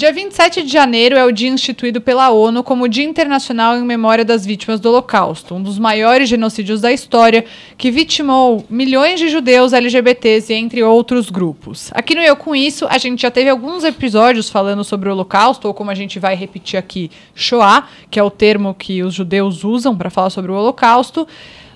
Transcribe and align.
Dia 0.00 0.14
27 0.14 0.62
de 0.62 0.72
janeiro 0.72 1.14
é 1.14 1.26
o 1.26 1.30
dia 1.30 1.50
instituído 1.50 2.00
pela 2.00 2.30
ONU 2.30 2.64
como 2.64 2.88
Dia 2.88 3.04
Internacional 3.04 3.76
em 3.76 3.84
Memória 3.84 4.24
das 4.24 4.46
Vítimas 4.46 4.80
do 4.80 4.88
Holocausto, 4.88 5.54
um 5.54 5.62
dos 5.62 5.78
maiores 5.78 6.26
genocídios 6.26 6.80
da 6.80 6.90
história, 6.90 7.44
que 7.76 7.90
vitimou 7.90 8.64
milhões 8.70 9.20
de 9.20 9.28
judeus, 9.28 9.74
LGBTs 9.74 10.54
e 10.54 10.56
entre 10.56 10.82
outros 10.82 11.28
grupos. 11.28 11.90
Aqui 11.92 12.14
no 12.14 12.22
Eu 12.22 12.34
Com 12.34 12.56
Isso, 12.56 12.86
a 12.88 12.96
gente 12.96 13.20
já 13.20 13.30
teve 13.30 13.50
alguns 13.50 13.84
episódios 13.84 14.48
falando 14.48 14.82
sobre 14.84 15.10
o 15.10 15.12
Holocausto, 15.12 15.68
ou 15.68 15.74
como 15.74 15.90
a 15.90 15.94
gente 15.94 16.18
vai 16.18 16.34
repetir 16.34 16.78
aqui, 16.78 17.10
Shoah, 17.34 17.86
que 18.10 18.18
é 18.18 18.22
o 18.22 18.30
termo 18.30 18.72
que 18.72 19.02
os 19.02 19.12
judeus 19.12 19.64
usam 19.64 19.94
para 19.94 20.08
falar 20.08 20.30
sobre 20.30 20.50
o 20.50 20.54
Holocausto. 20.54 21.28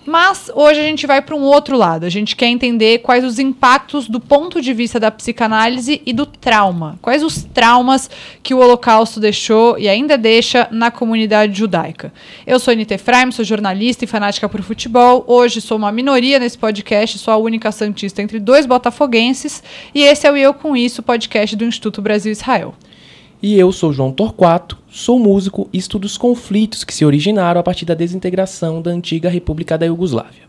Mas 0.07 0.50
hoje 0.55 0.80
a 0.80 0.82
gente 0.82 1.07
vai 1.07 1.23
para 1.23 1.34
um 1.34 1.43
outro 1.43 1.77
lado. 1.77 2.05
A 2.05 2.11
gente 2.11 2.37
quer 2.37 2.46
entender 2.46 2.98
quais 2.98 3.24
os 3.24 3.38
impactos 3.38 4.06
do 4.06 4.20
ponto 4.20 4.60
de 4.60 4.73
vista 4.74 5.01
da 5.01 5.10
psicanálise 5.10 6.02
e 6.05 6.12
do 6.12 6.27
trauma. 6.27 6.98
Quais 7.01 7.23
os 7.23 7.42
traumas 7.42 8.10
que 8.43 8.52
o 8.52 8.59
Holocausto 8.59 9.19
deixou 9.19 9.79
e 9.79 9.88
ainda 9.88 10.19
deixa 10.19 10.69
na 10.70 10.91
comunidade 10.91 11.56
judaica. 11.56 12.12
Eu 12.46 12.59
sou 12.59 12.73
Anita 12.73 12.95
Efraim, 12.95 13.30
sou 13.30 13.45
jornalista 13.45 14.05
e 14.05 14.09
fanática 14.09 14.48
por 14.48 14.62
futebol. 14.62 15.24
Hoje 15.27 15.60
sou 15.60 15.79
uma 15.79 15.91
minoria 15.91 16.38
nesse 16.38 16.59
podcast, 16.59 17.18
sou 17.18 17.32
a 17.32 17.38
única 17.38 17.73
santista 17.73 18.21
entre 18.21 18.38
dois 18.38 18.66
botafoguenses. 18.66 19.62
E 19.95 20.02
esse 20.02 20.27
é 20.27 20.30
o 20.30 20.37
Eu 20.37 20.52
Com 20.52 20.77
Isso, 20.77 21.02
podcast 21.02 21.57
do 21.57 21.65
Instituto 21.65 22.02
Brasil 22.02 22.30
Israel. 22.30 22.74
E 23.47 23.59
eu 23.59 23.71
sou 23.73 23.93
João 23.93 24.11
Torquato, 24.11 24.79
sou 24.89 25.19
músico 25.19 25.69
e 25.71 25.77
estudo 25.77 26.07
os 26.07 26.16
conflitos 26.16 26.83
que 26.83 26.95
se 26.95 27.05
originaram 27.05 27.61
a 27.61 27.62
partir 27.62 27.85
da 27.85 27.93
desintegração 27.93 28.80
da 28.80 28.91
antiga 28.91 29.29
República 29.29 29.77
da 29.77 29.85
Iugoslávia. 29.85 30.45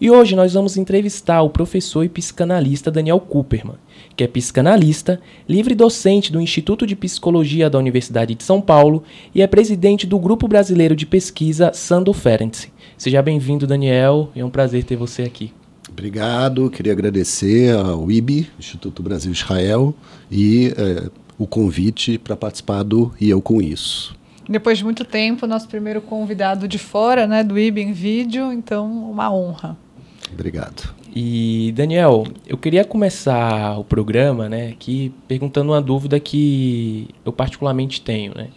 E 0.00 0.10
hoje 0.10 0.34
nós 0.34 0.54
vamos 0.54 0.76
entrevistar 0.76 1.42
o 1.42 1.50
professor 1.50 2.02
e 2.02 2.08
psicanalista 2.08 2.90
Daniel 2.90 3.20
Cooperman, 3.20 3.76
que 4.16 4.24
é 4.24 4.26
psicanalista, 4.26 5.20
livre 5.48 5.76
docente 5.76 6.32
do 6.32 6.40
Instituto 6.40 6.88
de 6.88 6.96
Psicologia 6.96 7.70
da 7.70 7.78
Universidade 7.78 8.34
de 8.34 8.42
São 8.42 8.60
Paulo 8.60 9.04
e 9.32 9.42
é 9.42 9.46
presidente 9.46 10.04
do 10.04 10.18
Grupo 10.18 10.48
Brasileiro 10.48 10.96
de 10.96 11.06
Pesquisa 11.06 11.70
Sando 11.72 12.12
Ferenc. 12.12 12.66
Seja 12.98 13.22
bem-vindo, 13.22 13.64
Daniel, 13.64 14.28
é 14.34 14.44
um 14.44 14.50
prazer 14.50 14.82
ter 14.82 14.96
você 14.96 15.22
aqui. 15.22 15.52
Obrigado, 15.88 16.70
queria 16.70 16.92
agradecer 16.92 17.76
ao 17.76 18.10
IB, 18.10 18.48
Instituto 18.58 19.02
Brasil 19.02 19.32
Israel, 19.32 19.94
e 20.30 20.72
eh, 20.76 21.10
o 21.40 21.46
convite 21.46 22.18
para 22.18 22.36
participar 22.36 22.82
do 22.82 23.14
E 23.18 23.30
Eu 23.30 23.40
Com 23.40 23.62
Isso. 23.62 24.14
Depois 24.46 24.76
de 24.76 24.84
muito 24.84 25.06
tempo, 25.06 25.46
nosso 25.46 25.66
primeiro 25.66 26.02
convidado 26.02 26.68
de 26.68 26.76
fora, 26.76 27.26
né, 27.26 27.42
do 27.42 27.58
IB 27.58 27.80
em 27.80 27.92
vídeo, 27.92 28.52
então 28.52 29.10
uma 29.10 29.32
honra. 29.32 29.74
Obrigado. 30.30 30.94
E 31.16 31.72
Daniel, 31.74 32.26
eu 32.46 32.58
queria 32.58 32.84
começar 32.84 33.78
o 33.78 33.84
programa, 33.84 34.50
né, 34.50 34.68
aqui 34.68 35.14
perguntando 35.26 35.72
uma 35.72 35.80
dúvida 35.80 36.20
que 36.20 37.08
eu 37.24 37.32
particularmente 37.32 38.02
tenho, 38.02 38.34
né? 38.36 38.48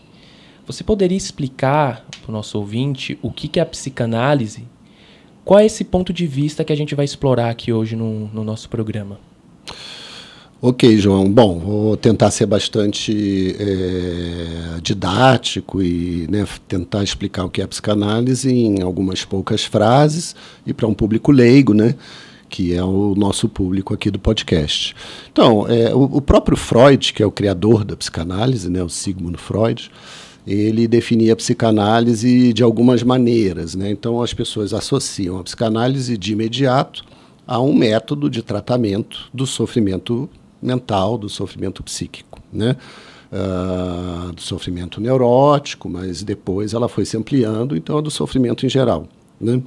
Você 0.67 0.83
poderia 0.83 1.17
explicar 1.17 2.05
para 2.21 2.29
o 2.29 2.33
nosso 2.33 2.57
ouvinte 2.57 3.17
o 3.21 3.31
que, 3.31 3.47
que 3.47 3.59
é 3.59 3.63
a 3.63 3.65
psicanálise? 3.65 4.67
Qual 5.45 5.59
é 5.59 5.65
esse 5.65 5.85
ponto 5.85 6.11
de 6.11 6.27
vista 6.27 6.65
que 6.65 6.73
a 6.73 6.75
gente 6.75 6.95
vai 6.95 7.05
explorar 7.05 7.49
aqui 7.49 7.71
hoje 7.71 7.95
no, 7.95 8.27
no 8.27 8.43
nosso 8.43 8.69
programa? 8.69 9.19
Ok, 10.65 10.95
João. 10.95 11.29
Bom, 11.29 11.59
vou 11.59 11.97
tentar 11.97 12.31
ser 12.31 12.45
bastante 12.45 13.53
é, 13.59 14.79
didático 14.81 15.81
e 15.81 16.25
né, 16.31 16.47
tentar 16.69 17.03
explicar 17.03 17.43
o 17.43 17.49
que 17.49 17.61
é 17.61 17.67
psicanálise 17.67 18.49
em 18.49 18.81
algumas 18.81 19.25
poucas 19.25 19.65
frases 19.65 20.33
e 20.65 20.73
para 20.73 20.87
um 20.87 20.93
público 20.93 21.33
leigo, 21.33 21.73
né? 21.73 21.95
que 22.47 22.73
é 22.73 22.81
o 22.81 23.13
nosso 23.13 23.49
público 23.49 23.93
aqui 23.93 24.09
do 24.09 24.17
podcast. 24.17 24.95
Então, 25.33 25.67
é, 25.67 25.93
o, 25.93 26.03
o, 26.03 26.21
próprio 26.21 26.55
Freud, 26.55 27.11
que 27.11 27.21
é 27.21 27.25
o 27.25 27.31
criador 27.31 27.83
da 27.83 27.97
psicanálise, 27.97 28.69
né, 28.69 28.81
o 28.81 28.87
Sigmund 28.87 29.37
Freud, 29.37 29.91
ele 30.47 30.87
definia 30.87 31.33
a 31.33 31.35
psicanálise 31.35 32.53
de 32.53 32.63
algumas 32.63 33.03
maneiras. 33.03 33.75
Né? 33.75 33.91
Então, 33.91 34.21
as 34.21 34.33
pessoas 34.33 34.73
associam 34.73 35.39
a 35.39 35.43
psicanálise 35.43 36.17
de 36.17 36.31
imediato 36.31 37.03
a 37.45 37.59
um 37.59 37.73
método 37.73 38.29
de 38.29 38.41
tratamento 38.41 39.29
do 39.33 39.45
sofrimento 39.45 40.29
mental, 40.63 41.17
do 41.17 41.29
sofrimento 41.29 41.83
psíquico, 41.83 42.41
né? 42.51 42.75
Uh, 43.31 44.31
do 44.31 44.41
sofrimento 44.41 45.01
neurótico, 45.01 45.89
mas 45.89 46.21
depois 46.21 46.73
ela 46.73 46.87
foi 46.87 47.03
se 47.03 47.17
ampliando, 47.17 47.75
então 47.75 47.97
é 47.97 48.01
do 48.01 48.11
sofrimento 48.11 48.63
em 48.63 48.69
geral. 48.69 49.07
Né? 49.41 49.59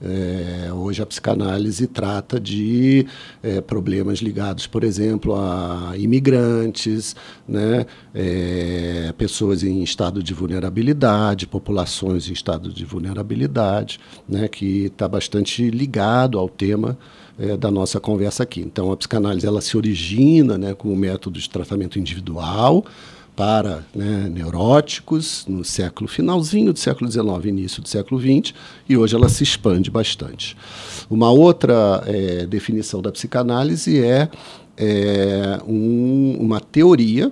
É, 0.00 0.72
hoje 0.72 1.02
a 1.02 1.06
psicanálise 1.06 1.86
trata 1.88 2.38
de 2.38 3.04
é, 3.42 3.60
problemas 3.60 4.18
ligados, 4.18 4.66
por 4.66 4.84
exemplo, 4.84 5.34
a 5.34 5.94
imigrantes, 5.96 7.16
né, 7.48 7.84
é, 8.14 9.12
pessoas 9.18 9.64
em 9.64 9.82
estado 9.82 10.22
de 10.22 10.32
vulnerabilidade, 10.32 11.48
populações 11.48 12.28
em 12.28 12.32
estado 12.32 12.72
de 12.72 12.84
vulnerabilidade, 12.84 13.98
né, 14.28 14.46
que 14.46 14.84
está 14.84 15.08
bastante 15.08 15.68
ligado 15.68 16.38
ao 16.38 16.48
tema 16.48 16.96
é, 17.38 17.56
da 17.56 17.70
nossa 17.70 18.00
conversa 18.00 18.42
aqui. 18.42 18.60
Então, 18.60 18.90
a 18.90 18.96
psicanálise 18.96 19.46
ela 19.46 19.60
se 19.60 19.76
origina 19.76 20.58
né, 20.58 20.74
com 20.74 20.92
o 20.92 20.96
método 20.96 21.38
de 21.38 21.48
tratamento 21.48 21.98
individual 21.98 22.84
para 23.36 23.84
né, 23.94 24.28
neuróticos 24.28 25.44
no 25.46 25.64
século 25.64 26.08
finalzinho 26.08 26.72
do 26.72 26.78
século 26.78 27.08
XIX, 27.08 27.44
início 27.44 27.80
do 27.80 27.88
século 27.88 28.20
XX, 28.20 28.52
e 28.88 28.96
hoje 28.96 29.14
ela 29.14 29.28
se 29.28 29.44
expande 29.44 29.90
bastante. 29.90 30.56
Uma 31.08 31.30
outra 31.30 32.02
é, 32.06 32.46
definição 32.46 33.00
da 33.00 33.12
psicanálise 33.12 34.02
é, 34.02 34.28
é 34.76 35.60
um, 35.68 36.36
uma 36.40 36.58
teoria 36.58 37.30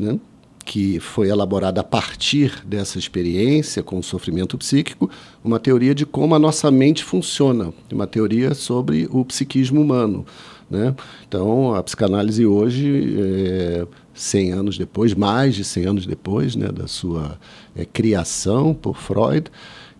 né, 0.00 0.18
que 0.64 0.98
foi 0.98 1.28
elaborada 1.28 1.80
a 1.80 1.84
partir 1.84 2.62
dessa 2.64 2.98
experiência 2.98 3.82
com 3.82 3.98
o 3.98 4.02
sofrimento 4.02 4.56
psíquico, 4.56 5.10
uma 5.42 5.60
teoria 5.60 5.94
de 5.94 6.06
como 6.06 6.34
a 6.34 6.38
nossa 6.38 6.70
mente 6.70 7.04
funciona, 7.04 7.72
uma 7.92 8.06
teoria 8.06 8.54
sobre 8.54 9.06
o 9.10 9.24
psiquismo 9.24 9.80
humano. 9.80 10.24
Né? 10.70 10.94
Então, 11.28 11.74
a 11.74 11.82
psicanálise 11.82 12.46
hoje, 12.46 13.16
é, 13.18 13.86
100 14.14 14.52
anos 14.52 14.78
depois, 14.78 15.14
mais 15.14 15.54
de 15.54 15.64
100 15.64 15.86
anos 15.86 16.06
depois 16.06 16.56
né, 16.56 16.68
da 16.68 16.88
sua 16.88 17.38
é, 17.76 17.84
criação 17.84 18.72
por 18.72 18.96
Freud, 18.96 19.50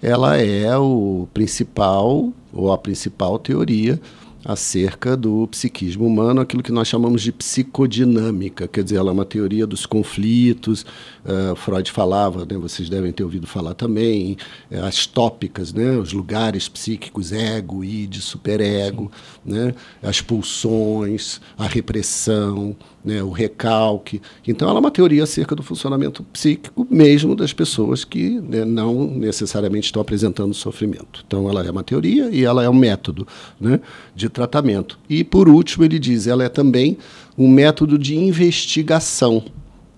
ela 0.02 0.36
é 0.36 0.76
o 0.76 1.28
principal, 1.32 2.32
ou 2.52 2.72
a 2.72 2.78
principal 2.78 3.38
teoria 3.38 4.00
acerca 4.44 5.16
do 5.16 5.46
psiquismo 5.48 6.06
humano, 6.06 6.40
aquilo 6.40 6.62
que 6.62 6.70
nós 6.70 6.86
chamamos 6.86 7.22
de 7.22 7.32
psicodinâmica, 7.32 8.68
quer 8.68 8.84
dizer, 8.84 8.96
ela 8.96 9.10
é 9.10 9.12
uma 9.12 9.24
teoria 9.24 9.66
dos 9.66 9.86
conflitos. 9.86 10.84
Uh, 11.24 11.56
Freud 11.56 11.90
falava, 11.90 12.40
né, 12.44 12.58
vocês 12.58 12.88
devem 12.90 13.10
ter 13.10 13.24
ouvido 13.24 13.46
falar 13.46 13.74
também, 13.74 14.36
uh, 14.70 14.84
as 14.84 15.06
tópicas, 15.06 15.72
né, 15.72 15.96
os 15.96 16.12
lugares 16.12 16.68
psíquicos, 16.68 17.32
ego, 17.32 17.82
id, 17.82 18.16
superego, 18.16 19.10
né, 19.44 19.74
as 20.02 20.20
pulsões, 20.20 21.40
a 21.56 21.66
repressão, 21.66 22.76
né, 23.04 23.22
o 23.22 23.30
recalque. 23.30 24.22
Então, 24.46 24.68
ela 24.68 24.78
é 24.78 24.80
uma 24.80 24.90
teoria 24.90 25.24
acerca 25.24 25.54
do 25.54 25.62
funcionamento 25.62 26.22
psíquico 26.32 26.86
mesmo 26.90 27.36
das 27.36 27.52
pessoas 27.52 28.04
que 28.04 28.40
né, 28.40 28.64
não 28.64 29.06
necessariamente 29.06 29.86
estão 29.86 30.00
apresentando 30.00 30.54
sofrimento. 30.54 31.22
Então, 31.26 31.48
ela 31.48 31.64
é 31.64 31.70
uma 31.70 31.84
teoria 31.84 32.30
e 32.30 32.44
ela 32.44 32.64
é 32.64 32.68
um 32.68 32.74
método 32.74 33.26
né, 33.60 33.78
de 34.14 34.28
tratamento. 34.28 34.98
E, 35.08 35.22
por 35.22 35.48
último, 35.48 35.84
ele 35.84 35.98
diz, 35.98 36.26
ela 36.26 36.44
é 36.44 36.48
também 36.48 36.96
um 37.36 37.48
método 37.48 37.98
de 37.98 38.16
investigação. 38.16 39.44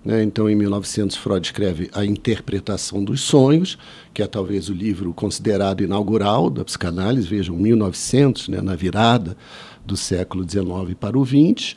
Né? 0.03 0.23
Então, 0.23 0.49
em 0.49 0.55
1900, 0.55 1.15
Freud 1.15 1.45
escreve 1.45 1.89
A 1.93 2.05
Interpretação 2.05 3.03
dos 3.03 3.21
Sonhos, 3.21 3.77
que 4.13 4.21
é 4.21 4.27
talvez 4.27 4.69
o 4.69 4.73
livro 4.73 5.13
considerado 5.13 5.83
inaugural 5.83 6.49
da 6.49 6.65
psicanálise, 6.65 7.27
vejam, 7.27 7.55
1900, 7.55 8.49
né, 8.49 8.61
na 8.61 8.75
virada 8.75 9.37
do 9.87 9.97
século 9.97 10.47
XIX 10.47 10.95
para 10.99 11.17
o 11.17 11.25
XX, 11.25 11.75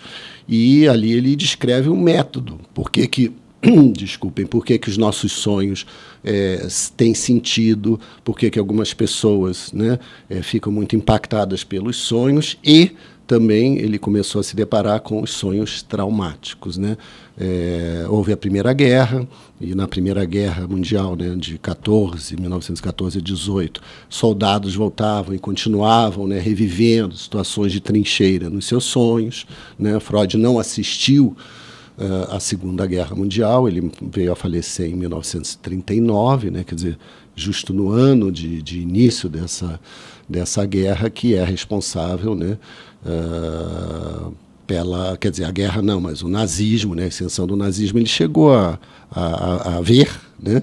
e 0.49 0.89
ali 0.89 1.13
ele 1.13 1.37
descreve 1.37 1.89
um 1.89 1.99
método. 1.99 2.59
Por 2.75 2.91
que, 2.91 3.07
que 3.07 3.33
desculpem, 3.95 4.47
por 4.47 4.65
que, 4.65 4.79
que 4.79 4.89
os 4.89 4.97
nossos 4.97 5.33
sonhos 5.33 5.87
é, 6.25 6.67
têm 6.97 7.15
sentido, 7.15 8.01
por 8.25 8.39
que, 8.39 8.51
que 8.51 8.59
algumas 8.59 8.93
pessoas 8.93 9.73
né, 9.73 9.99
é, 10.29 10.43
ficam 10.43 10.73
muito 10.73 10.97
impactadas 10.97 11.63
pelos 11.63 11.97
sonhos 11.97 12.59
e 12.65 12.93
também 13.27 13.79
ele 13.79 13.97
começou 13.97 14.41
a 14.41 14.43
se 14.43 14.57
deparar 14.57 15.01
com 15.01 15.23
os 15.23 15.31
sonhos 15.31 15.83
traumáticos. 15.83 16.77
Né? 16.77 16.97
É, 17.39 18.05
houve 18.09 18.33
a 18.33 18.37
Primeira 18.37 18.73
Guerra, 18.73 19.27
e 19.61 19.75
na 19.75 19.87
Primeira 19.87 20.25
Guerra 20.25 20.67
Mundial, 20.67 21.15
né, 21.15 21.35
de 21.37 21.59
14, 21.59 22.35
1914 22.37 23.19
a 23.19 23.21
18, 23.21 23.81
soldados 24.09 24.75
voltavam 24.75 25.35
e 25.35 25.39
continuavam 25.39 26.27
né, 26.27 26.39
revivendo 26.39 27.17
situações 27.17 27.71
de 27.71 27.81
trincheira 27.81 28.49
nos 28.49 28.67
seus 28.67 28.85
sonhos. 28.85 29.47
Né? 29.79 30.01
Freud 30.01 30.39
não 30.39 30.59
assistiu 30.59 31.37
uh, 31.99 32.35
à 32.35 32.41
Segunda 32.41 32.87
Guerra 32.87 33.15
Mundial, 33.15 33.69
ele 33.69 33.93
veio 34.01 34.33
a 34.33 34.37
falecer 34.37 34.89
em 34.89 34.95
1939, 34.95 36.51
né, 36.51 36.65
quer 36.65 36.75
dizer, 36.75 36.99
justo 37.37 37.75
no 37.75 37.91
ano 37.91 38.33
de, 38.33 38.63
de 38.63 38.81
início 38.81 39.29
dessa, 39.29 39.79
dessa 40.29 40.65
guerra, 40.65 41.11
que 41.11 41.35
é 41.35 41.45
responsável 41.45 42.35
né, 42.35 42.59
uh, 43.05 44.33
pela, 44.71 45.17
quer 45.17 45.33
dizer, 45.33 45.47
a 45.47 45.51
guerra 45.51 45.83
não, 45.83 46.01
mas 46.01 46.23
o 46.23 46.29
nazismo, 46.29 46.95
né, 46.95 47.03
a 47.03 47.09
ascensão 47.09 47.45
do 47.45 47.57
nazismo, 47.57 47.99
ele 47.99 48.07
chegou 48.07 48.55
a, 48.55 48.79
a, 49.11 49.79
a 49.79 49.81
ver, 49.81 50.09
né, 50.41 50.63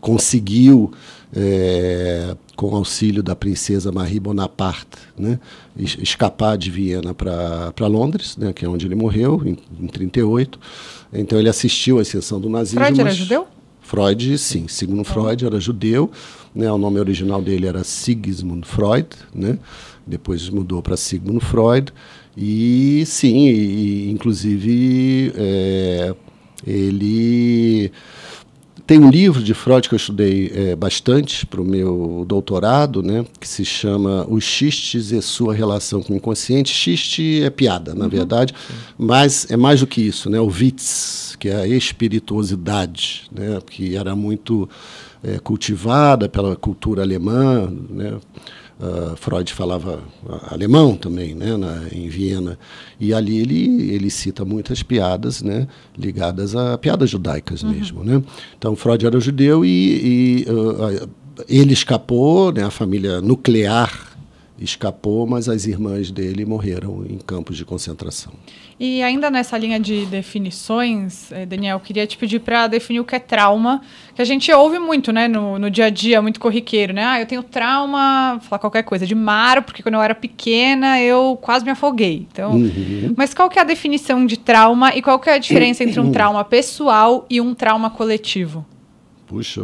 conseguiu, 0.00 0.90
é, 1.32 2.36
com 2.56 2.74
auxílio 2.74 3.22
da 3.22 3.36
princesa 3.36 3.92
Marie 3.92 4.18
Bonaparte, 4.18 4.98
né, 5.16 5.38
escapar 5.76 6.58
de 6.58 6.68
Viena 6.68 7.14
para 7.14 7.86
Londres, 7.86 8.36
né, 8.36 8.52
que 8.52 8.64
é 8.64 8.68
onde 8.68 8.86
ele 8.86 8.96
morreu, 8.96 9.40
em, 9.46 9.56
em 9.80 9.86
38. 9.86 10.58
Então 11.12 11.38
ele 11.38 11.48
assistiu 11.48 12.00
à 12.00 12.02
ascensão 12.02 12.40
do 12.40 12.48
nazismo. 12.48 12.80
Freud 12.80 13.00
era 13.00 13.10
judeu? 13.12 13.46
Freud, 13.82 14.36
sim. 14.36 14.66
Segundo 14.66 15.04
Freud, 15.04 15.46
era 15.46 15.60
judeu. 15.60 16.10
Né, 16.52 16.70
o 16.72 16.76
nome 16.76 16.98
original 16.98 17.40
dele 17.40 17.68
era 17.68 17.84
Sigmund 17.84 18.66
Freud, 18.66 19.06
né, 19.32 19.60
depois 20.04 20.48
mudou 20.48 20.82
para 20.82 20.96
Sigmund 20.96 21.44
Freud. 21.44 21.92
E 22.36 23.04
sim, 23.06 23.48
e, 23.48 24.10
inclusive 24.10 25.32
é, 25.36 26.14
ele 26.66 27.92
tem 28.86 28.98
um 28.98 29.10
livro 29.10 29.42
de 29.42 29.54
Freud 29.54 29.88
que 29.88 29.94
eu 29.94 29.96
estudei 29.96 30.52
é, 30.54 30.76
bastante 30.76 31.46
para 31.46 31.60
o 31.60 31.64
meu 31.64 32.24
doutorado, 32.26 33.02
né, 33.02 33.24
que 33.40 33.46
se 33.46 33.64
chama 33.64 34.26
Os 34.28 34.44
Xistes 34.44 35.12
e 35.12 35.22
Sua 35.22 35.54
Relação 35.54 36.02
com 36.02 36.12
o 36.12 36.16
Inconsciente. 36.16 36.74
Xiste 36.74 37.42
é 37.42 37.50
piada, 37.50 37.94
na 37.94 38.04
uhum. 38.04 38.10
verdade, 38.10 38.52
mas 38.98 39.50
é 39.50 39.56
mais 39.56 39.80
do 39.80 39.86
que 39.86 40.00
isso, 40.02 40.28
né, 40.28 40.40
o 40.40 40.46
Witz, 40.46 41.36
que 41.38 41.48
é 41.48 41.56
a 41.56 41.66
espirituosidade, 41.66 43.22
né, 43.30 43.60
que 43.70 43.96
era 43.96 44.16
muito 44.16 44.68
é, 45.22 45.38
cultivada 45.38 46.28
pela 46.28 46.56
cultura 46.56 47.02
alemã, 47.02 47.72
né, 47.88 48.18
Uh, 48.82 49.16
Freud 49.16 49.52
falava 49.52 50.02
alemão 50.50 50.96
também, 50.96 51.36
né, 51.36 51.56
na, 51.56 51.84
em 51.92 52.08
Viena, 52.08 52.58
e 52.98 53.14
ali 53.14 53.38
ele, 53.38 53.92
ele 53.92 54.10
cita 54.10 54.44
muitas 54.44 54.82
piadas, 54.82 55.40
né, 55.40 55.68
ligadas 55.96 56.56
a 56.56 56.76
piadas 56.76 57.08
judaicas 57.08 57.62
uhum. 57.62 57.70
mesmo, 57.70 58.02
né. 58.02 58.20
Então 58.58 58.74
Freud 58.74 59.06
era 59.06 59.20
judeu 59.20 59.64
e, 59.64 59.68
e 59.68 60.46
uh, 60.50 61.08
ele 61.48 61.72
escapou, 61.72 62.50
né, 62.52 62.64
a 62.64 62.70
família 62.70 63.20
nuclear 63.20 64.10
escapou, 64.58 65.26
mas 65.26 65.48
as 65.48 65.66
irmãs 65.66 66.10
dele 66.10 66.44
morreram 66.44 67.04
em 67.08 67.18
campos 67.18 67.56
de 67.56 67.64
concentração. 67.64 68.32
E 68.84 69.00
ainda 69.00 69.30
nessa 69.30 69.56
linha 69.56 69.78
de 69.78 70.06
definições, 70.06 71.30
eh, 71.30 71.46
Daniel, 71.46 71.78
queria 71.78 72.04
te 72.04 72.18
pedir 72.18 72.40
para 72.40 72.66
definir 72.66 72.98
o 72.98 73.04
que 73.04 73.14
é 73.14 73.20
trauma, 73.20 73.80
que 74.12 74.20
a 74.20 74.24
gente 74.24 74.50
ouve 74.50 74.80
muito, 74.80 75.12
né, 75.12 75.28
no, 75.28 75.56
no 75.56 75.70
dia 75.70 75.84
a 75.84 75.88
dia, 75.88 76.20
muito 76.20 76.40
corriqueiro, 76.40 76.92
né? 76.92 77.04
Ah, 77.04 77.20
eu 77.20 77.24
tenho 77.24 77.44
trauma, 77.44 78.40
falar 78.42 78.58
qualquer 78.58 78.82
coisa, 78.82 79.06
de 79.06 79.14
mar, 79.14 79.62
porque 79.62 79.84
quando 79.84 79.94
eu 79.94 80.02
era 80.02 80.16
pequena 80.16 81.00
eu 81.00 81.38
quase 81.40 81.64
me 81.64 81.70
afoguei. 81.70 82.26
Então, 82.32 82.54
uhum. 82.54 83.14
mas 83.16 83.32
qual 83.32 83.48
que 83.48 83.56
é 83.56 83.62
a 83.62 83.64
definição 83.64 84.26
de 84.26 84.36
trauma 84.36 84.92
e 84.96 85.00
qual 85.00 85.20
que 85.20 85.30
é 85.30 85.34
a 85.34 85.38
diferença 85.38 85.84
entre 85.84 86.00
um 86.00 86.10
trauma 86.10 86.44
pessoal 86.44 87.24
e 87.30 87.40
um 87.40 87.54
trauma 87.54 87.88
coletivo? 87.88 88.66
Puxa, 89.28 89.62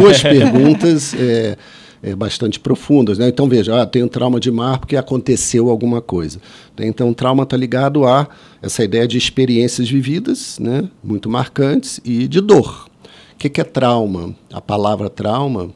duas 0.00 0.22
perguntas. 0.22 1.16
É 1.18 1.56
é, 2.02 2.14
bastante 2.14 2.60
profundas. 2.60 3.18
Né? 3.18 3.28
Então, 3.28 3.48
veja, 3.48 3.82
ah, 3.82 3.86
tenho 3.86 4.08
trauma 4.08 4.38
de 4.38 4.50
mar 4.50 4.78
porque 4.78 4.96
aconteceu 4.96 5.70
alguma 5.70 6.00
coisa. 6.00 6.40
Então, 6.78 7.12
trauma 7.12 7.42
está 7.42 7.56
ligado 7.56 8.06
a 8.06 8.28
essa 8.62 8.84
ideia 8.84 9.06
de 9.06 9.18
experiências 9.18 9.88
vividas, 9.88 10.58
né? 10.58 10.88
muito 11.02 11.28
marcantes, 11.28 12.00
e 12.04 12.28
de 12.28 12.40
dor. 12.40 12.88
O 13.34 13.38
que, 13.38 13.48
que 13.48 13.60
é 13.60 13.64
trauma? 13.64 14.34
A 14.52 14.60
palavra 14.60 15.10
trauma, 15.10 15.70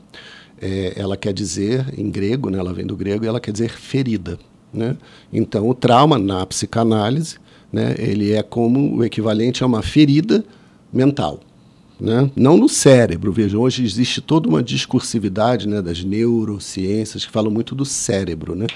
é, 0.61 0.94
ela 0.96 1.17
quer 1.17 1.32
dizer, 1.32 1.87
em 1.96 2.11
grego, 2.11 2.50
né? 2.50 2.58
ela 2.58 2.72
vem 2.72 2.87
do 2.87 2.96
grego, 2.96 3.25
e 3.25 3.28
ela 3.28 3.40
quer 3.40 3.52
dizer 3.52 3.70
ferida. 3.70 4.38
Né? 4.72 4.96
Então, 5.32 5.69
o 5.69 5.75
trauma, 5.75 6.19
na 6.19 6.44
psicanálise, 6.46 7.37
né? 7.72 7.94
ele 7.99 8.32
é 8.32 8.43
como 8.43 8.96
o 8.96 9.05
equivalente 9.05 9.62
a 9.62 9.67
uma 9.67 9.82
ferida 9.82 10.44
mental. 10.93 11.40
Né? 12.00 12.31
Não 12.35 12.56
no 12.56 12.69
cérebro, 12.69 13.31
veja, 13.31 13.58
hoje 13.58 13.85
existe 13.85 14.20
toda 14.20 14.49
uma 14.49 14.62
discursividade 14.62 15.69
né, 15.69 15.82
das 15.82 16.02
neurociências 16.02 17.26
que 17.26 17.31
falam 17.31 17.50
muito 17.50 17.75
do 17.75 17.85
cérebro. 17.85 18.55
Né? 18.55 18.67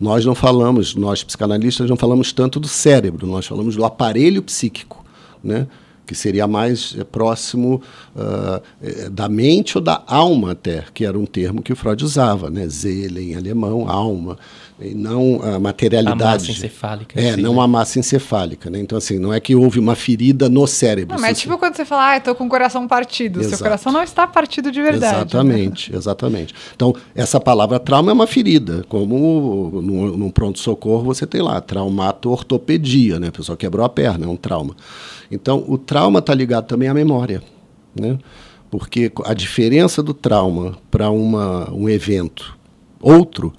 Nós 0.00 0.24
não 0.24 0.34
falamos, 0.34 0.94
nós 0.94 1.22
psicanalistas 1.22 1.88
não 1.90 1.96
falamos 1.96 2.32
tanto 2.32 2.58
do 2.58 2.68
cérebro, 2.68 3.26
nós 3.26 3.46
falamos 3.46 3.76
do 3.76 3.84
aparelho 3.84 4.42
psíquico, 4.42 5.04
né? 5.44 5.66
que 6.06 6.14
seria 6.14 6.46
mais 6.46 6.96
é, 6.98 7.04
próximo 7.04 7.80
uh, 8.16 9.10
da 9.10 9.28
mente 9.28 9.78
ou 9.78 9.82
da 9.82 10.02
alma 10.06 10.52
até, 10.52 10.84
que 10.92 11.04
era 11.04 11.18
um 11.18 11.24
termo 11.24 11.62
que 11.62 11.72
o 11.72 11.76
Freud 11.76 12.04
usava, 12.04 12.50
né? 12.50 12.66
Em 12.84 13.36
alemão, 13.36 13.88
alma 13.88 14.36
e 14.84 14.94
não 14.94 15.40
a 15.42 15.58
materialidade. 15.58 16.22
A 16.22 16.26
massa 16.32 16.50
encefálica. 16.50 17.20
É, 17.20 17.36
não 17.36 17.54
né? 17.54 17.60
a 17.62 17.66
massa 17.66 17.98
encefálica, 17.98 18.68
né? 18.68 18.78
Então, 18.78 18.98
assim, 18.98 19.18
não 19.18 19.32
é 19.32 19.40
que 19.40 19.54
houve 19.54 19.78
uma 19.78 19.94
ferida 19.94 20.48
no 20.48 20.66
cérebro. 20.66 21.14
Não, 21.14 21.20
mas 21.20 21.38
é 21.38 21.40
tipo 21.40 21.56
quando 21.58 21.76
você 21.76 21.84
fala, 21.84 22.10
ah, 22.10 22.16
estou 22.16 22.34
com 22.34 22.46
o 22.46 22.48
coração 22.48 22.86
partido. 22.88 23.40
Exato. 23.40 23.56
Seu 23.56 23.64
coração 23.64 23.92
não 23.92 24.02
está 24.02 24.26
partido 24.26 24.70
de 24.72 24.82
verdade. 24.82 25.16
Exatamente, 25.16 25.92
né? 25.92 25.98
exatamente. 25.98 26.54
Então, 26.74 26.94
essa 27.14 27.40
palavra 27.40 27.78
trauma 27.78 28.10
é 28.10 28.14
uma 28.14 28.26
ferida, 28.26 28.84
como 28.88 29.80
num, 29.82 30.16
num 30.16 30.30
pronto-socorro 30.30 31.04
você 31.04 31.26
tem 31.26 31.42
lá, 31.42 31.60
traumato-ortopedia, 31.60 33.20
né? 33.20 33.28
A 33.28 33.32
pessoa 33.32 33.56
quebrou 33.56 33.84
a 33.84 33.88
perna, 33.88 34.26
é 34.26 34.28
um 34.28 34.36
trauma. 34.36 34.74
Então, 35.30 35.64
o 35.66 35.78
trauma 35.78 36.18
está 36.18 36.34
ligado 36.34 36.66
também 36.66 36.88
à 36.88 36.94
memória, 36.94 37.42
né? 37.98 38.18
Porque 38.70 39.12
a 39.24 39.34
diferença 39.34 40.02
do 40.02 40.14
trauma 40.14 40.78
para 40.90 41.10
um 41.10 41.88
evento 41.88 42.56
outro 43.02 43.52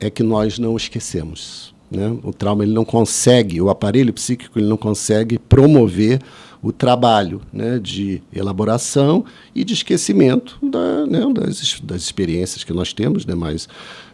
é 0.00 0.10
que 0.10 0.22
nós 0.22 0.58
não 0.58 0.76
esquecemos. 0.76 1.74
Né? 1.90 2.16
O 2.22 2.32
trauma 2.32 2.64
ele 2.64 2.72
não 2.72 2.84
consegue, 2.84 3.60
o 3.60 3.70
aparelho 3.70 4.12
psíquico 4.12 4.58
ele 4.58 4.68
não 4.68 4.76
consegue 4.76 5.38
promover 5.38 6.20
o 6.62 6.72
trabalho 6.72 7.40
né, 7.52 7.78
de 7.78 8.20
elaboração 8.32 9.24
e 9.54 9.64
de 9.64 9.74
esquecimento 9.74 10.58
da, 10.62 11.06
né, 11.06 11.20
das, 11.32 11.80
das 11.80 12.02
experiências 12.02 12.64
que 12.64 12.72
nós 12.72 12.92
temos, 12.92 13.24
né, 13.24 13.34
mais, 13.34 13.68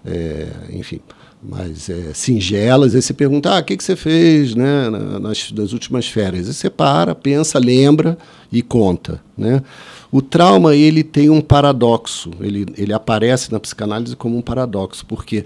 é, 0.05 0.49
enfim, 0.71 1.01
mais 1.43 1.89
é, 1.89 2.13
singelas. 2.13 2.95
Aí 2.95 3.03
você 3.03 3.15
pergunta, 3.15 3.51
ah, 3.51 3.61
o 3.61 3.65
que, 3.65 3.77
que 3.77 3.83
você 3.83 3.97
fez 3.97 4.55
né, 4.55 4.91
nas, 5.21 5.51
nas 5.53 5.73
últimas 5.73 6.07
férias? 6.07 6.47
E 6.47 6.55
você 6.55 6.69
para, 6.69 7.15
pensa, 7.15 7.59
lembra 7.59 8.17
e 8.53 8.63
conta. 8.63 9.21
Né? 9.37 9.63
O 10.13 10.23
trauma 10.23 10.77
ele 10.77 11.03
tem 11.03 11.31
um 11.31 11.41
paradoxo, 11.41 12.31
ele, 12.41 12.67
ele 12.77 12.93
aparece 12.93 13.51
na 13.51 13.59
psicanálise 13.59 14.15
como 14.15 14.37
um 14.37 14.43
paradoxo, 14.43 15.05
porque 15.07 15.45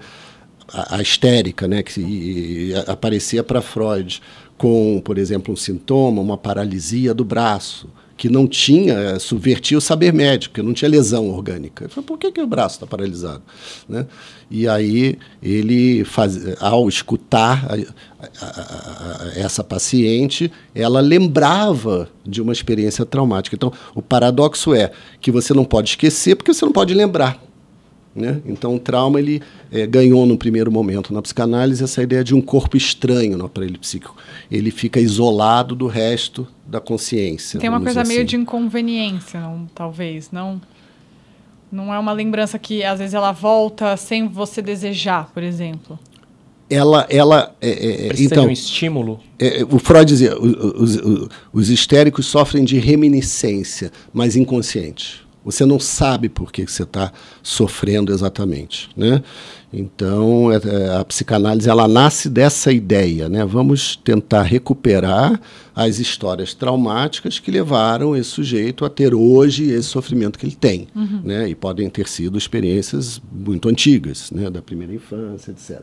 a, 0.73 0.97
a 0.97 1.01
histérica, 1.01 1.67
né, 1.67 1.83
que 1.83 2.73
aparecia 2.87 3.43
para 3.43 3.61
Freud 3.61 4.21
com, 4.57 5.01
por 5.03 5.17
exemplo, 5.17 5.53
um 5.53 5.57
sintoma, 5.57 6.21
uma 6.21 6.37
paralisia 6.37 7.13
do 7.13 7.23
braço, 7.23 7.87
que 8.19 8.27
não 8.27 8.45
tinha, 8.45 9.17
subvertia 9.17 9.77
o 9.77 9.81
saber 9.81 10.11
médico, 10.11 10.55
que 10.55 10.61
não 10.61 10.73
tinha 10.73 10.91
lesão 10.91 11.29
orgânica. 11.29 11.85
Ele 11.85 11.93
falou, 11.93 12.05
por 12.05 12.17
que, 12.17 12.29
que 12.33 12.41
o 12.41 12.45
braço 12.45 12.75
está 12.75 12.85
paralisado? 12.85 13.41
Né? 13.87 14.05
E 14.51 14.67
aí 14.67 15.17
ele, 15.41 16.03
faz, 16.03 16.37
ao 16.59 16.89
escutar 16.89 17.65
a, 17.65 18.45
a, 18.45 18.45
a, 18.45 19.39
essa 19.39 19.63
paciente, 19.63 20.51
ela 20.75 20.99
lembrava 20.99 22.09
de 22.25 22.41
uma 22.41 22.51
experiência 22.51 23.05
traumática. 23.05 23.55
Então, 23.55 23.71
o 23.95 24.01
paradoxo 24.01 24.73
é 24.73 24.91
que 25.21 25.31
você 25.31 25.53
não 25.53 25.63
pode 25.63 25.91
esquecer 25.91 26.35
porque 26.35 26.53
você 26.53 26.65
não 26.65 26.73
pode 26.73 26.93
lembrar. 26.93 27.41
Né? 28.19 28.41
Então, 28.45 28.75
o 28.75 28.79
trauma 28.79 29.17
ele 29.19 29.41
é, 29.71 29.87
ganhou 29.87 30.25
no 30.25 30.37
primeiro 30.37 30.69
momento 30.69 31.13
na 31.13 31.21
psicanálise 31.21 31.83
essa 31.83 32.03
ideia 32.03 32.23
de 32.23 32.35
um 32.35 32.41
corpo 32.41 32.75
estranho 32.75 33.37
no 33.37 33.45
aparelho 33.45 33.79
psíquico. 33.79 34.15
Ele 34.51 34.69
fica 34.71 34.99
isolado 34.99 35.73
do 35.73 35.87
resto 35.87 36.45
da 36.67 36.81
consciência. 36.81 37.59
Tem 37.59 37.69
uma 37.69 37.81
coisa 37.81 38.03
meio 38.03 38.19
assim. 38.19 38.27
de 38.27 38.35
inconveniência, 38.35 39.39
não, 39.39 39.67
talvez, 39.73 40.31
não? 40.31 40.61
Não 41.71 41.93
é 41.93 41.99
uma 41.99 42.11
lembrança 42.11 42.59
que 42.59 42.83
às 42.83 42.99
vezes 42.99 43.13
ela 43.13 43.31
volta 43.31 43.95
sem 43.95 44.27
você 44.27 44.61
desejar, 44.61 45.31
por 45.33 45.41
exemplo. 45.41 45.97
Ela, 46.69 47.07
ela, 47.09 47.55
é, 47.61 47.69
é, 47.69 48.11
então, 48.19 48.43
de 48.43 48.49
um 48.49 48.51
estímulo. 48.51 49.19
É, 49.39 49.63
o 49.63 49.79
Freud 49.79 50.05
dizia, 50.05 50.37
os, 50.39 50.97
os, 50.97 51.29
os 51.51 51.69
histéricos 51.69 52.27
sofrem 52.27 52.63
de 52.63 52.77
reminiscência, 52.77 53.91
mas 54.13 54.35
inconsciente. 54.35 55.27
Você 55.51 55.65
não 55.65 55.79
sabe 55.79 56.29
por 56.29 56.51
que 56.51 56.65
você 56.65 56.83
está 56.83 57.11
sofrendo 57.41 58.11
exatamente, 58.11 58.89
né? 58.95 59.23
Então, 59.71 60.51
é, 60.51 60.55
é, 60.55 60.97
a 60.97 61.05
psicanálise 61.05 61.69
ela 61.69 61.87
nasce 61.87 62.27
dessa 62.27 62.71
ideia, 62.71 63.29
né? 63.29 63.45
Vamos 63.45 63.95
tentar 63.95 64.41
recuperar 64.41 65.39
as 65.75 65.99
histórias 65.99 66.53
traumáticas 66.53 67.39
que 67.39 67.51
levaram 67.51 68.15
esse 68.15 68.29
sujeito 68.29 68.83
a 68.83 68.89
ter 68.89 69.13
hoje 69.13 69.69
esse 69.69 69.87
sofrimento 69.87 70.39
que 70.39 70.45
ele 70.45 70.55
tem, 70.55 70.87
uhum. 70.95 71.21
né? 71.23 71.47
E 71.49 71.55
podem 71.55 71.89
ter 71.89 72.07
sido 72.07 72.37
experiências 72.37 73.21
muito 73.31 73.69
antigas, 73.69 74.31
né? 74.31 74.49
Da 74.49 74.61
primeira 74.61 74.93
infância, 74.93 75.51
etc. 75.51 75.81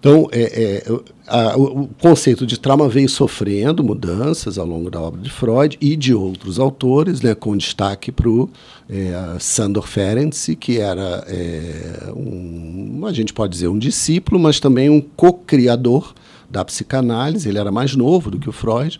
Então, 0.00 0.28
é, 0.32 0.40
é, 0.42 1.00
a, 1.26 1.58
o 1.58 1.86
conceito 2.00 2.46
de 2.46 2.58
trauma 2.58 2.88
veio 2.88 3.08
sofrendo 3.08 3.84
mudanças 3.84 4.56
ao 4.56 4.66
longo 4.66 4.90
da 4.90 4.98
obra 4.98 5.20
de 5.20 5.30
Freud 5.30 5.76
e 5.78 5.94
de 5.94 6.14
outros 6.14 6.58
autores, 6.58 7.20
né, 7.20 7.34
com 7.34 7.54
destaque 7.54 8.10
para 8.10 8.26
o 8.26 8.48
é, 8.88 9.12
Sandor 9.38 9.86
Ferenczi, 9.86 10.56
que 10.56 10.78
era 10.78 11.22
é, 11.28 12.10
um, 12.16 13.04
a 13.06 13.12
gente 13.12 13.34
pode 13.34 13.52
dizer, 13.52 13.68
um 13.68 13.78
discípulo, 13.78 14.40
mas 14.40 14.58
também 14.58 14.88
um 14.88 15.02
co-criador 15.02 16.14
da 16.48 16.64
psicanálise. 16.64 17.46
Ele 17.46 17.58
era 17.58 17.70
mais 17.70 17.94
novo 17.94 18.30
do 18.30 18.38
que 18.38 18.48
o 18.48 18.52
Freud. 18.52 18.98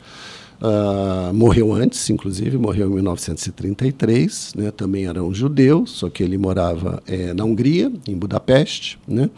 Uh, 0.60 1.32
morreu 1.32 1.72
antes, 1.72 2.10
inclusive, 2.10 2.58
morreu 2.58 2.90
em 2.90 2.94
1933. 2.96 4.52
Né? 4.54 4.70
Também 4.70 5.06
era 5.06 5.24
um 5.24 5.32
judeu, 5.32 5.86
só 5.86 6.10
que 6.10 6.22
ele 6.22 6.36
morava 6.36 7.02
é, 7.06 7.32
na 7.32 7.44
Hungria, 7.44 7.90
em 8.06 8.14
Budapeste. 8.14 8.98
Né? 9.08 9.30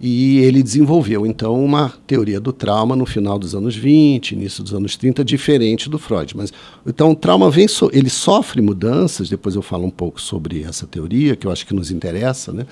E 0.00 0.38
ele 0.38 0.62
desenvolveu, 0.62 1.26
então, 1.26 1.62
uma 1.64 1.92
teoria 2.06 2.38
do 2.38 2.52
trauma 2.52 2.94
no 2.94 3.04
final 3.04 3.36
dos 3.36 3.52
anos 3.54 3.74
20, 3.74 4.32
início 4.32 4.62
dos 4.62 4.72
anos 4.72 4.96
30, 4.96 5.24
diferente 5.24 5.90
do 5.90 5.98
Freud. 5.98 6.36
Mas, 6.36 6.52
então, 6.86 7.10
o 7.10 7.16
trauma 7.16 7.50
vem, 7.50 7.66
so 7.66 7.90
ele 7.92 8.08
sofre 8.08 8.62
mudanças, 8.62 9.28
depois 9.28 9.56
eu 9.56 9.62
falo 9.62 9.84
um 9.84 9.90
pouco 9.90 10.20
sobre 10.20 10.62
essa 10.62 10.86
teoria, 10.86 11.34
que 11.34 11.48
eu 11.48 11.50
acho 11.50 11.66
que 11.66 11.74
nos 11.74 11.90
interessa, 11.90 12.52
né? 12.52 12.64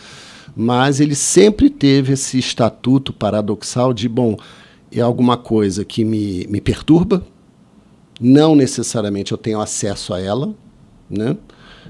mas 0.56 1.00
ele 1.00 1.14
sempre 1.14 1.68
teve 1.68 2.14
esse 2.14 2.38
estatuto 2.38 3.12
paradoxal 3.12 3.92
de, 3.92 4.09
bom, 4.09 4.38
é 4.90 5.02
alguma 5.02 5.37
coisa 5.37 5.85
que 5.85 6.02
me, 6.02 6.47
me 6.49 6.62
perturba, 6.62 7.23
não 8.18 8.56
necessariamente 8.56 9.33
eu 9.33 9.38
tenho 9.38 9.61
acesso 9.61 10.14
a 10.14 10.21
ela, 10.21 10.54
né? 11.11 11.37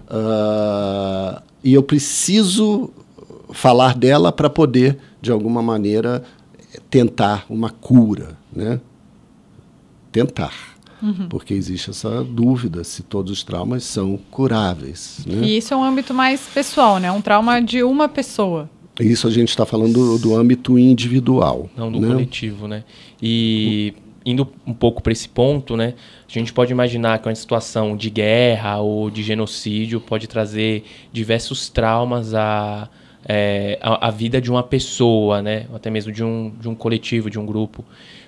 Uh, 0.09 1.41
e 1.63 1.73
eu 1.73 1.83
preciso 1.83 2.91
falar 3.53 3.97
dela 3.97 4.33
para 4.33 4.51
poder 4.51 4.99
de 5.27 5.33
alguma 5.33 5.63
maneira, 5.63 6.23
tentar 6.89 7.45
uma 7.51 7.71
cura, 7.71 8.37
né? 8.53 8.81
Tentar. 10.11 10.77
Uhum. 11.03 11.29
Porque 11.29 11.53
existe 11.53 11.91
essa 11.91 12.25
dúvida 12.25 12.83
se 12.83 13.03
todos 13.03 13.31
os 13.31 13.43
traumas 13.43 13.85
são 13.85 14.19
curáveis. 14.31 15.21
Né? 15.27 15.47
E 15.47 15.59
isso 15.59 15.75
é 15.75 15.77
um 15.77 15.85
âmbito 15.85 16.15
mais 16.15 16.41
pessoal, 16.47 16.99
né? 16.99 17.13
Um 17.13 17.21
trauma 17.21 17.61
de 17.61 17.83
uma 17.83 18.09
pessoa. 18.09 18.71
Isso 18.99 19.27
a 19.27 19.31
gente 19.31 19.51
está 19.51 19.67
falando 19.67 19.93
do, 19.93 20.19
do, 20.19 20.37
âmbito 20.37 20.79
individual. 20.79 21.69
Não 21.77 21.93
do 21.93 22.01
né? 22.01 22.09
coletivo, 22.09 22.67
né? 22.67 22.83
E 23.21 23.93
indo 24.25 24.49
um 24.67 24.73
pouco 24.73 25.03
para 25.03 25.13
esse 25.13 25.29
ponto, 25.29 25.77
né? 25.77 25.95
A 26.27 26.33
gente 26.33 26.53
pode 26.53 26.73
imaginar 26.73 27.19
que 27.19 27.29
uma 27.29 27.35
situação 27.35 27.95
de 27.95 28.09
guerra 28.09 28.79
ou 28.79 29.11
de 29.11 29.23
genocídio 29.23 30.01
pode 30.01 30.27
trazer 30.27 30.85
diversos 31.13 31.69
traumas 31.69 32.33
a 32.33 32.89
é, 33.29 33.79
a, 33.83 34.09
a, 34.09 34.11
vida 34.11 34.41
de 34.41 34.51
uma 34.51 34.63
pessoa, 34.63 35.43
né? 35.43 35.67
Até 35.75 35.91
mesmo 35.91 36.13
de 36.13 36.23
um, 36.23 36.53
de 36.61 36.69
um 36.69 36.75
coletivo, 36.75 37.29
de 37.29 37.39
um 37.39 37.45
grupo. 37.45 37.85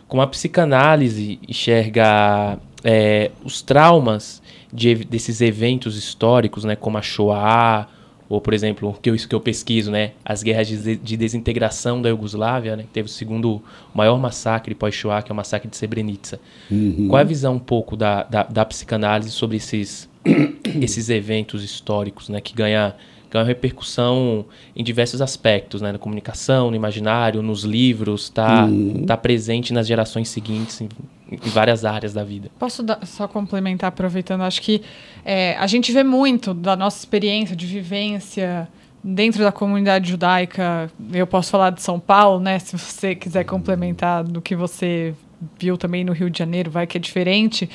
Como 0.09 0.21
a 0.21 0.27
psicanálise 0.27 1.39
enxerga 1.47 2.59
é, 2.83 3.31
os 3.45 3.63
traumas 3.63 4.43
de, 4.73 4.97
desses 4.97 5.41
eventos 5.41 5.97
históricos, 5.97 6.65
né? 6.65 6.75
Como 6.75 6.99
a 6.99 7.03
Shoah, 7.03 7.89
ou, 8.29 8.41
por 8.41 8.53
exemplo, 8.53 8.99
que 9.01 9.09
eu, 9.09 9.17
que 9.17 9.35
eu 9.35 9.41
pesquiso, 9.41 9.91
né? 9.91 10.13
As 10.25 10.43
guerras 10.43 10.67
de, 10.67 10.97
de 10.97 11.17
desintegração 11.17 12.03
da 12.03 12.09
Iugoslávia, 12.09 12.77
né? 12.77 12.83
Que 12.83 12.89
teve 12.89 13.07
o 13.07 13.13
segundo 13.13 13.63
maior 13.95 14.19
massacre 14.19 14.75
pós-Shoah, 14.75 15.23
que 15.23 15.31
é 15.31 15.33
o 15.33 15.37
massacre 15.37 15.69
de 15.71 15.77
Srebrenica. 15.77 16.41
Uhum. 16.69 17.07
Qual 17.09 17.19
é 17.19 17.23
a 17.23 17.25
visão 17.25 17.55
um 17.55 17.61
pouco 17.61 17.97
da, 17.97 18.25
da, 18.25 18.43
da 18.43 18.65
psicanálise 18.65 19.31
sobre 19.31 19.57
esses, 19.59 20.09
esses 20.83 21.09
eventos 21.09 21.63
históricos, 21.63 22.29
né? 22.29 22.41
Que 22.41 22.53
ganha 22.53 22.97
ganha 23.31 23.45
repercussão 23.45 24.45
em 24.75 24.83
diversos 24.83 25.21
aspectos, 25.21 25.81
né? 25.81 25.93
Na 25.93 25.99
comunicação, 25.99 26.71
no 26.71 26.77
imaginário, 26.77 27.43
nos 27.43 27.65
livros, 27.65 28.25
está 28.25 28.65
uhum. 28.65 29.05
tá 29.07 29.17
presente 29.17 29.73
nas 29.73 29.87
gerações 29.87 30.29
seguintes, 30.29 30.81
em, 30.81 30.89
em, 31.31 31.37
várias 31.51 31.85
áreas 31.85 32.13
da 32.15 32.25
vida. 32.25 32.51
Posso 32.59 32.83
dar, 32.83 33.05
só 33.07 33.29
complementar, 33.29 33.89
aproveitando? 33.89 34.43
Acho 34.43 34.63
que 34.63 34.83
é, 35.25 35.57
a 35.57 35.67
gente 35.67 35.93
vê 35.93 36.03
muito 36.03 36.55
da 36.55 36.75
nossa 36.75 36.99
experiência 36.99 37.55
de 37.55 37.67
vivência 37.67 38.69
dentro 39.03 39.43
da 39.43 39.53
comunidade 39.53 40.09
judaica. 40.11 40.91
Eu 41.13 41.27
posso 41.27 41.51
falar 41.51 41.71
de 41.71 41.83
São 41.83 42.01
Paulo, 42.01 42.41
né? 42.41 42.59
Se 42.59 42.77
você 42.77 43.15
quiser 43.15 43.45
complementar 43.45 44.25
do 44.25 44.41
que 44.41 44.57
você 44.57 45.15
viu 45.59 45.77
também 45.77 46.03
no 46.03 46.13
Rio 46.13 46.31
de 46.31 46.39
Janeiro, 46.39 46.71
vai 46.71 46.87
que 46.87 46.97
é 46.97 47.01
diferente 47.01 47.69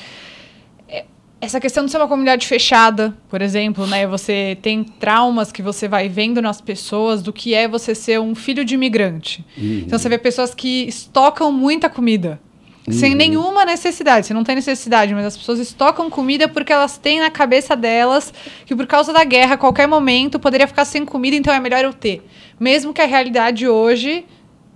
essa 1.44 1.60
questão 1.60 1.84
de 1.84 1.90
ser 1.90 1.98
uma 1.98 2.08
comunidade 2.08 2.46
fechada, 2.46 3.16
por 3.28 3.40
exemplo, 3.40 3.86
né? 3.86 4.06
Você 4.06 4.58
tem 4.60 4.82
traumas 4.84 5.52
que 5.52 5.62
você 5.62 5.86
vai 5.86 6.08
vendo 6.08 6.42
nas 6.42 6.60
pessoas 6.60 7.22
do 7.22 7.32
que 7.32 7.54
é 7.54 7.68
você 7.68 7.94
ser 7.94 8.18
um 8.20 8.34
filho 8.34 8.64
de 8.64 8.74
imigrante. 8.74 9.44
Uhum. 9.56 9.82
Então 9.86 9.98
você 9.98 10.08
vê 10.08 10.18
pessoas 10.18 10.54
que 10.54 10.88
estocam 10.88 11.52
muita 11.52 11.88
comida. 11.88 12.40
Uhum. 12.86 12.92
Sem 12.92 13.14
nenhuma 13.14 13.64
necessidade. 13.64 14.26
Você 14.26 14.34
não 14.34 14.44
tem 14.44 14.54
necessidade, 14.56 15.14
mas 15.14 15.24
as 15.24 15.36
pessoas 15.36 15.58
estocam 15.58 16.10
comida 16.10 16.48
porque 16.48 16.72
elas 16.72 16.98
têm 16.98 17.20
na 17.20 17.30
cabeça 17.30 17.74
delas 17.74 18.32
que 18.66 18.74
por 18.74 18.86
causa 18.86 19.12
da 19.12 19.24
guerra, 19.24 19.54
a 19.54 19.58
qualquer 19.58 19.86
momento, 19.86 20.38
poderia 20.38 20.66
ficar 20.66 20.84
sem 20.84 21.04
comida, 21.04 21.36
então 21.36 21.52
é 21.52 21.60
melhor 21.60 21.84
eu 21.84 21.92
ter. 21.92 22.22
Mesmo 22.58 22.92
que 22.92 23.00
a 23.00 23.06
realidade 23.06 23.68
hoje 23.68 24.24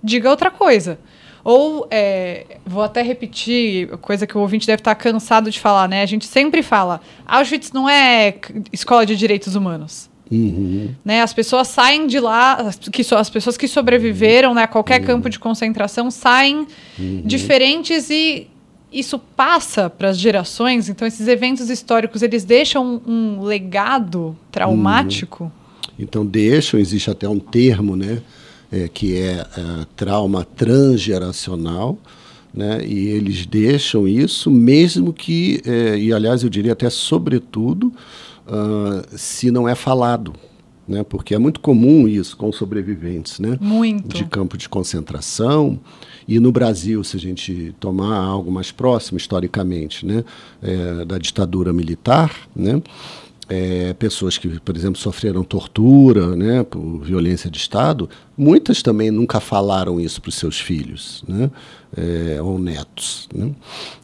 diga 0.03 0.29
outra 0.29 0.49
coisa. 0.49 0.99
Ou, 1.43 1.87
é, 1.89 2.45
vou 2.65 2.83
até 2.83 3.01
repetir, 3.01 3.87
coisa 3.97 4.27
que 4.27 4.37
o 4.37 4.41
ouvinte 4.41 4.67
deve 4.67 4.81
estar 4.81 4.95
cansado 4.95 5.49
de 5.49 5.59
falar, 5.59 5.87
né? 5.87 6.01
A 6.01 6.05
gente 6.05 6.25
sempre 6.25 6.61
fala, 6.61 7.01
Auschwitz 7.25 7.71
não 7.71 7.89
é 7.89 8.35
escola 8.71 9.05
de 9.05 9.15
direitos 9.15 9.55
humanos. 9.55 10.09
Uhum. 10.31 10.93
Né, 11.03 11.23
as 11.23 11.33
pessoas 11.33 11.69
saem 11.69 12.05
de 12.05 12.19
lá, 12.19 12.69
que 12.91 13.03
so, 13.03 13.15
as 13.15 13.29
pessoas 13.29 13.57
que 13.57 13.67
sobreviveram 13.67 14.53
né, 14.53 14.63
a 14.63 14.67
qualquer 14.67 15.01
uhum. 15.01 15.07
campo 15.07 15.29
de 15.29 15.39
concentração 15.39 16.11
saem 16.11 16.67
uhum. 16.99 17.23
diferentes 17.25 18.11
e 18.11 18.47
isso 18.91 19.17
passa 19.17 19.89
para 19.89 20.09
as 20.09 20.17
gerações. 20.17 20.89
Então, 20.89 21.07
esses 21.07 21.27
eventos 21.27 21.69
históricos 21.69 22.21
eles 22.21 22.43
deixam 22.43 23.01
um, 23.07 23.39
um 23.39 23.41
legado 23.41 24.35
traumático. 24.51 25.45
Uhum. 25.45 25.51
Então, 25.97 26.25
deixam, 26.25 26.79
existe 26.79 27.09
até 27.09 27.27
um 27.27 27.39
termo, 27.39 27.95
né? 27.95 28.21
É, 28.71 28.87
que 28.87 29.17
é, 29.17 29.39
é 29.39 29.85
trauma 29.95 30.43
transgeracional, 30.43 31.97
né? 32.53 32.85
e 32.85 33.07
eles 33.07 33.45
deixam 33.45 34.07
isso, 34.07 34.49
mesmo 34.49 35.13
que, 35.13 35.61
é, 35.65 35.97
e 35.97 36.13
aliás 36.13 36.43
eu 36.43 36.49
diria 36.49 36.73
até 36.73 36.89
sobretudo, 36.89 37.93
uh, 38.47 39.17
se 39.17 39.51
não 39.51 39.67
é 39.67 39.75
falado. 39.75 40.33
Né? 40.87 41.03
Porque 41.03 41.35
é 41.35 41.37
muito 41.37 41.59
comum 41.59 42.07
isso 42.07 42.35
com 42.35 42.51
sobreviventes 42.51 43.39
né? 43.39 43.59
Muito. 43.61 44.17
de 44.17 44.25
campo 44.25 44.57
de 44.57 44.67
concentração. 44.67 45.79
E 46.27 46.39
no 46.39 46.51
Brasil, 46.51 47.03
se 47.03 47.15
a 47.15 47.19
gente 47.19 47.75
tomar 47.79 48.17
algo 48.17 48.51
mais 48.51 48.71
próximo 48.71 49.19
historicamente 49.19 50.03
né? 50.03 50.23
É, 50.63 51.05
da 51.05 51.19
ditadura 51.19 51.71
militar, 51.71 52.35
né? 52.55 52.81
É, 53.49 53.93
pessoas 53.93 54.37
que, 54.37 54.59
por 54.59 54.77
exemplo, 54.77 54.99
sofreram 54.99 55.43
tortura, 55.43 56.35
né, 56.35 56.63
por 56.63 56.99
violência 56.99 57.49
de 57.49 57.57
Estado, 57.57 58.07
muitas 58.37 58.83
também 58.83 59.09
nunca 59.09 59.39
falaram 59.39 59.99
isso 59.99 60.21
para 60.21 60.29
os 60.29 60.35
seus 60.35 60.59
filhos, 60.59 61.23
né, 61.27 61.49
é, 61.97 62.39
ou 62.41 62.59
netos. 62.59 63.27
Né? 63.33 63.51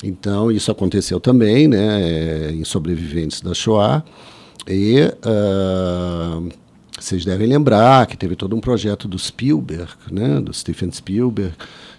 Então, 0.04 0.52
isso 0.52 0.72
aconteceu 0.72 1.20
também 1.20 1.68
né, 1.68 2.52
em 2.52 2.64
sobreviventes 2.64 3.40
da 3.40 3.54
Shoah. 3.54 4.04
E 4.68 5.00
uh, 5.04 6.50
vocês 7.00 7.24
devem 7.24 7.48
lembrar 7.48 8.08
que 8.08 8.18
teve 8.18 8.36
todo 8.36 8.56
um 8.56 8.60
projeto 8.60 9.08
do 9.08 9.20
Spielberg, 9.20 9.92
né, 10.12 10.42
do 10.42 10.52
Steven 10.52 10.92
Spielberg, 10.92 11.54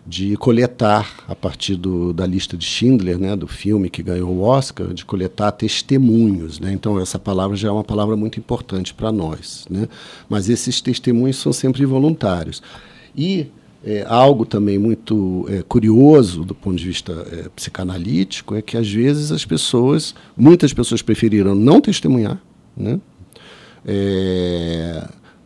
de 0.06 0.36
coletar, 0.36 1.24
a 1.26 1.34
partir 1.34 1.74
do, 1.74 2.12
da 2.12 2.24
lista 2.24 2.56
de 2.56 2.64
Schindler, 2.64 3.18
né, 3.18 3.34
do 3.34 3.48
filme 3.48 3.90
que 3.90 4.02
ganhou 4.02 4.30
o 4.30 4.42
Oscar, 4.42 4.94
de 4.94 5.04
coletar 5.04 5.50
testemunhos. 5.50 6.60
Né? 6.60 6.72
Então, 6.72 7.00
essa 7.00 7.18
palavra 7.18 7.56
já 7.56 7.68
é 7.68 7.72
uma 7.72 7.82
palavra 7.82 8.16
muito 8.16 8.38
importante 8.38 8.94
para 8.94 9.10
nós. 9.10 9.66
Né? 9.68 9.88
Mas 10.28 10.48
esses 10.48 10.80
testemunhos 10.80 11.38
são 11.38 11.52
sempre 11.52 11.84
voluntários. 11.84 12.62
E 13.16 13.48
é, 13.84 14.04
algo 14.08 14.46
também 14.46 14.78
muito 14.78 15.44
é, 15.48 15.62
curioso 15.62 16.44
do 16.44 16.54
ponto 16.54 16.76
de 16.76 16.86
vista 16.86 17.12
é, 17.32 17.48
psicanalítico 17.48 18.54
é 18.54 18.62
que, 18.62 18.76
às 18.76 18.88
vezes, 18.88 19.32
as 19.32 19.44
pessoas, 19.44 20.14
muitas 20.36 20.72
pessoas 20.72 21.02
preferiram 21.02 21.54
não 21.54 21.80
testemunhar, 21.80 22.40
né? 22.76 23.00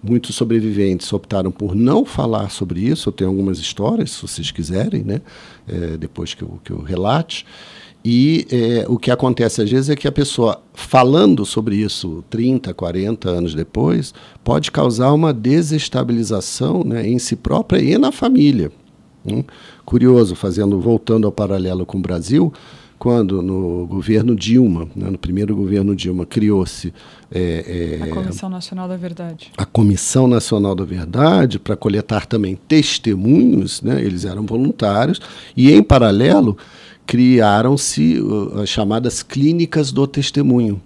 Muitos 0.02 0.34
sobreviventes 0.34 1.12
optaram 1.12 1.50
por 1.50 1.74
não 1.74 2.04
falar 2.04 2.50
sobre 2.50 2.80
isso. 2.80 3.08
Eu 3.08 3.12
tenho 3.12 3.30
algumas 3.30 3.58
histórias, 3.58 4.12
se 4.12 4.22
vocês 4.22 4.50
quiserem, 4.50 5.02
né? 5.02 5.20
É, 5.68 5.96
depois 5.96 6.32
que 6.32 6.42
eu, 6.42 6.58
que 6.64 6.70
eu 6.70 6.80
relate. 6.80 7.44
E 8.02 8.46
é, 8.50 8.86
o 8.88 8.98
que 8.98 9.10
acontece 9.10 9.60
às 9.60 9.70
vezes 9.70 9.90
é 9.90 9.96
que 9.96 10.08
a 10.08 10.12
pessoa, 10.12 10.62
falando 10.72 11.44
sobre 11.44 11.76
isso 11.76 12.24
30, 12.30 12.72
40 12.72 13.28
anos 13.28 13.54
depois, 13.54 14.14
pode 14.42 14.70
causar 14.70 15.12
uma 15.12 15.34
desestabilização 15.34 16.82
né, 16.82 17.06
em 17.06 17.18
si 17.18 17.36
própria 17.36 17.78
e 17.78 17.98
na 17.98 18.10
família. 18.10 18.72
Hum? 19.26 19.44
Curioso, 19.84 20.34
fazendo, 20.34 20.80
voltando 20.80 21.26
ao 21.26 21.32
paralelo 21.32 21.84
com 21.84 21.98
o 21.98 22.00
Brasil, 22.00 22.50
quando 22.98 23.42
no 23.42 23.86
governo 23.86 24.34
Dilma, 24.34 24.88
né, 24.96 25.10
no 25.10 25.18
primeiro 25.18 25.54
governo 25.54 25.94
Dilma, 25.94 26.24
criou-se 26.24 26.94
é, 27.32 27.98
é, 28.00 28.02
a 28.02 28.08
Comissão 28.08 28.48
Nacional 28.48 28.88
da 28.88 28.96
Verdade. 28.96 29.52
A 29.56 29.64
Comissão 29.64 30.26
Nacional 30.26 30.74
da 30.74 30.84
Verdade 30.84 31.58
para 31.58 31.76
coletar 31.76 32.26
também 32.26 32.56
testemunhos, 32.56 33.80
né, 33.82 34.02
eles 34.02 34.24
eram 34.24 34.44
voluntários 34.44 35.20
e 35.56 35.72
em 35.72 35.82
paralelo 35.82 36.58
criaram-se 37.06 38.20
uh, 38.20 38.60
as 38.60 38.68
chamadas 38.68 39.22
clínicas 39.22 39.92
do 39.92 40.06
testemunho. 40.06 40.80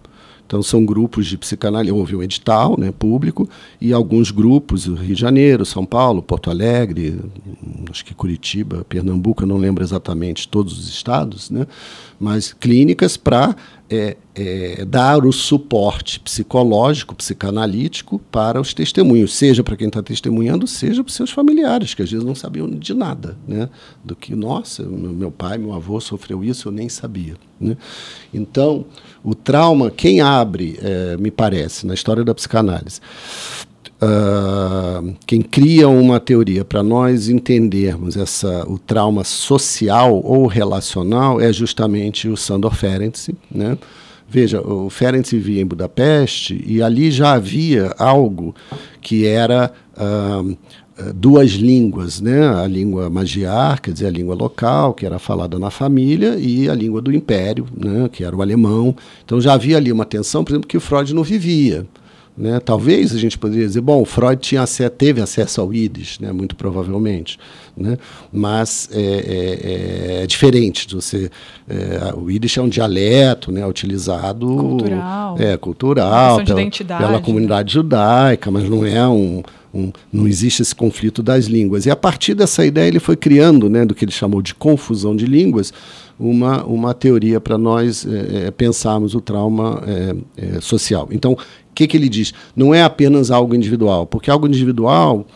Então 0.47 0.63
são 0.63 0.85
grupos 0.85 1.27
de 1.27 1.39
psicanálise, 1.39 1.91
houve 1.91 2.15
um 2.15 2.23
edital 2.23 2.79
né, 2.79 2.93
público 2.93 3.49
e 3.81 3.93
alguns 3.93 4.31
grupos, 4.31 4.85
Rio 4.85 5.15
de 5.15 5.15
Janeiro, 5.15 5.65
São 5.65 5.87
Paulo, 5.87 6.23
Porto 6.23 6.51
Alegre, 6.51 7.19
acho 7.91 8.05
que 8.05 8.15
Curitiba, 8.15 8.85
Pernambuco, 8.87 9.43
eu 9.43 9.47
não 9.47 9.57
lembro 9.57 9.83
exatamente 9.83 10.47
todos 10.47 10.79
os 10.79 10.89
estados, 10.89 11.51
né? 11.51 11.67
mas 12.21 12.53
clínicas 12.53 13.17
para 13.17 13.57
é, 13.95 14.17
é, 14.35 14.85
dar 14.85 15.25
o 15.25 15.33
suporte 15.33 16.19
psicológico, 16.19 17.15
psicanalítico 17.15 18.19
para 18.31 18.61
os 18.61 18.75
testemunhos, 18.75 19.35
seja 19.35 19.63
para 19.63 19.77
quem 19.77 19.87
está 19.87 20.03
testemunhando, 20.03 20.67
seja 20.67 21.03
para 21.03 21.11
os 21.11 21.15
seus 21.15 21.31
familiares, 21.31 21.95
que 21.95 22.03
às 22.03 22.11
vezes 22.11 22.25
não 22.25 22.35
sabiam 22.35 22.69
de 22.69 22.93
nada, 22.95 23.37
né? 23.47 23.69
do 24.05 24.17
que, 24.17 24.35
nossa, 24.35 24.83
meu 24.83 25.31
pai, 25.31 25.59
meu 25.59 25.73
avô 25.73 26.01
sofreu 26.01 26.43
isso, 26.43 26.69
eu 26.69 26.73
nem 26.73 26.89
sabia. 26.89 27.37
Né? 27.61 27.77
Então, 28.33 28.85
o 29.23 29.35
trauma, 29.35 29.91
quem 29.91 30.21
abre, 30.21 30.79
é, 30.83 31.17
me 31.17 31.31
parece, 31.31 31.87
na 31.87 31.95
história 31.95 32.25
da 32.25 32.35
psicanálise, 32.35 33.01
Uh, 34.03 35.15
quem 35.27 35.41
cria 35.41 35.89
uma 35.89 36.19
teoria 36.19 36.65
para 36.65 36.83
nós 36.83 37.29
entendermos 37.29 38.17
essa, 38.17 38.69
o 38.69 38.79
trauma 38.79 39.25
social 39.25 40.21
ou 40.23 40.47
relacional 40.47 41.41
é 41.41 41.53
justamente 41.53 42.29
o 42.29 42.37
Sandor 42.37 42.75
Ferenczi. 42.75 43.35
Né? 43.51 43.79
Veja, 44.29 44.61
o 44.61 44.91
Ferenczi 44.91 45.37
vivia 45.37 45.63
em 45.63 45.67
Budapeste 45.67 46.63
e 46.67 46.83
ali 46.83 47.11
já 47.11 47.35
havia 47.35 47.95
algo 47.97 48.55
que 49.01 49.27
era 49.27 49.73
uh, 49.97 50.57
duas 51.15 51.53
línguas, 51.53 52.21
né? 52.21 52.49
a 52.49 52.67
língua 52.67 53.09
magiar, 53.09 53.81
quer 53.81 53.93
dizer, 53.93 54.07
a 54.07 54.11
língua 54.11 54.35
local, 54.35 54.93
que 54.93 55.07
era 55.07 55.19
falada 55.19 55.59
na 55.59 55.71
família, 55.71 56.37
e 56.37 56.69
a 56.69 56.75
língua 56.75 57.01
do 57.01 57.13
império, 57.13 57.67
né? 57.77 58.09
que 58.13 58.25
era 58.25 58.35
o 58.35 58.43
alemão. 58.43 58.95
Então 59.25 59.41
já 59.41 59.55
havia 59.55 59.77
ali 59.77 59.93
uma 59.93 60.05
tensão, 60.05 60.45
por 60.45 60.53
exemplo, 60.53 60.69
que 60.69 60.77
o 60.77 60.81
Freud 60.81 61.15
não 61.15 61.23
vivia. 61.23 61.87
Né? 62.37 62.59
Talvez 62.59 63.15
a 63.15 63.19
gente 63.19 63.39
poderia 63.39 63.65
dizer, 63.65 63.81
bom, 63.81 64.05
Freud 64.05 64.41
tinha 64.41 64.63
acesso, 64.63 64.91
teve 64.91 65.21
acesso 65.21 65.61
ao 65.61 65.73
Yiddish, 65.73 66.19
né? 66.19 66.33
muito 66.33 66.57
provavelmente, 66.57 67.39
né? 67.77 67.97
mas 68.33 68.89
é, 68.93 69.01
é, 69.01 70.23
é 70.23 70.27
diferente. 70.27 70.87
De 70.89 70.97
você, 70.97 71.31
é, 71.69 72.13
o 72.17 72.29
Yiddish 72.29 72.59
é 72.59 72.63
um 72.63 72.69
dialeto 72.69 73.53
né? 73.53 73.65
utilizado 73.65 74.49
cultural, 74.49 75.37
é, 75.39 75.57
cultural 75.57 76.45
pela, 76.45 76.71
pela, 76.99 77.13
né? 77.13 77.21
comunidade 77.21 77.73
judaica, 77.73 78.51
mas 78.51 78.69
não 78.69 78.85
é 78.85 79.07
um, 79.07 79.41
um, 79.73 79.93
não 80.13 80.27
existe 80.27 80.61
esse 80.61 80.75
conflito 80.75 81.23
das 81.23 81.45
línguas. 81.45 81.87
E 81.87 81.91
a 81.91 81.97
partir 81.97 82.35
dessa 82.35 82.67
ideia 82.67 82.89
ele 82.89 83.01
foi 83.01 83.17
criando, 83.17 83.71
né, 83.71 83.85
do 83.85 83.95
que 83.95 84.05
ele 84.05 84.13
chamou 84.13 84.43
de 84.43 84.55
confusão 84.55 85.15
de 85.15 85.27
línguas, 85.27 85.73
uma, 86.19 86.65
uma 86.65 86.95
teoria 86.95 87.41
para 87.41 87.59
nós 87.59 88.07
é, 88.07 88.47
é, 88.47 88.51
pensarmos 88.51 89.15
o 89.15 89.21
trauma 89.21 89.83
é, 89.87 90.57
é 90.57 90.61
social. 90.61 91.09
Então, 91.11 91.37
que, 91.75 91.87
que 91.87 91.97
ele 91.97 92.09
diz? 92.09 92.33
Não 92.55 92.75
é 92.75 92.83
apenas 92.83 93.31
algo 93.31 93.55
individual, 93.55 94.07
porque 94.07 94.31
algo 94.31 94.47
individual 94.47 95.27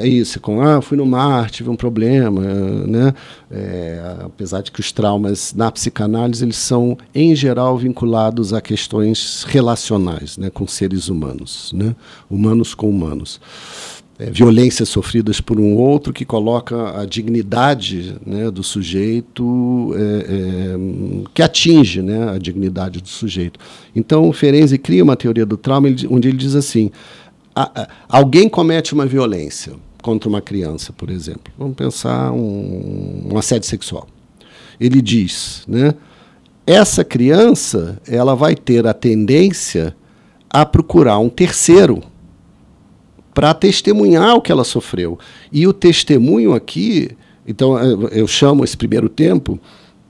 é 0.00 0.08
isso, 0.08 0.40
com 0.40 0.62
ah, 0.62 0.80
fui 0.80 0.96
no 0.96 1.04
mar, 1.04 1.50
tive 1.50 1.68
um 1.68 1.76
problema, 1.76 2.40
né? 2.40 3.12
É, 3.50 4.16
apesar 4.24 4.62
de 4.62 4.72
que 4.72 4.80
os 4.80 4.92
traumas 4.92 5.52
na 5.54 5.70
psicanálise 5.70 6.42
eles 6.42 6.56
são 6.56 6.96
em 7.14 7.34
geral 7.36 7.76
vinculados 7.76 8.54
a 8.54 8.62
questões 8.62 9.44
relacionais, 9.46 10.38
né, 10.38 10.48
com 10.48 10.66
seres 10.66 11.08
humanos, 11.08 11.72
né? 11.74 11.94
Humanos 12.30 12.74
com 12.74 12.88
humanos. 12.88 13.40
É, 14.20 14.30
violências 14.32 14.88
sofridas 14.88 15.40
por 15.40 15.60
um 15.60 15.76
outro 15.76 16.12
que 16.12 16.24
coloca 16.24 17.00
a 17.00 17.06
dignidade 17.06 18.16
né, 18.26 18.50
do 18.50 18.64
sujeito, 18.64 19.94
é, 19.94 20.02
é, 20.02 21.24
que 21.32 21.40
atinge 21.40 22.02
né, 22.02 22.30
a 22.30 22.36
dignidade 22.36 23.00
do 23.00 23.08
sujeito. 23.08 23.60
Então, 23.94 24.28
o 24.28 24.32
Ferenczi 24.32 24.76
cria 24.76 25.04
uma 25.04 25.14
teoria 25.14 25.46
do 25.46 25.56
trauma 25.56 25.88
onde 26.10 26.28
ele 26.28 26.36
diz 26.36 26.56
assim: 26.56 26.90
a, 27.54 27.82
a, 27.82 27.88
alguém 28.08 28.48
comete 28.48 28.92
uma 28.92 29.06
violência 29.06 29.74
contra 30.02 30.28
uma 30.28 30.40
criança, 30.40 30.92
por 30.92 31.10
exemplo. 31.10 31.52
Vamos 31.56 31.76
pensar 31.76 32.32
um, 32.32 33.28
um 33.32 33.38
assédio 33.38 33.68
sexual. 33.68 34.08
Ele 34.80 35.00
diz, 35.00 35.62
né, 35.68 35.94
essa 36.66 37.04
criança 37.04 38.00
ela 38.06 38.34
vai 38.34 38.54
ter 38.54 38.86
a 38.86 38.92
tendência 38.92 39.96
a 40.50 40.66
procurar 40.66 41.18
um 41.18 41.28
terceiro 41.28 42.02
para 43.38 43.54
testemunhar 43.54 44.34
o 44.34 44.40
que 44.40 44.50
ela 44.50 44.64
sofreu. 44.64 45.16
E 45.52 45.64
o 45.64 45.72
testemunho 45.72 46.54
aqui, 46.54 47.08
então 47.46 47.78
eu 48.08 48.26
chamo 48.26 48.64
esse 48.64 48.76
primeiro 48.76 49.08
tempo 49.08 49.60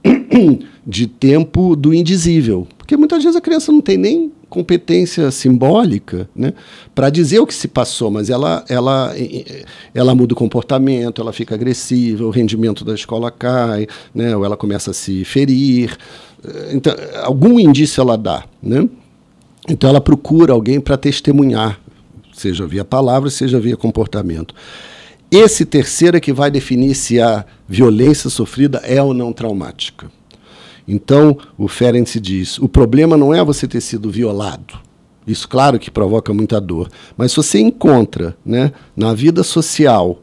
de 0.87 1.07
tempo 1.07 1.77
do 1.77 1.93
indizível, 1.93 2.67
porque 2.79 2.97
muitas 2.97 3.23
vezes 3.23 3.37
a 3.37 3.41
criança 3.43 3.71
não 3.71 3.83
tem 3.83 3.99
nem 3.99 4.33
competência 4.49 5.31
simbólica 5.31 6.27
né, 6.35 6.55
para 6.95 7.11
dizer 7.11 7.39
o 7.41 7.47
que 7.47 7.53
se 7.53 7.69
passou, 7.69 8.11
mas 8.11 8.31
ela, 8.31 8.65
ela, 8.67 9.15
ela 9.95 10.15
muda 10.15 10.33
o 10.33 10.37
comportamento, 10.37 11.21
ela 11.21 11.35
fica 11.35 11.55
agressiva, 11.55 12.25
o 12.25 12.31
rendimento 12.31 12.83
da 12.83 12.95
escola 12.95 13.31
cai, 13.31 13.87
né, 14.15 14.35
ou 14.35 14.43
ela 14.43 14.57
começa 14.57 14.93
a 14.93 14.95
se 14.95 15.23
ferir. 15.27 15.99
Então, 16.73 16.95
algum 17.23 17.61
indício 17.61 18.01
ela 18.01 18.17
dá. 18.17 18.45
Né? 18.63 18.89
Então, 19.69 19.91
ela 19.91 20.01
procura 20.01 20.55
alguém 20.55 20.81
para 20.81 20.97
testemunhar 20.97 21.79
seja 22.41 22.67
via 22.67 22.85
palavra, 22.85 23.31
seja 23.31 23.61
via 23.61 23.77
comportamento. 23.77 24.55
Esse 25.31 25.67
terceiro 25.67 26.17
é 26.17 26.21
que 26.21 26.33
vai 26.33 26.51
definir 26.51 26.95
se 26.95 27.21
a 27.21 27.45
violência 27.69 28.31
sofrida 28.31 28.79
é 28.79 29.03
ou 29.03 29.13
não 29.13 29.33
traumática. 29.33 30.11
Então, 30.87 31.37
o 31.59 31.69
Ferenc 31.69 32.19
diz: 32.19 32.59
o 32.59 32.69
problema 32.69 33.17
não 33.17 33.35
é 33.35 33.45
você 33.45 33.69
ter 33.69 33.83
sido 33.83 34.11
violado. 34.11 34.79
Isso, 35.27 35.47
claro, 35.47 35.79
que 35.79 35.91
provoca 35.91 36.33
muita 36.33 36.59
dor. 36.59 36.89
Mas 37.15 37.33
se 37.33 37.37
você 37.37 37.59
encontra 37.59 38.35
né, 38.45 38.73
na 38.97 39.13
vida 39.13 39.43
social 39.43 40.19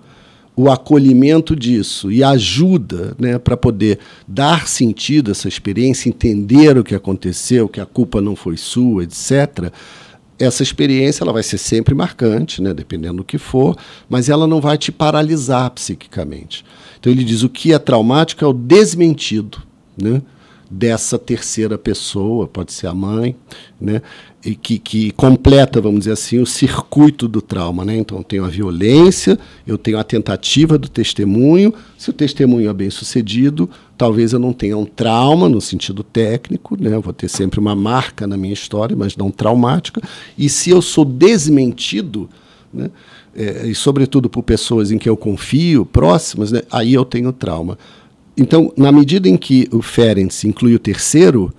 o 0.56 0.72
acolhimento 0.72 1.56
disso 1.56 2.12
e 2.12 2.24
ajuda 2.24 3.16
né, 3.20 3.38
para 3.38 3.58
poder 3.58 4.00
dar 4.28 4.68
sentido 4.68 5.30
a 5.30 5.32
essa 5.34 5.48
experiência, 5.48 6.10
entender 6.10 6.78
o 6.78 6.84
que 6.84 6.96
aconteceu, 6.96 7.68
que 7.68 7.82
a 7.82 7.86
culpa 7.86 8.20
não 8.20 8.36
foi 8.36 8.58
sua, 8.58 9.04
etc., 9.04 9.72
essa 10.38 10.64
experiência 10.64 11.24
ela 11.24 11.34
vai 11.34 11.44
ser 11.44 11.58
sempre 11.58 11.96
marcante, 11.96 12.62
né, 12.62 12.74
dependendo 12.74 13.18
do 13.18 13.24
que 13.24 13.38
for, 13.38 13.76
mas 14.10 14.30
ela 14.30 14.46
não 14.46 14.60
vai 14.60 14.78
te 14.78 14.92
paralisar 14.92 15.70
psiquicamente. 15.72 16.66
Então 17.00 17.12
ele 17.12 17.24
diz 17.24 17.44
o 17.44 17.50
que 17.50 17.74
é 17.74 17.80
traumático 17.80 18.44
é 18.44 18.48
o 18.48 18.54
desmentido, 18.54 19.62
né, 20.02 20.22
dessa 20.70 21.18
terceira 21.18 21.78
pessoa, 21.78 22.48
pode 22.48 22.74
ser 22.74 22.88
a 22.88 22.94
mãe, 22.94 23.36
né, 23.80 24.02
e 24.46 24.56
que, 24.56 24.78
que 24.78 25.12
completa, 25.12 25.82
vamos 25.82 26.02
dizer 26.02 26.12
assim, 26.12 26.40
o 26.40 26.46
circuito 26.46 27.28
do 27.28 27.42
trauma. 27.42 27.84
Né? 27.84 27.98
Então, 27.98 28.20
eu 28.20 28.24
tenho 28.24 28.46
a 28.46 28.48
violência, 28.48 29.40
eu 29.66 29.76
tenho 29.76 29.98
a 29.98 30.04
tentativa 30.04 30.78
do 30.78 30.88
testemunho. 30.88 31.74
Se 31.98 32.12
o 32.12 32.14
testemunho 32.14 32.70
é 32.70 32.74
bem 32.74 32.92
sucedido, 32.92 33.68
talvez 33.98 34.34
eu 34.34 34.40
não 34.40 34.54
tenha 34.54 34.78
um 34.78 34.86
trauma 34.86 35.50
no 35.50 35.60
sentido 35.60 36.04
técnico, 36.04 36.78
né? 36.80 36.94
eu 36.94 37.02
vou 37.02 37.12
ter 37.12 37.28
sempre 37.28 37.60
uma 37.60 37.76
marca 37.76 38.28
na 38.28 38.38
minha 38.38 38.54
história, 38.54 38.96
mas 38.96 39.18
não 39.18 39.32
traumática. 39.32 40.00
E 40.38 40.48
se 40.48 40.70
eu 40.70 40.82
sou 40.82 41.04
desmentido, 41.04 42.30
né? 42.72 42.92
É, 43.38 43.68
e 43.68 43.76
sobretudo 43.76 44.30
por 44.30 44.44
pessoas 44.44 44.92
em 44.92 44.98
que 44.98 45.10
eu 45.10 45.18
confio, 45.18 45.86
próximas, 45.86 46.54
né? 46.54 46.62
aí 46.72 46.94
eu 46.94 47.04
tenho 47.04 47.34
trauma. 47.34 47.78
Então, 48.38 48.72
na 48.78 48.94
medida 48.94 49.28
em 49.28 49.36
que 49.36 49.68
o 49.74 49.82
Ferenc 49.82 50.48
inclui 50.48 50.74
o 50.74 50.80
terceiro, 50.80 51.54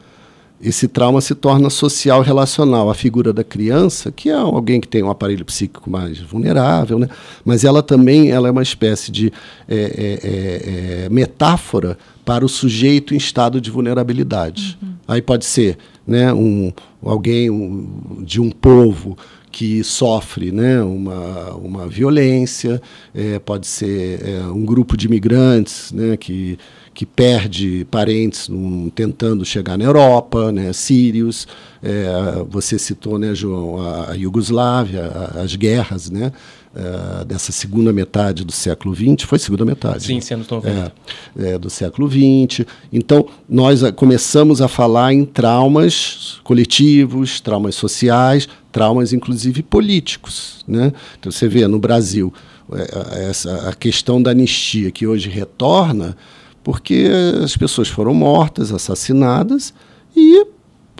esse 0.68 0.88
trauma 0.88 1.20
se 1.20 1.34
torna 1.34 1.70
social 1.70 2.20
relacional. 2.22 2.90
A 2.90 2.94
figura 2.94 3.32
da 3.32 3.44
criança, 3.44 4.10
que 4.10 4.28
é 4.28 4.34
alguém 4.34 4.80
que 4.80 4.88
tem 4.88 5.02
um 5.02 5.10
aparelho 5.10 5.44
psíquico 5.44 5.88
mais 5.88 6.18
vulnerável, 6.18 6.98
né? 6.98 7.08
mas 7.44 7.64
ela 7.64 7.82
também 7.82 8.30
ela 8.30 8.48
é 8.48 8.50
uma 8.50 8.62
espécie 8.62 9.12
de 9.12 9.32
é, 9.68 9.76
é, 9.76 9.84
é, 10.24 11.04
é 11.04 11.08
metáfora 11.08 11.96
para 12.24 12.44
o 12.44 12.48
sujeito 12.48 13.14
em 13.14 13.16
estado 13.16 13.60
de 13.60 13.70
vulnerabilidade. 13.70 14.76
Uhum. 14.82 14.94
Aí 15.06 15.22
pode 15.22 15.44
ser 15.44 15.78
né, 16.06 16.32
um, 16.32 16.72
alguém 17.02 17.50
um, 17.50 18.22
de 18.22 18.40
um 18.40 18.50
povo 18.50 19.16
que 19.56 19.82
sofre 19.82 20.52
né, 20.52 20.82
uma, 20.82 21.54
uma 21.54 21.88
violência, 21.88 22.78
é, 23.14 23.38
pode 23.38 23.66
ser 23.66 24.20
é, 24.22 24.40
um 24.48 24.66
grupo 24.66 24.98
de 24.98 25.06
imigrantes 25.06 25.92
né, 25.92 26.14
que, 26.14 26.58
que 26.92 27.06
perde 27.06 27.86
parentes 27.90 28.50
num, 28.50 28.90
tentando 28.90 29.46
chegar 29.46 29.78
na 29.78 29.84
Europa, 29.84 30.52
né, 30.52 30.74
sírios. 30.74 31.48
É, 31.82 32.44
você 32.50 32.78
citou, 32.78 33.18
né, 33.18 33.34
João, 33.34 33.80
a, 33.80 34.10
a 34.10 34.14
Iugoslávia, 34.14 35.06
a, 35.06 35.40
as 35.40 35.56
guerras, 35.56 36.10
né? 36.10 36.32
Uh, 36.76 37.24
dessa 37.24 37.52
segunda 37.52 37.90
metade 37.90 38.44
do 38.44 38.52
século 38.52 38.94
XX, 38.94 39.26
foi 39.26 39.38
segunda 39.38 39.64
metade. 39.64 40.04
Sim, 40.04 40.20
sendo 40.20 40.44
tão 40.44 40.58
é, 40.58 40.92
é, 41.34 41.58
do 41.58 41.70
século 41.70 42.06
XX. 42.06 42.66
Então, 42.92 43.26
nós 43.48 43.82
a, 43.82 43.90
começamos 43.90 44.60
a 44.60 44.68
falar 44.68 45.10
em 45.14 45.24
traumas 45.24 45.94
coletivos, 46.42 47.40
traumas 47.40 47.74
sociais, 47.74 48.48
traumas 48.70 49.12
inclusive 49.12 49.62
políticos. 49.62 50.64
Né? 50.66 50.92
Então, 51.18 51.30
você 51.32 51.48
vê 51.48 51.66
no 51.66 51.78
Brasil 51.78 52.32
é, 52.72 53.28
essa, 53.28 53.68
a 53.68 53.74
questão 53.74 54.22
da 54.22 54.30
anistia 54.30 54.90
que 54.90 55.06
hoje 55.06 55.28
retorna 55.28 56.16
porque 56.66 57.08
as 57.44 57.56
pessoas 57.56 57.86
foram 57.86 58.12
mortas, 58.12 58.72
assassinadas 58.72 59.72
e 60.16 60.44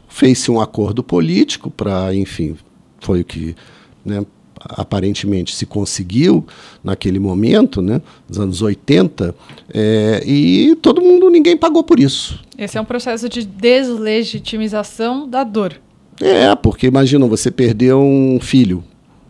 fez-se 0.09 0.49
um 0.49 0.61
acordo 0.61 1.03
político 1.03 1.73
para, 1.73 2.15
enfim, 2.15 2.57
foi 3.01 3.23
o 3.23 3.25
que 3.25 3.57
né, 4.05 4.25
aparentemente 4.61 5.57
se 5.57 5.67
conseguiu 5.67 6.47
naquele 6.85 7.19
momento, 7.19 7.83
né, 7.83 8.01
nos 8.29 8.39
anos 8.39 8.63
80, 8.63 9.35
é, 9.75 10.23
e 10.25 10.77
todo 10.77 11.03
mundo, 11.03 11.29
ninguém 11.29 11.57
pagou 11.57 11.83
por 11.83 11.99
isso. 11.99 12.39
Esse 12.59 12.79
é 12.79 12.81
um 12.81 12.85
processo 12.85 13.29
de 13.29 13.45
deslegitimização 13.45 15.29
da 15.29 15.45
dor. 15.45 15.75
É, 16.21 16.55
porque 16.55 16.87
imagina, 16.87 17.27
você 17.27 17.51
perdeu 17.51 18.01
um 18.01 18.39
filho, 18.41 18.83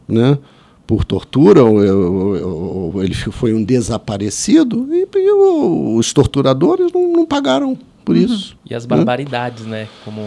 né? 0.09 0.39
Por 0.87 1.05
tortura, 1.05 1.65
ou, 1.65 1.85
ou, 1.85 2.93
ou 2.95 3.03
ele 3.03 3.15
foi 3.15 3.53
um 3.53 3.65
desaparecido, 3.65 4.89
e, 4.93 5.05
e 5.17 5.31
os 5.33 6.13
torturadores 6.13 6.93
não, 6.93 7.13
não 7.13 7.27
pagaram 7.27 7.77
por 8.05 8.15
uhum. 8.15 8.23
isso. 8.23 8.57
E 8.65 8.73
as 8.73 8.87
barbaridades, 8.87 9.67
né? 9.67 9.83
né? 9.83 9.89
Como, 10.05 10.23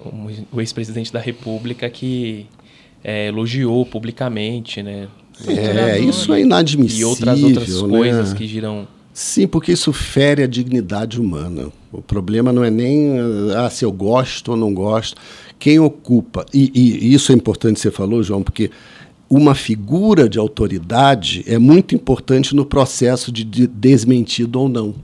como 0.00 0.30
o 0.52 0.60
ex-presidente 0.60 1.12
da 1.12 1.18
República 1.18 1.90
que 1.90 2.46
é, 3.02 3.26
elogiou 3.26 3.84
publicamente, 3.84 4.80
né? 4.80 5.08
É, 5.46 5.98
isso 5.98 6.32
é 6.32 6.40
inadmissível. 6.40 7.08
E 7.08 7.10
outras 7.10 7.42
outras 7.42 7.82
né? 7.82 7.88
coisas 7.88 8.32
que 8.32 8.46
giram. 8.46 8.88
Sim, 9.16 9.46
porque 9.46 9.72
isso 9.72 9.94
fere 9.94 10.42
a 10.42 10.46
dignidade 10.46 11.18
humana. 11.18 11.72
O 11.90 12.02
problema 12.02 12.52
não 12.52 12.62
é 12.62 12.68
nem 12.68 13.18
ah, 13.56 13.70
se 13.70 13.82
eu 13.82 13.90
gosto 13.90 14.50
ou 14.50 14.58
não 14.58 14.74
gosto. 14.74 15.16
Quem 15.58 15.78
ocupa, 15.78 16.44
e, 16.52 16.70
e 16.74 17.14
isso 17.14 17.32
é 17.32 17.34
importante 17.34 17.80
você 17.80 17.90
falou, 17.90 18.22
João, 18.22 18.42
porque 18.42 18.70
uma 19.26 19.54
figura 19.54 20.28
de 20.28 20.38
autoridade 20.38 21.42
é 21.46 21.56
muito 21.56 21.94
importante 21.94 22.54
no 22.54 22.66
processo 22.66 23.32
de 23.32 23.42
desmentido 23.42 24.60
ou 24.60 24.68
não. 24.68 24.94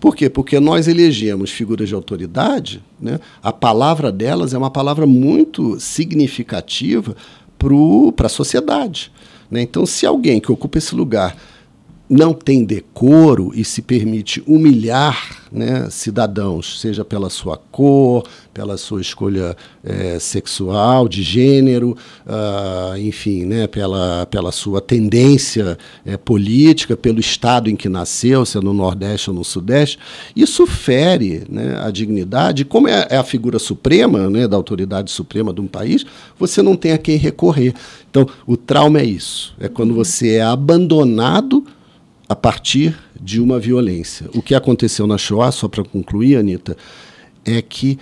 Por 0.00 0.16
quê? 0.16 0.28
Porque 0.28 0.58
nós 0.58 0.88
elegemos 0.88 1.52
figuras 1.52 1.88
de 1.88 1.94
autoridade, 1.94 2.82
né? 3.00 3.20
a 3.40 3.52
palavra 3.52 4.10
delas 4.10 4.52
é 4.52 4.58
uma 4.58 4.72
palavra 4.72 5.06
muito 5.06 5.78
significativa 5.78 7.14
para 8.16 8.26
a 8.26 8.28
sociedade. 8.28 9.12
Né? 9.48 9.62
Então, 9.62 9.86
se 9.86 10.04
alguém 10.04 10.40
que 10.40 10.50
ocupa 10.50 10.78
esse 10.78 10.96
lugar 10.96 11.36
não 12.12 12.34
tem 12.34 12.62
decoro 12.62 13.52
e 13.54 13.64
se 13.64 13.80
permite 13.80 14.42
humilhar 14.46 15.40
né, 15.50 15.88
cidadãos, 15.88 16.78
seja 16.78 17.02
pela 17.02 17.30
sua 17.30 17.56
cor, 17.56 18.24
pela 18.52 18.76
sua 18.76 19.00
escolha 19.00 19.56
é, 19.82 20.18
sexual, 20.18 21.08
de 21.08 21.22
gênero, 21.22 21.96
uh, 22.26 22.98
enfim, 22.98 23.46
né, 23.46 23.66
pela, 23.66 24.26
pela 24.26 24.52
sua 24.52 24.82
tendência 24.82 25.78
é, 26.04 26.18
política, 26.18 26.98
pelo 26.98 27.18
estado 27.18 27.70
em 27.70 27.76
que 27.76 27.88
nasceu, 27.88 28.44
se 28.44 28.58
é 28.58 28.60
no 28.60 28.74
Nordeste 28.74 29.30
ou 29.30 29.36
no 29.36 29.44
Sudeste, 29.44 29.98
isso 30.36 30.66
fere 30.66 31.44
né, 31.48 31.80
a 31.82 31.90
dignidade. 31.90 32.62
Como 32.62 32.88
é, 32.88 33.06
é 33.08 33.16
a 33.16 33.24
figura 33.24 33.58
suprema, 33.58 34.28
né, 34.28 34.46
da 34.46 34.56
autoridade 34.56 35.10
suprema 35.10 35.50
de 35.50 35.62
um 35.62 35.66
país, 35.66 36.04
você 36.38 36.60
não 36.60 36.76
tem 36.76 36.92
a 36.92 36.98
quem 36.98 37.16
recorrer. 37.16 37.72
Então, 38.10 38.26
o 38.46 38.54
trauma 38.54 39.00
é 39.00 39.04
isso: 39.04 39.54
é 39.58 39.66
quando 39.66 39.94
você 39.94 40.34
é 40.34 40.42
abandonado 40.42 41.64
a 42.32 42.36
partir 42.36 42.96
de 43.20 43.40
uma 43.40 43.58
violência. 43.60 44.26
O 44.34 44.40
que 44.40 44.54
aconteceu 44.54 45.06
na 45.06 45.18
Shoah, 45.18 45.52
só 45.52 45.68
para 45.68 45.84
concluir, 45.84 46.36
Anitta, 46.36 46.74
é 47.44 47.60
que 47.60 47.98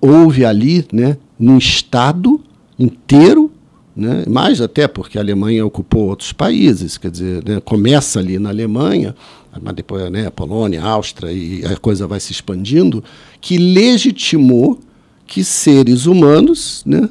houve 0.00 0.46
ali 0.46 0.86
né, 0.90 1.18
um 1.38 1.58
Estado 1.58 2.40
inteiro, 2.78 3.50
né, 3.94 4.24
mais 4.26 4.62
até 4.62 4.88
porque 4.88 5.18
a 5.18 5.20
Alemanha 5.20 5.64
ocupou 5.64 6.08
outros 6.08 6.32
países, 6.32 6.96
quer 6.96 7.10
dizer, 7.10 7.44
né, 7.46 7.60
começa 7.60 8.18
ali 8.18 8.38
na 8.38 8.48
Alemanha, 8.48 9.14
mas 9.60 9.74
depois 9.74 10.10
né, 10.10 10.26
a 10.26 10.30
Polônia, 10.30 10.82
a 10.82 10.88
Áustria, 10.88 11.30
e 11.30 11.62
a 11.66 11.76
coisa 11.76 12.06
vai 12.06 12.18
se 12.18 12.32
expandindo, 12.32 13.04
que 13.42 13.58
legitimou 13.58 14.80
que 15.26 15.44
seres 15.44 16.06
humanos 16.06 16.82
né, 16.86 17.10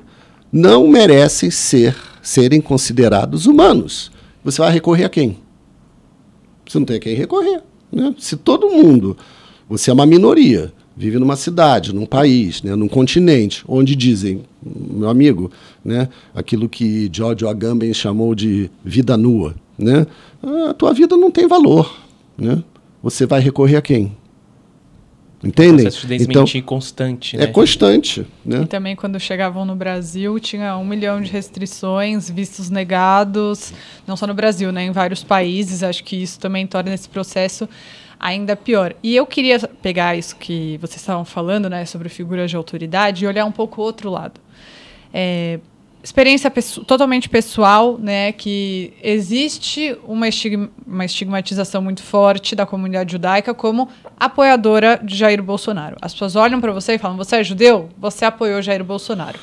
não 0.52 0.88
merecem 0.88 1.52
ser 1.52 1.96
serem 2.24 2.60
considerados 2.60 3.46
humanos. 3.46 4.12
Você 4.44 4.60
vai 4.60 4.72
recorrer 4.72 5.04
a 5.04 5.10
quem? 5.10 5.45
Você 6.68 6.80
não 6.80 6.86
tem 6.86 6.98
a 6.98 7.00
quem 7.00 7.16
recorrer. 7.16 7.62
Né? 7.92 8.14
Se 8.18 8.36
todo 8.36 8.70
mundo, 8.70 9.18
você 9.70 9.90
é 9.90 9.94
uma 9.94 10.06
minoria, 10.06 10.72
vive 10.96 11.20
numa 11.20 11.36
cidade, 11.36 11.94
num 11.94 12.06
país, 12.06 12.64
né, 12.64 12.76
num 12.76 12.88
continente, 12.88 13.64
onde 13.68 13.96
dizem, 13.96 14.44
meu 14.64 15.10
amigo, 15.10 15.52
né, 15.84 16.08
aquilo 16.34 16.70
que 16.70 17.10
George 17.12 17.46
Agamben 17.46 17.94
chamou 17.94 18.34
de 18.34 18.70
vida 18.84 19.18
nua, 19.18 19.56
né, 19.78 20.08
a 20.70 20.74
tua 20.74 20.94
vida 20.94 21.18
não 21.18 21.30
tem 21.30 21.48
valor. 21.48 21.94
Né? 22.38 22.64
Você 23.04 23.26
vai 23.26 23.42
recorrer 23.42 23.76
a 23.76 23.82
quem? 23.82 24.16
Entendem? 25.46 25.86
processo 25.86 26.08
de 26.08 26.16
então, 26.16 26.46
constante. 26.64 27.36
É 27.36 27.40
né? 27.40 27.46
É 27.46 27.48
constante. 27.48 28.26
Né? 28.44 28.64
E 28.64 28.66
também 28.66 28.96
quando 28.96 29.20
chegavam 29.20 29.64
no 29.64 29.76
Brasil, 29.76 30.40
tinha 30.40 30.76
um 30.76 30.86
milhão 30.86 31.22
de 31.22 31.32
restrições, 31.32 32.30
vistos 32.30 32.70
negados, 32.70 33.72
não 34.08 34.18
só 34.18 34.26
no 34.26 34.34
Brasil, 34.34 34.72
né, 34.72 34.86
em 34.86 34.92
vários 34.92 35.24
países. 35.24 35.84
Acho 35.84 36.04
que 36.04 36.16
isso 36.16 36.40
também 36.40 36.66
torna 36.66 36.94
esse 36.94 37.08
processo 37.08 37.70
ainda 38.20 38.56
pior. 38.56 38.96
E 39.04 39.16
eu 39.16 39.26
queria 39.26 39.60
pegar 39.60 40.18
isso 40.18 40.36
que 40.36 40.78
vocês 40.82 41.00
estavam 41.00 41.24
falando, 41.24 41.70
né, 41.70 41.86
sobre 41.86 42.10
figuras 42.10 42.50
de 42.50 42.56
autoridade 42.56 43.24
e 43.24 43.28
olhar 43.28 43.46
um 43.46 43.52
pouco 43.52 43.82
o 43.82 43.84
outro 43.84 44.10
lado. 44.10 44.42
É, 45.14 45.60
experiência 46.06 46.52
totalmente 46.86 47.28
pessoal, 47.28 47.98
né, 47.98 48.32
que 48.32 48.94
existe 49.02 49.98
uma, 50.08 50.28
estigma 50.28 50.70
uma, 50.86 51.04
estigmatização 51.04 51.82
muito 51.82 52.04
forte 52.04 52.56
da 52.56 52.64
comunidade 52.64 53.14
judaica 53.14 53.56
como 53.56 53.90
apoiadora 54.20 55.00
de 55.04 55.16
Jair 55.16 55.42
Bolsonaro. 55.42 55.98
As 56.00 56.14
pessoas 56.14 56.36
olham 56.36 56.62
para 56.62 56.72
você 56.72 56.94
e 56.94 56.98
falam: 57.00 57.18
"Você 57.18 57.38
é 57.38 57.44
judeu? 57.44 57.90
Você 57.98 58.24
apoiou 58.24 58.62
Jair 58.62 58.84
Bolsonaro". 58.84 59.40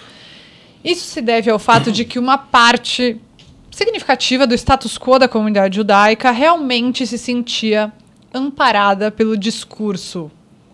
Isso 0.85 1.05
se 1.05 1.20
deve 1.20 1.51
ao 1.51 1.59
fato 1.59 1.90
de 1.90 2.05
que 2.05 2.16
uma 2.16 2.38
parte 2.38 3.20
significativa 3.68 4.46
do 4.46 4.55
status 4.55 4.96
quo 4.96 5.18
da 5.18 5.27
comunidade 5.27 5.75
judaica 5.75 6.31
realmente 6.31 7.05
se 7.09 7.18
sentia 7.18 7.92
amparada 8.33 9.11
pelo 9.11 9.37
discurso, 9.37 10.31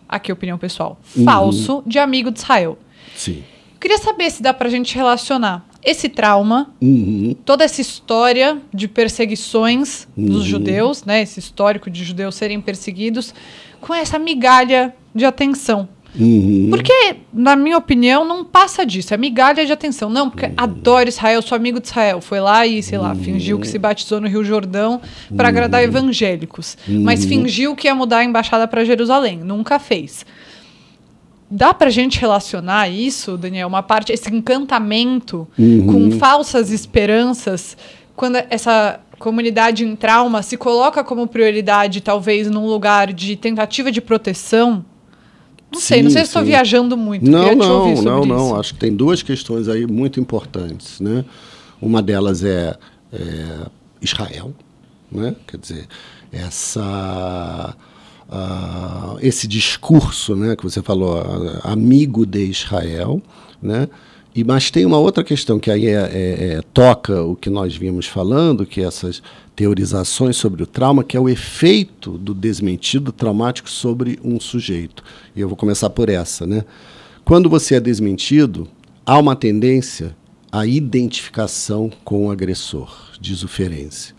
aqui 0.06 0.30
opinião 0.30 0.58
pessoal, 0.58 1.00
uhum. 1.16 1.24
falso 1.24 1.82
de 1.86 1.98
amigo 1.98 2.30
de 2.30 2.40
Israel. 2.40 2.78
Sim. 3.16 3.42
Queria 3.80 3.96
saber 3.96 4.30
se 4.30 4.42
dá 4.42 4.52
para 4.52 4.68
a 4.68 4.70
gente 4.70 4.94
relacionar 4.94 5.64
esse 5.82 6.08
trauma, 6.08 6.70
uhum. 6.80 7.34
toda 7.44 7.64
essa 7.64 7.80
história 7.80 8.58
de 8.74 8.88
perseguições 8.88 10.08
uhum. 10.16 10.26
dos 10.26 10.44
judeus, 10.44 11.04
né, 11.04 11.22
esse 11.22 11.38
histórico 11.38 11.88
de 11.88 12.04
judeus 12.04 12.34
serem 12.34 12.60
perseguidos, 12.60 13.32
com 13.80 13.94
essa 13.94 14.18
migalha 14.18 14.94
de 15.14 15.24
atenção. 15.24 15.88
Uhum. 16.18 16.68
Porque, 16.70 17.16
na 17.32 17.54
minha 17.54 17.76
opinião, 17.76 18.24
não 18.24 18.44
passa 18.44 18.84
disso. 18.84 19.12
É 19.12 19.16
migalha 19.16 19.64
de 19.64 19.72
atenção. 19.72 20.08
Não, 20.08 20.30
porque 20.30 20.46
uhum. 20.46 20.54
adoro 20.56 21.08
Israel, 21.08 21.42
sou 21.42 21.54
amigo 21.54 21.80
de 21.80 21.86
Israel. 21.86 22.20
Foi 22.20 22.40
lá 22.40 22.66
e, 22.66 22.82
sei 22.82 22.98
lá, 22.98 23.14
fingiu 23.14 23.58
que 23.58 23.68
se 23.68 23.78
batizou 23.78 24.20
no 24.20 24.26
Rio 24.26 24.42
Jordão 24.42 25.00
para 25.36 25.48
agradar 25.48 25.82
uhum. 25.82 25.88
evangélicos. 25.88 26.76
Mas 26.88 27.22
uhum. 27.22 27.28
fingiu 27.28 27.76
que 27.76 27.86
ia 27.86 27.94
mudar 27.94 28.18
a 28.18 28.24
embaixada 28.24 28.66
para 28.66 28.84
Jerusalém. 28.84 29.38
Nunca 29.38 29.78
fez. 29.78 30.24
Dá 31.50 31.72
pra 31.72 31.88
gente 31.88 32.20
relacionar 32.20 32.88
isso, 32.88 33.38
Daniel, 33.38 33.68
uma 33.68 33.82
parte, 33.82 34.12
esse 34.12 34.28
encantamento 34.30 35.48
uhum. 35.58 35.86
com 35.86 36.18
falsas 36.18 36.70
esperanças, 36.70 37.76
quando 38.14 38.36
essa 38.50 39.00
comunidade 39.18 39.84
em 39.84 39.96
trauma 39.96 40.42
se 40.42 40.56
coloca 40.56 41.02
como 41.02 41.26
prioridade, 41.26 42.02
talvez 42.02 42.50
num 42.50 42.66
lugar 42.66 43.12
de 43.12 43.34
tentativa 43.34 43.90
de 43.90 44.00
proteção? 44.00 44.84
Não 45.72 45.80
sim, 45.80 45.86
sei, 45.86 46.02
não 46.02 46.10
sei 46.10 46.22
se 46.22 46.28
estou 46.28 46.42
viajando 46.42 46.96
muito. 46.96 47.30
Não, 47.30 47.54
não, 47.54 47.94
não, 48.02 48.24
não. 48.24 48.46
Isso. 48.46 48.56
Acho 48.56 48.74
que 48.74 48.80
tem 48.80 48.94
duas 48.94 49.22
questões 49.22 49.68
aí 49.68 49.86
muito 49.86 50.20
importantes, 50.20 51.00
né? 51.00 51.24
Uma 51.80 52.02
delas 52.02 52.42
é, 52.44 52.76
é 53.12 53.66
Israel, 54.00 54.52
né? 55.10 55.34
Quer 55.46 55.58
dizer, 55.58 55.86
essa 56.32 57.74
esse 59.20 59.46
discurso 59.48 60.36
né, 60.36 60.54
que 60.54 60.62
você 60.62 60.82
falou, 60.82 61.22
amigo 61.62 62.26
de 62.26 62.44
Israel, 62.44 63.22
né? 63.62 63.88
E, 64.38 64.44
mas 64.44 64.70
tem 64.70 64.86
uma 64.86 64.98
outra 64.98 65.24
questão 65.24 65.58
que 65.58 65.68
aí 65.68 65.86
é, 65.86 65.94
é, 65.94 66.54
é, 66.54 66.62
toca 66.72 67.24
o 67.24 67.34
que 67.34 67.50
nós 67.50 67.74
vimos 67.74 68.06
falando, 68.06 68.64
que 68.64 68.80
é 68.80 68.84
essas 68.84 69.20
teorizações 69.56 70.36
sobre 70.36 70.62
o 70.62 70.66
trauma, 70.66 71.02
que 71.02 71.16
é 71.16 71.20
o 71.20 71.28
efeito 71.28 72.16
do 72.16 72.32
desmentido 72.32 73.10
traumático 73.10 73.68
sobre 73.68 74.16
um 74.22 74.38
sujeito. 74.38 75.02
E 75.34 75.40
eu 75.40 75.48
vou 75.48 75.56
começar 75.56 75.90
por 75.90 76.08
essa. 76.08 76.46
Né? 76.46 76.64
Quando 77.24 77.50
você 77.50 77.74
é 77.74 77.80
desmentido, 77.80 78.68
há 79.04 79.18
uma 79.18 79.34
tendência 79.34 80.14
à 80.52 80.64
identificação 80.64 81.90
com 82.04 82.26
o 82.26 82.30
agressor, 82.30 82.94
diz 83.20 83.42
o 83.42 83.48
Ferenczi. 83.48 84.17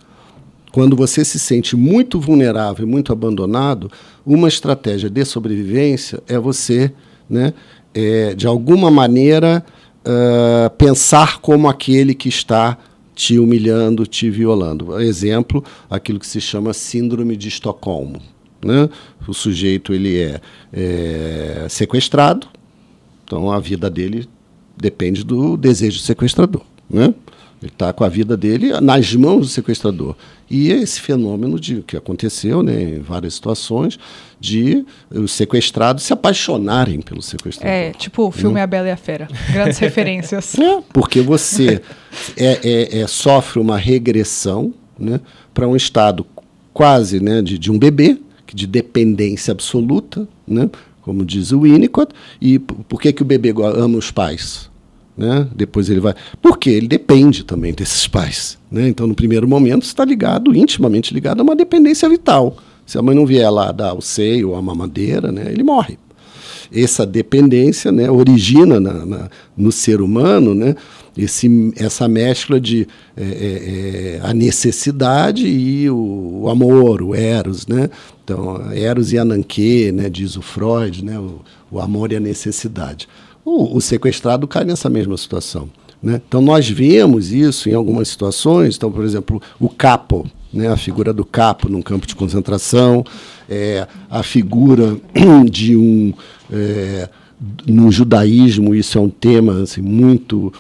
Quando 0.80 0.96
você 0.96 1.26
se 1.26 1.38
sente 1.38 1.76
muito 1.76 2.22
vulnerável 2.22 2.88
muito 2.88 3.12
abandonado, 3.12 3.92
uma 4.26 4.48
estratégia 4.48 5.10
de 5.10 5.26
sobrevivência 5.26 6.24
é 6.26 6.40
você, 6.40 6.94
né, 7.30 7.54
é, 7.94 8.34
de 8.34 8.48
alguma 8.48 8.90
maneira, 8.90 9.62
uh, 10.06 10.70
pensar 10.78 11.42
como 11.42 11.68
aquele 11.68 12.16
que 12.16 12.30
está 12.30 12.78
te 13.14 13.38
humilhando, 13.38 14.08
te 14.08 14.30
violando. 14.30 14.98
Exemplo, 15.02 15.62
aquilo 15.90 16.18
que 16.18 16.26
se 16.26 16.40
chama 16.40 16.72
síndrome 16.72 17.36
de 17.36 17.50
Estocolmo. 17.50 18.22
Né? 18.64 18.90
O 19.28 19.34
sujeito 19.34 19.94
ele 19.94 20.18
é, 20.18 20.40
é 20.72 21.68
sequestrado, 21.68 22.48
então 23.26 23.52
a 23.52 23.60
vida 23.60 23.90
dele 23.90 24.30
depende 24.78 25.26
do 25.26 25.58
desejo 25.58 26.00
sequestrador. 26.00 26.62
Né? 26.90 27.14
Ele 27.62 27.72
está 27.72 27.92
com 27.92 28.04
a 28.04 28.10
vida 28.10 28.38
dele 28.38 28.72
nas 28.80 29.14
mãos 29.14 29.42
do 29.42 29.48
sequestrador. 29.48 30.16
E 30.50 30.72
esse 30.72 31.00
fenômeno 31.02 31.60
de 31.60 31.82
que 31.82 31.98
aconteceu 31.98 32.64
né, 32.64 32.82
em 32.82 33.00
várias 33.00 33.34
situações 33.34 34.00
de 34.40 34.86
os 35.12 35.34
sequestrados 35.34 36.04
se 36.04 36.14
apaixonarem 36.14 37.02
pelo 37.02 37.22
sequestrador. 37.22 37.72
É, 37.72 37.92
tipo 37.92 38.24
o 38.24 38.32
filme 38.32 38.60
A 38.62 38.66
Bela 38.66 38.88
e 38.88 38.92
a 38.92 38.98
Fera. 38.98 39.28
Grandes 39.52 39.78
referências. 39.80 40.58
É, 40.58 40.82
porque 40.94 41.22
você 41.22 41.82
é, 42.38 42.60
é, 42.64 43.00
é, 43.00 43.08
sofre 43.08 43.60
uma 43.60 43.78
regressão 43.78 44.74
né, 44.98 45.20
para 45.54 45.68
um 45.68 45.76
estado 45.76 46.26
quase 46.74 47.20
né, 47.20 47.42
de, 47.42 47.58
de 47.58 47.70
um 47.70 47.78
bebê, 47.78 48.18
de 48.54 48.66
dependência 48.66 49.52
absoluta, 49.52 50.28
né, 50.48 50.70
como 51.02 51.26
diz 51.26 51.52
o 51.52 51.62
Winnicott. 51.62 52.14
E 52.42 52.58
por 52.58 53.02
que, 53.02 53.12
que 53.12 53.22
o 53.22 53.26
bebê 53.26 53.54
ama 53.76 53.98
os 53.98 54.12
pais? 54.12 54.69
Né? 55.20 55.46
Depois 55.54 55.90
ele 55.90 56.00
vai. 56.00 56.16
Porque 56.42 56.70
ele 56.70 56.88
depende 56.88 57.44
também 57.44 57.74
desses 57.74 58.08
pais. 58.08 58.58
Né? 58.72 58.88
Então, 58.88 59.06
no 59.06 59.14
primeiro 59.14 59.46
momento, 59.46 59.84
está 59.84 60.06
ligado, 60.06 60.56
intimamente 60.56 61.14
ligado 61.14 61.42
a 61.42 61.44
uma 61.44 61.58
dependência 61.58 62.08
vital. 62.08 62.56
Se 62.86 62.98
a 62.98 63.02
mãe 63.02 63.14
não 63.14 63.26
vier 63.26 63.52
lá 63.52 63.74
dar 63.74 63.94
o 63.94 64.02
seio 64.02 64.56
a 64.56 64.62
mamadeira, 64.62 65.30
né, 65.30 65.48
ele 65.52 65.62
morre. 65.62 66.00
Essa 66.74 67.06
dependência 67.06 67.92
né, 67.92 68.10
origina 68.10 68.80
na, 68.80 69.06
na, 69.06 69.30
no 69.58 69.74
ser 69.74 70.02
humano 70.02 70.56
né, 70.56 70.74
esse, 71.18 71.74
essa 71.76 72.08
mescla 72.08 72.62
de 72.62 72.88
é, 73.18 73.24
é, 73.24 73.26
é, 73.26 74.20
a 74.24 74.34
necessidade 74.34 75.46
e 75.46 75.90
o, 75.90 76.44
o, 76.44 76.50
amor, 76.50 77.02
o 77.02 77.14
eros. 77.14 77.68
Né? 77.68 77.90
Então, 78.24 78.72
eros 78.72 79.12
e 79.12 79.18
ananque, 79.18 79.92
né, 79.92 80.10
diz 80.10 80.38
o 80.38 80.42
Freud, 80.42 81.04
né, 81.04 81.20
o, 81.20 81.42
o 81.70 81.82
amor 81.82 82.14
e 82.14 82.16
a 82.16 82.22
necessidade 82.22 83.06
o, 83.50 83.78
o 83.78 83.82
sequestrado 83.82 84.48
cai 84.48 84.64
nessa 84.64 84.90
mesma 84.90 85.18
situação. 85.18 85.70
Né? 86.02 86.22
Então, 86.28 86.42
nós 86.42 86.70
vemos 86.70 87.32
isso 87.32 87.70
em 87.70 87.74
algumas 87.74 88.08
situações. 88.08 88.76
Então, 88.76 88.92
por 88.92 89.04
exemplo, 89.04 89.42
o 89.60 89.68
capo, 89.68 90.26
né? 90.54 90.68
a 90.70 90.78
figura 90.78 91.12
do 91.12 91.26
capo 91.26 91.68
num 91.68 91.82
campo 91.82 92.08
de 92.08 92.16
concentração, 92.16 93.04
é, 93.50 93.88
a 94.10 94.24
figura 94.24 94.98
de 95.50 95.76
um. 95.76 96.14
É, 96.52 97.10
no 97.66 97.90
judaísmo, 97.90 98.76
isso 98.76 98.98
é 98.98 99.02
um 99.02 99.10
tema 99.10 99.62
assim, 99.62 99.80
muito 99.80 100.52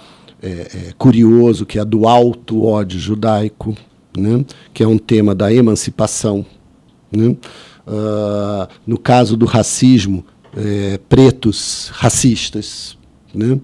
é, 0.41 0.47
é, 0.47 0.93
curioso, 0.97 1.65
que 1.65 1.78
é 1.78 1.84
do 1.84 2.08
alto 2.08 2.63
ódio 2.63 2.97
judaico, 2.97 3.75
né? 4.17 4.45
que 4.73 4.82
é 4.82 4.88
um 4.88 4.97
tema 4.97 5.36
da 5.36 5.54
emancipação. 5.54 6.45
Né? 7.12 7.36
Uh, 7.86 8.67
no 8.88 8.97
caso 8.97 9.36
do 9.36 9.45
racismo, 9.45 10.23
é, 10.59 10.99
pretos 11.09 11.89
racistas, 11.93 12.97
né, 13.33 13.59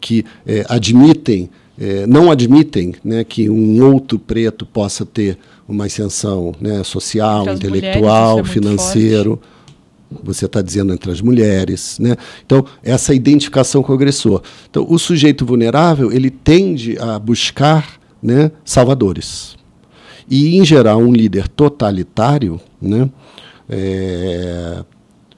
que 0.00 0.24
é, 0.46 0.64
admitem, 0.68 1.50
é, 1.78 2.06
não 2.06 2.30
admitem 2.30 2.94
né, 3.04 3.24
que 3.24 3.48
um 3.48 3.82
outro 3.84 4.18
preto 4.18 4.66
possa 4.66 5.06
ter 5.06 5.38
uma 5.68 5.86
ascensão 5.86 6.54
né, 6.60 6.82
social, 6.82 7.48
intelectual, 7.48 8.38
mulheres, 8.38 8.50
é 8.50 8.52
financeiro. 8.52 9.40
Você 10.24 10.46
está 10.46 10.60
dizendo 10.60 10.92
entre 10.92 11.12
as 11.12 11.20
mulheres, 11.20 11.96
né? 12.00 12.16
Então 12.44 12.66
essa 12.82 13.14
identificação 13.14 13.80
com 13.80 13.92
o 13.92 13.94
agressor. 13.94 14.42
Então 14.68 14.84
o 14.88 14.98
sujeito 14.98 15.46
vulnerável 15.46 16.10
ele 16.10 16.30
tende 16.30 16.98
a 16.98 17.16
buscar, 17.16 18.00
né, 18.20 18.50
salvadores. 18.64 19.56
E 20.28 20.56
em 20.56 20.64
geral 20.64 20.98
um 20.98 21.12
líder 21.12 21.46
totalitário, 21.46 22.60
né, 22.82 23.08
é, 23.68 24.84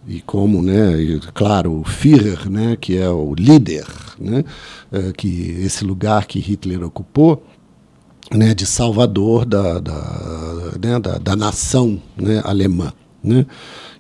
e 0.07 0.21
como, 0.21 0.63
né, 0.63 1.01
e, 1.01 1.21
claro, 1.33 1.81
o 1.81 1.85
Führer, 1.85 2.51
né, 2.51 2.77
que 2.81 2.97
é 2.97 3.09
o 3.09 3.35
líder, 3.35 3.87
né, 4.19 4.45
é, 4.91 5.13
que 5.13 5.57
esse 5.61 5.85
lugar 5.85 6.27
que 6.27 6.41
Hitler 6.41 6.83
ocupou, 6.85 7.43
né, 8.31 8.55
de 8.55 8.67
salvador 8.67 9.45
da, 9.45 9.79
da, 9.79 10.73
né, 10.83 10.99
da, 10.99 11.19
da 11.19 11.37
nação 11.37 12.01
né, 12.17 12.41
alemã. 12.45 12.93
Né, 13.25 13.47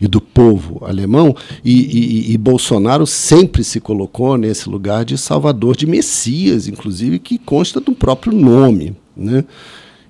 e 0.01 0.09
do 0.09 0.21
povo 0.21 0.85
alemão, 0.85 1.33
e, 1.65 1.71
e, 1.73 2.33
e, 2.33 2.37
Bolsonaro 2.37 3.07
sempre 3.07 3.63
se 3.63 3.79
colocou 3.79 4.37
nesse 4.37 4.69
lugar 4.69 5.05
de 5.05 5.17
salvador, 5.17 5.77
de 5.77 5.87
Messias, 5.87 6.67
inclusive, 6.67 7.21
que 7.21 7.39
consta 7.39 7.81
do 7.81 7.93
próprio 7.93 8.33
nome. 8.33 8.97
Né? 9.17 9.45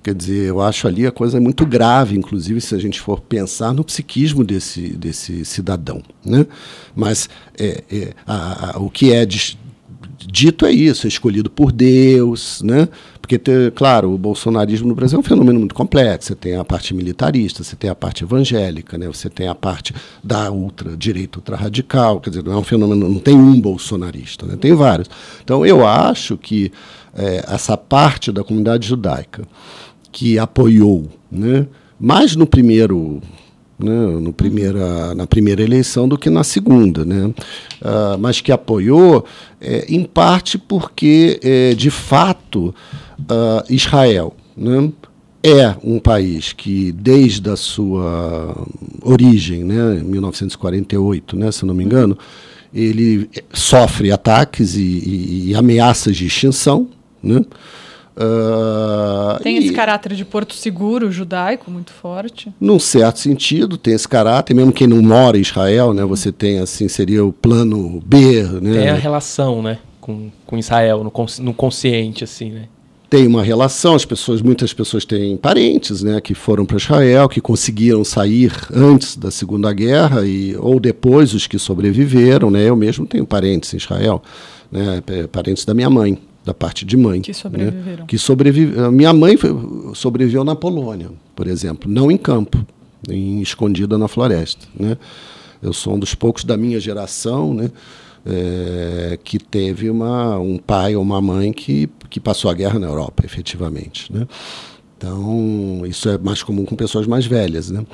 Quer 0.03 0.13
dizer, 0.13 0.49
eu 0.49 0.61
acho 0.61 0.85
ali 0.85 1.07
a 1.07 1.11
coisa 1.11 1.39
muito 1.39 1.65
grave, 1.65 2.17
inclusive 2.17 2.59
se 2.59 2.75
a 2.75 2.77
gente 2.77 2.99
for 2.99 3.21
pensar 3.21 3.73
no 3.73 3.85
psiquismo 3.85 4.43
desse, 4.43 4.89
desse 4.97 5.45
cidadão. 5.45 6.03
Né? 6.25 6.45
Mas 6.93 7.29
é, 7.57 7.83
é, 7.89 8.13
a, 8.27 8.75
a, 8.75 8.79
o 8.79 8.89
que 8.89 9.13
é 9.13 9.25
dito 9.25 10.65
é 10.65 10.71
isso, 10.71 11.07
é 11.07 11.09
escolhido 11.09 11.49
por 11.49 11.71
Deus, 11.71 12.61
né? 12.61 12.89
Porque, 13.21 13.39
claro, 13.73 14.13
o 14.13 14.17
bolsonarismo 14.17 14.89
no 14.89 14.93
Brasil 14.93 15.15
é 15.15 15.19
um 15.21 15.23
fenômeno 15.23 15.57
muito 15.57 15.73
complexo. 15.73 16.27
Você 16.27 16.35
tem 16.35 16.57
a 16.57 16.65
parte 16.65 16.93
militarista, 16.93 17.63
você 17.63 17.73
tem 17.73 17.89
a 17.89 17.95
parte 17.95 18.25
evangélica, 18.25 18.97
né? 18.97 19.07
você 19.07 19.29
tem 19.29 19.47
a 19.47 19.55
parte 19.55 19.95
da 20.21 20.51
ultra-direita, 20.51 21.39
ultra-radical. 21.39 22.19
Quer 22.19 22.31
dizer, 22.31 22.43
não 22.43 22.51
é 22.51 22.57
um 22.57 22.63
fenômeno, 22.63 23.07
não 23.07 23.19
tem 23.19 23.33
um 23.33 23.61
bolsonarista, 23.61 24.45
né? 24.45 24.57
tem 24.59 24.73
vários. 24.73 25.09
Então, 25.41 25.65
eu 25.65 25.87
acho 25.87 26.35
que 26.35 26.69
é, 27.15 27.45
essa 27.47 27.77
parte 27.77 28.29
da 28.29 28.43
comunidade 28.43 28.85
judaica 28.85 29.47
que 30.13 30.37
apoiou, 30.37 31.09
né? 31.29 31.67
mais 31.99 32.35
no 32.35 32.45
primeiro, 32.45 33.19
né? 33.79 33.91
no 34.19 34.31
primeira, 34.31 35.15
na 35.15 35.25
primeira 35.25 35.61
eleição 35.61 36.07
do 36.07 36.17
que 36.17 36.29
na 36.29 36.43
segunda, 36.43 37.03
né? 37.03 37.25
Uh, 37.25 38.17
mas 38.19 38.39
que 38.39 38.51
apoiou 38.51 39.25
é, 39.59 39.85
em 39.89 40.03
parte 40.03 40.57
porque, 40.57 41.39
é, 41.41 41.73
de 41.73 41.89
fato, 41.89 42.75
uh, 43.19 43.73
Israel 43.73 44.35
né? 44.55 44.91
é 45.41 45.75
um 45.83 45.97
país 45.97 46.53
que, 46.53 46.91
desde 46.91 47.49
a 47.49 47.55
sua 47.55 48.55
origem, 49.01 49.63
né? 49.63 50.01
1948, 50.03 51.35
né? 51.35 51.51
se 51.51 51.65
não 51.65 51.73
me 51.73 51.83
engano, 51.83 52.17
ele 52.73 53.29
sofre 53.51 54.11
ataques 54.11 54.75
e, 54.75 54.81
e, 54.81 55.49
e 55.49 55.55
ameaças 55.55 56.15
de 56.15 56.27
extinção, 56.27 56.87
né? 57.21 57.43
Uh, 58.15 59.41
tem 59.41 59.57
esse 59.57 59.73
caráter 59.73 60.13
de 60.13 60.23
porto 60.23 60.53
seguro 60.53 61.11
judaico 61.11 61.71
muito 61.71 61.91
forte? 61.91 62.53
Num 62.59 62.77
certo 62.77 63.19
sentido, 63.19 63.75
tem 63.75 63.93
esse 63.93 64.07
caráter, 64.07 64.53
mesmo 64.53 64.71
quem 64.71 64.85
não 64.85 65.01
mora 65.01 65.37
em 65.37 65.41
Israel, 65.41 65.93
né? 65.93 66.05
Você 66.05 66.31
tem 66.31 66.59
assim, 66.59 66.87
seria 66.87 67.25
o 67.25 67.33
plano 67.33 68.01
B, 68.05 68.43
né? 68.61 68.73
Tem 68.81 68.89
a 68.89 68.95
relação, 68.95 69.63
né, 69.63 69.79
com, 69.99 70.29
com 70.45 70.57
Israel, 70.57 71.03
no, 71.03 71.11
no 71.39 71.53
consciente, 71.53 72.23
assim, 72.23 72.51
né? 72.51 72.63
Tem 73.09 73.27
uma 73.27 73.43
relação, 73.43 73.93
as 73.93 74.05
pessoas, 74.05 74.41
muitas 74.41 74.73
pessoas 74.73 75.05
têm 75.05 75.37
parentes, 75.37 76.01
né, 76.01 76.19
que 76.19 76.33
foram 76.33 76.65
para 76.65 76.77
Israel, 76.77 77.29
que 77.29 77.39
conseguiram 77.39 78.03
sair 78.03 78.51
antes 78.73 79.15
da 79.15 79.29
Segunda 79.29 79.71
Guerra 79.71 80.25
e 80.25 80.55
ou 80.57 80.79
depois 80.79 81.33
os 81.33 81.45
que 81.45 81.59
sobreviveram, 81.59 82.49
né? 82.51 82.69
Eu 82.69 82.75
mesmo 82.75 83.05
tenho 83.05 83.25
parentes 83.25 83.73
em 83.73 83.77
Israel, 83.77 84.21
né, 84.71 85.03
parentes 85.31 85.65
da 85.65 85.73
minha 85.73 85.89
mãe 85.89 86.17
da 86.43 86.53
parte 86.53 86.85
de 86.85 86.97
mãe. 86.97 87.21
Que 87.21 87.33
sobreviveram. 87.33 87.97
Né? 87.99 88.05
Que 88.07 88.17
sobrevive... 88.17 88.91
Minha 88.91 89.13
mãe 89.13 89.37
foi, 89.37 89.51
sobreviveu 89.95 90.43
na 90.43 90.55
Polônia, 90.55 91.09
por 91.35 91.47
exemplo, 91.47 91.89
não 91.89 92.11
em 92.11 92.17
campo, 92.17 92.65
em, 93.09 93.41
escondida 93.41 93.97
na 93.97 94.07
floresta. 94.07 94.67
Né? 94.77 94.97
Eu 95.61 95.73
sou 95.73 95.95
um 95.95 95.99
dos 95.99 96.13
poucos 96.13 96.43
da 96.43 96.57
minha 96.57 96.79
geração 96.79 97.53
né, 97.53 97.71
é, 98.25 99.17
que 99.23 99.39
teve 99.39 99.89
uma, 99.89 100.37
um 100.37 100.57
pai 100.57 100.95
ou 100.95 101.01
uma 101.01 101.21
mãe 101.21 101.53
que, 101.53 101.89
que 102.09 102.19
passou 102.19 102.51
a 102.51 102.53
guerra 102.53 102.77
na 102.77 102.87
Europa, 102.87 103.23
efetivamente. 103.25 104.11
Né? 104.11 104.27
Então, 104.97 105.83
isso 105.85 106.09
é 106.09 106.17
mais 106.17 106.43
comum 106.43 106.65
com 106.65 106.75
pessoas 106.75 107.07
mais 107.07 107.25
velhas. 107.25 107.69
Né? 107.69 107.85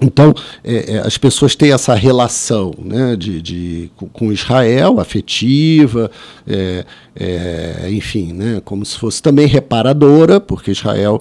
Então, 0.00 0.34
é, 0.62 0.96
é, 0.96 0.98
as 0.98 1.16
pessoas 1.16 1.56
têm 1.56 1.72
essa 1.72 1.94
relação 1.94 2.74
né, 2.78 3.16
de, 3.16 3.40
de, 3.40 3.90
com 4.12 4.30
Israel, 4.30 5.00
afetiva, 5.00 6.10
é, 6.46 6.84
é, 7.14 7.88
enfim, 7.90 8.32
né, 8.32 8.60
como 8.62 8.84
se 8.84 8.98
fosse 8.98 9.22
também 9.22 9.46
reparadora, 9.46 10.38
porque 10.38 10.70
Israel 10.70 11.20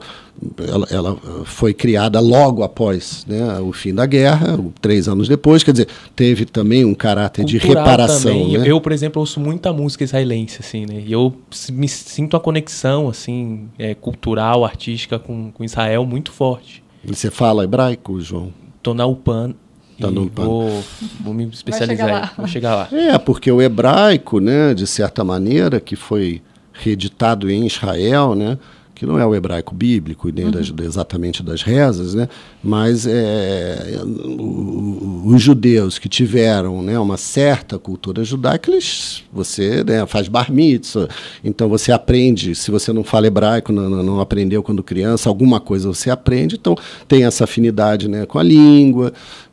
ela, 0.67 0.87
ela 0.91 1.17
foi 1.45 1.73
criada 1.73 2.19
logo 2.19 2.63
após 2.63 3.25
né, 3.25 3.57
o 3.61 3.71
fim 3.71 3.93
da 3.93 4.05
guerra, 4.05 4.59
três 4.81 5.07
anos 5.07 5.29
depois, 5.29 5.63
quer 5.63 5.71
dizer, 5.71 5.87
teve 6.13 6.43
também 6.43 6.83
um 6.83 6.93
caráter 6.93 7.43
Cultural 7.43 7.61
de 7.61 7.67
reparação. 7.67 8.49
Né? 8.49 8.63
Eu, 8.65 8.81
por 8.81 8.91
exemplo, 8.91 9.21
ouço 9.21 9.39
muita 9.39 9.71
música 9.71 10.03
israelense, 10.03 10.57
assim, 10.59 10.85
né, 10.85 11.01
e 11.05 11.13
eu 11.13 11.33
me 11.71 11.87
sinto 11.87 12.35
a 12.35 12.41
conexão 12.41 13.07
assim, 13.07 13.69
é, 13.79 13.95
cultural, 13.95 14.65
artística 14.65 15.17
com, 15.17 15.49
com 15.51 15.63
Israel 15.63 16.05
muito 16.05 16.33
forte. 16.33 16.83
Você 17.05 17.31
fala 17.31 17.63
hebraico, 17.63 18.19
João? 18.19 18.51
Tô 18.85 18.93
na 18.93 19.07
UPAN. 19.07 19.55
Tá 19.99 20.11
no 20.11 20.25
UPAN. 20.25 20.43
Vou, 20.43 20.83
vou 21.21 21.33
me 21.33 21.45
especializar. 21.45 22.07
Chegar 22.07 22.33
vou 22.37 22.47
chegar 22.47 22.75
lá. 22.75 22.87
É, 22.91 23.17
porque 23.17 23.51
o 23.51 23.59
hebraico, 23.59 24.39
né, 24.39 24.75
de 24.75 24.85
certa 24.85 25.23
maneira, 25.23 25.79
que 25.79 25.95
foi 25.95 26.41
reeditado 26.71 27.49
em 27.49 27.65
Israel, 27.65 28.35
né, 28.35 28.59
que 28.95 29.05
não 29.05 29.19
é 29.19 29.25
o 29.25 29.35
hebraico 29.35 29.75
bíblico, 29.75 30.29
nem 30.33 30.49
das, 30.49 30.73
exatamente 30.83 31.43
das 31.43 31.61
rezas, 31.61 32.15
né? 32.15 32.29
mas 32.63 33.05
é, 33.05 33.99
o- 34.03 35.23
os 35.25 35.41
judeus 35.41 35.99
que 35.99 36.07
tiveram 36.07 36.81
né, 36.81 36.97
uma 36.97 37.17
certa 37.17 37.77
cultura 37.77 38.23
judaica, 38.23 38.71
eles, 38.71 39.23
você 39.33 39.83
né, 39.83 40.05
faz 40.07 40.27
bar 40.27 40.51
mitzvah, 40.51 41.07
então 41.43 41.67
você 41.67 41.91
aprende, 41.91 42.55
se 42.55 42.71
você 42.71 42.93
não 42.93 43.03
fala 43.03 43.27
hebraico, 43.27 43.71
não, 43.73 43.89
não- 43.89 44.19
aprendeu 44.19 44.63
quando 44.63 44.81
criança, 44.81 45.27
alguma 45.29 45.59
coisa 45.59 45.87
você 45.89 46.09
aprende, 46.09 46.55
então 46.55 46.75
tem 47.07 47.25
essa 47.25 47.43
afinidade 47.43 48.07
né, 48.07 48.25
com 48.25 48.39
a 48.39 48.43
língua, 48.43 49.11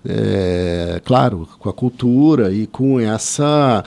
é, 0.09 1.00
claro, 1.05 1.48
com 1.59 1.68
a 1.68 1.72
cultura 1.72 2.52
e 2.52 2.66
com 2.66 2.98
essa... 3.00 3.85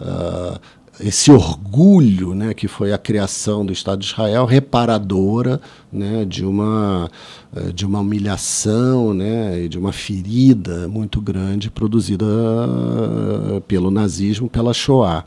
ah, 0.00 0.60
esse 1.00 1.30
orgulho 1.30 2.34
né, 2.34 2.52
que 2.52 2.66
foi 2.66 2.92
a 2.92 2.98
criação 2.98 3.64
do 3.64 3.72
Estado 3.72 4.00
de 4.00 4.06
Israel, 4.06 4.44
reparadora 4.44 5.60
né, 5.92 6.24
de, 6.24 6.44
uma, 6.44 7.10
eh, 7.54 7.72
de 7.72 7.86
uma 7.86 8.00
humilhação 8.00 9.14
né, 9.14 9.62
e 9.62 9.68
de 9.68 9.78
uma 9.78 9.92
ferida 9.92 10.88
muito 10.88 11.20
grande 11.20 11.70
produzida 11.70 12.26
eh, 12.26 13.60
pelo 13.66 13.90
nazismo, 13.90 14.48
pela 14.48 14.74
Shoah. 14.74 15.24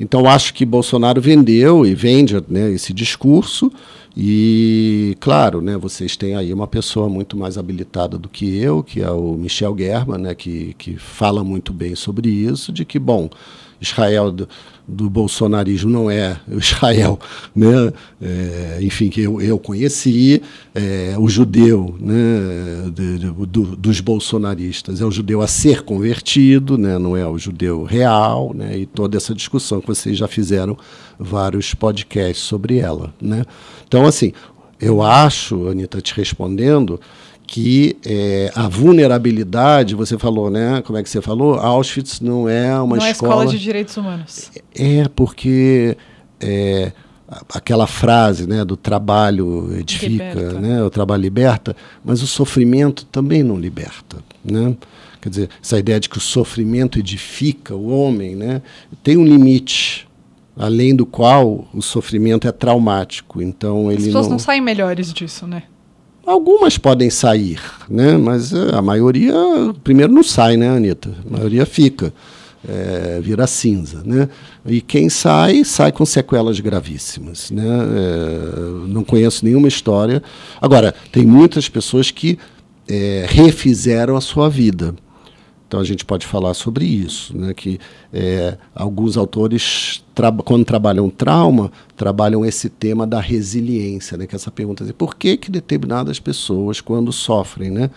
Então, 0.00 0.26
acho 0.26 0.54
que 0.54 0.64
Bolsonaro 0.64 1.20
vendeu 1.20 1.84
e 1.84 1.94
vende 1.94 2.42
né, 2.48 2.70
esse 2.70 2.92
discurso. 2.92 3.70
E, 4.16 5.16
claro, 5.20 5.60
né, 5.60 5.76
vocês 5.76 6.16
têm 6.16 6.34
aí 6.34 6.52
uma 6.52 6.66
pessoa 6.66 7.08
muito 7.08 7.36
mais 7.36 7.58
habilitada 7.58 8.16
do 8.16 8.28
que 8.28 8.56
eu, 8.56 8.82
que 8.82 9.00
é 9.02 9.10
o 9.10 9.34
Michel 9.34 9.76
German, 9.76 10.18
né, 10.18 10.34
que, 10.34 10.74
que 10.78 10.96
fala 10.96 11.44
muito 11.44 11.72
bem 11.72 11.94
sobre 11.94 12.28
isso, 12.28 12.72
de 12.72 12.84
que, 12.84 12.98
bom, 12.98 13.28
Israel 13.80 14.34
do, 14.88 15.10
bolsonarismo 15.10 15.90
não 15.90 16.10
é 16.10 16.40
Israel, 16.48 17.18
né, 17.54 17.92
é, 18.22 18.78
enfim, 18.80 19.10
que 19.10 19.20
eu, 19.20 19.40
eu 19.40 19.58
conheci, 19.58 20.42
é, 20.74 21.14
o 21.18 21.28
judeu 21.28 21.94
né, 22.00 22.90
de- 22.94 23.18
de- 23.18 23.30
do- 23.46 23.76
dos 23.76 24.00
bolsonaristas 24.00 25.00
é 25.00 25.04
o 25.04 25.10
judeu 25.10 25.42
a 25.42 25.46
ser 25.46 25.82
convertido, 25.82 26.78
né, 26.78 26.98
não 26.98 27.16
é 27.16 27.26
o 27.26 27.38
judeu 27.38 27.84
real, 27.84 28.52
né, 28.54 28.78
e 28.78 28.86
toda 28.86 29.16
essa 29.16 29.34
discussão 29.34 29.80
que 29.80 29.86
vocês 29.86 30.16
já 30.16 30.26
fizeram 30.26 30.76
vários 31.18 31.74
podcasts 31.74 32.44
sobre 32.44 32.78
ela. 32.78 33.12
Né. 33.20 33.44
Então, 33.86 34.06
assim, 34.06 34.32
eu 34.80 35.02
acho, 35.02 35.68
Anitta, 35.68 36.00
te 36.00 36.14
respondendo, 36.14 37.00
que 37.48 37.96
é, 38.04 38.52
a 38.54 38.68
vulnerabilidade, 38.68 39.94
você 39.94 40.18
falou, 40.18 40.50
né? 40.50 40.82
Como 40.82 40.98
é 40.98 41.02
que 41.02 41.08
você 41.08 41.22
falou? 41.22 41.54
Auschwitz 41.54 42.20
não 42.20 42.46
é 42.46 42.78
uma 42.78 42.96
não 42.96 43.06
é 43.06 43.10
escola. 43.10 43.32
escola 43.32 43.50
de 43.50 43.58
direitos 43.58 43.96
humanos. 43.96 44.50
É, 44.74 45.08
porque 45.08 45.96
é, 46.38 46.92
aquela 47.48 47.86
frase 47.86 48.46
né, 48.46 48.66
do 48.66 48.76
trabalho 48.76 49.74
edifica, 49.78 50.24
Liberta. 50.34 50.60
né, 50.60 50.84
o 50.84 50.90
trabalho 50.90 51.22
liberta, 51.22 51.74
mas 52.04 52.22
o 52.22 52.26
sofrimento 52.26 53.06
também 53.06 53.42
não 53.42 53.58
liberta. 53.58 54.18
Né? 54.44 54.76
Quer 55.18 55.30
dizer, 55.30 55.48
essa 55.62 55.78
ideia 55.78 55.98
de 55.98 56.10
que 56.10 56.18
o 56.18 56.20
sofrimento 56.20 56.98
edifica 56.98 57.74
o 57.74 57.88
homem 57.88 58.36
né, 58.36 58.60
tem 59.02 59.16
um 59.16 59.24
limite, 59.24 60.06
além 60.54 60.94
do 60.94 61.06
qual 61.06 61.66
o 61.72 61.80
sofrimento 61.80 62.46
é 62.46 62.52
traumático. 62.52 63.40
Então 63.40 63.88
As 63.88 63.94
ele 63.94 64.04
pessoas 64.04 64.26
não... 64.26 64.32
não 64.32 64.38
saem 64.38 64.60
melhores 64.60 65.14
disso, 65.14 65.46
né? 65.46 65.62
Algumas 66.28 66.76
podem 66.76 67.08
sair, 67.08 67.58
né? 67.88 68.18
mas 68.18 68.52
eh, 68.52 68.74
a 68.74 68.82
maioria, 68.82 69.32
primeiro, 69.82 70.12
não 70.12 70.22
sai, 70.22 70.58
né, 70.58 70.68
Anitta? 70.68 71.08
A 71.26 71.36
maioria 71.38 71.64
fica, 71.64 72.12
eh, 72.68 73.18
vira 73.22 73.46
cinza. 73.46 74.02
Né? 74.04 74.28
E 74.66 74.82
quem 74.82 75.08
sai, 75.08 75.64
sai 75.64 75.90
com 75.90 76.04
sequelas 76.04 76.60
gravíssimas. 76.60 77.50
Né? 77.50 77.64
Eh, 77.64 78.86
não 78.88 79.02
conheço 79.02 79.42
nenhuma 79.42 79.68
história. 79.68 80.22
Agora, 80.60 80.94
tem 81.10 81.24
muitas 81.24 81.66
pessoas 81.66 82.10
que 82.10 82.38
eh, 82.86 83.24
refizeram 83.26 84.14
a 84.14 84.20
sua 84.20 84.50
vida. 84.50 84.94
Então 85.68 85.78
a 85.78 85.84
gente 85.84 86.02
pode 86.02 86.26
falar 86.26 86.54
sobre 86.54 86.86
isso, 86.86 87.36
né? 87.36 87.52
que 87.52 87.78
é, 88.10 88.56
alguns 88.74 89.18
autores, 89.18 90.02
traba- 90.14 90.42
quando 90.42 90.64
trabalham 90.64 91.10
trauma, 91.10 91.70
trabalham 91.94 92.42
esse 92.42 92.70
tema 92.70 93.06
da 93.06 93.20
resiliência, 93.20 94.16
né? 94.16 94.26
que 94.26 94.34
é 94.34 94.36
essa 94.36 94.50
pergunta 94.50 94.82
assim, 94.82 94.94
por 94.94 95.14
que, 95.14 95.36
que 95.36 95.50
determinadas 95.50 96.18
pessoas, 96.18 96.80
quando 96.80 97.12
sofrem, 97.12 97.70
né? 97.70 97.90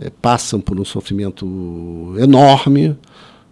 é, 0.00 0.08
passam 0.08 0.58
por 0.58 0.80
um 0.80 0.86
sofrimento 0.86 2.14
enorme, 2.18 2.96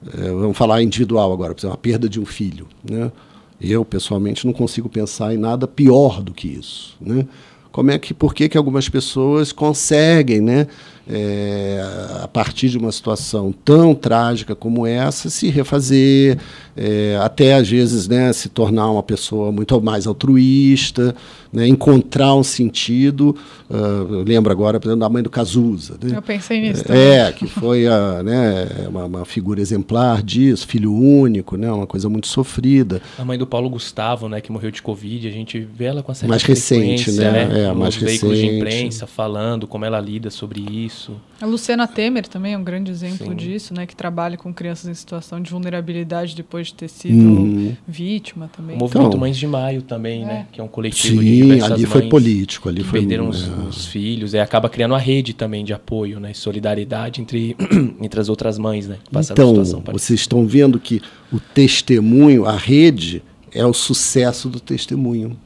é, 0.07 0.31
vamos 0.31 0.57
falar 0.57 0.83
individual 0.83 1.31
agora, 1.31 1.55
por 1.55 1.61
exemplo, 1.61 1.75
a 1.75 1.79
perda 1.79 2.09
de 2.09 2.19
um 2.19 2.25
filho. 2.25 2.67
Né? 2.83 3.13
Eu, 3.61 3.85
pessoalmente, 3.85 4.47
não 4.47 4.55
consigo 4.55 4.89
pensar 4.89 5.35
em 5.35 5.39
nada 5.39 5.69
pior 5.69 6.23
do 6.23 6.33
que 6.33 6.49
isso. 6.49 6.97
Né? 6.99 7.27
Como 7.71 7.91
é 7.91 7.99
que, 7.99 8.15
por 8.15 8.33
que, 8.35 8.49
que 8.49 8.57
algumas 8.57 8.89
pessoas 8.89 9.53
conseguem, 9.53 10.41
né, 10.41 10.67
é, 11.09 11.81
a 12.23 12.29
partir 12.29 12.69
de 12.69 12.79
uma 12.79 12.91
situação 12.91 13.55
tão 13.65 13.95
trágica 13.95 14.55
como 14.55 14.87
essa, 14.87 15.31
se 15.31 15.49
refazer, 15.49 16.39
é, 16.77 17.19
até 17.23 17.55
às 17.55 17.69
vezes 17.69 18.09
né, 18.09 18.33
se 18.33 18.49
tornar 18.49 18.91
uma 18.91 19.03
pessoa 19.03 19.53
muito 19.53 19.81
mais 19.81 20.07
altruísta, 20.07 21.15
né, 21.53 21.67
encontrar 21.67 22.35
um 22.35 22.43
sentido. 22.43 23.37
eu 23.71 24.23
lembro 24.25 24.53
agora, 24.53 24.81
por 24.81 24.89
exemplo, 24.89 25.01
da 25.01 25.09
mãe 25.09 25.23
do 25.23 25.31
Cazuza. 25.31 25.97
Né? 26.03 26.17
Eu 26.17 26.23
pensei 26.23 26.61
nisso 26.61 26.85
também. 26.85 27.03
É, 27.03 27.33
que 27.33 27.47
foi 27.47 27.87
a, 27.87 28.23
né, 28.23 28.67
uma, 28.89 29.05
uma 29.05 29.25
figura 29.25 29.61
exemplar 29.61 30.23
disso, 30.23 30.67
filho 30.67 30.93
único, 30.93 31.57
né, 31.57 31.71
uma 31.71 31.87
coisa 31.87 32.09
muito 32.09 32.27
sofrida. 32.27 33.01
A 33.17 33.25
mãe 33.25 33.39
do 33.39 33.47
Paulo 33.47 33.71
Gustavo, 33.71 34.29
né, 34.29 34.41
que 34.41 34.51
morreu 34.51 34.71
de 34.71 34.83
Covid, 34.83 35.29
a 35.29 35.31
gente 35.31 35.61
vê 35.61 35.85
ela 35.87 36.03
com 36.03 36.11
a 36.11 36.15
certa 36.15 36.29
Mais 36.29 36.43
recente, 36.43 37.05
frequência, 37.05 37.31
né? 37.31 37.67
É, 37.69 37.73
mais 37.73 37.95
veículos 37.95 38.37
de 38.37 38.45
recente. 38.45 38.61
imprensa 38.61 39.07
falando 39.07 39.67
como 39.67 39.85
ela 39.85 40.01
lida 40.01 40.31
sobre 40.31 40.61
isso. 40.61 40.96
A 41.41 41.47
Luciana 41.47 41.87
Temer 41.87 42.27
também 42.27 42.55
é 42.55 42.59
um 42.59 42.65
grande 42.65 42.91
exemplo 42.91 43.29
Sim. 43.29 43.35
disso, 43.37 43.75
né? 43.75 43.87
Que 43.87 43.95
trabalha 43.95 44.37
com 44.37 44.53
crianças 44.55 44.89
em 44.89 44.95
situação 44.95 45.41
de 45.41 45.51
vulnerabilidade 45.51 46.35
depois 46.35 46.69
de 46.69 46.75
ter 46.75 46.89
sido 46.89 47.15
Uhum. 47.17 47.77
vítima 47.87 48.47
O 48.47 48.57
também. 48.57 48.77
movimento 48.79 49.09
Então- 49.09 49.21
Mães 49.21 49.37
de 49.37 49.47
Maio 49.47 49.83
também, 49.83 50.23
É. 50.23 50.27
né, 50.27 50.47
que 50.51 50.61
é 50.61 50.65
um 50.65 50.69
coletivo 50.69 51.23
de 51.23 51.29
Sim, 51.29 51.43
diversas 51.43 51.73
ali 51.73 51.87
foi 51.87 52.01
mães 52.03 52.11
político, 52.11 52.69
ali 52.69 52.83
que 52.83 52.89
foi 52.89 53.01
perderam 53.01 53.29
os, 53.29 53.47
é, 53.47 53.51
os 53.69 53.87
filhos, 53.87 54.33
e 54.35 54.39
acaba 54.39 54.69
criando 54.69 54.93
uma 54.93 54.99
rede 54.99 55.35
também 55.35 55.65
de 55.65 55.73
apoio, 55.73 56.19
né, 56.19 56.31
e 56.31 56.35
solidariedade 56.35 57.21
entre, 57.21 57.57
entre 58.01 58.21
as 58.21 58.29
outras 58.29 58.59
mães, 58.59 58.87
né, 58.89 58.97
Então, 59.09 59.23
situação 59.23 59.81
parecida. 59.83 59.93
vocês 59.93 60.21
estão 60.21 60.47
vendo 60.47 60.81
que 60.81 61.03
o 61.33 61.39
testemunho, 61.39 62.45
a 62.47 62.57
rede, 62.57 63.23
é 63.53 63.65
o 63.65 63.73
sucesso 63.73 64.49
do 64.49 64.61
testemunho. 64.61 65.37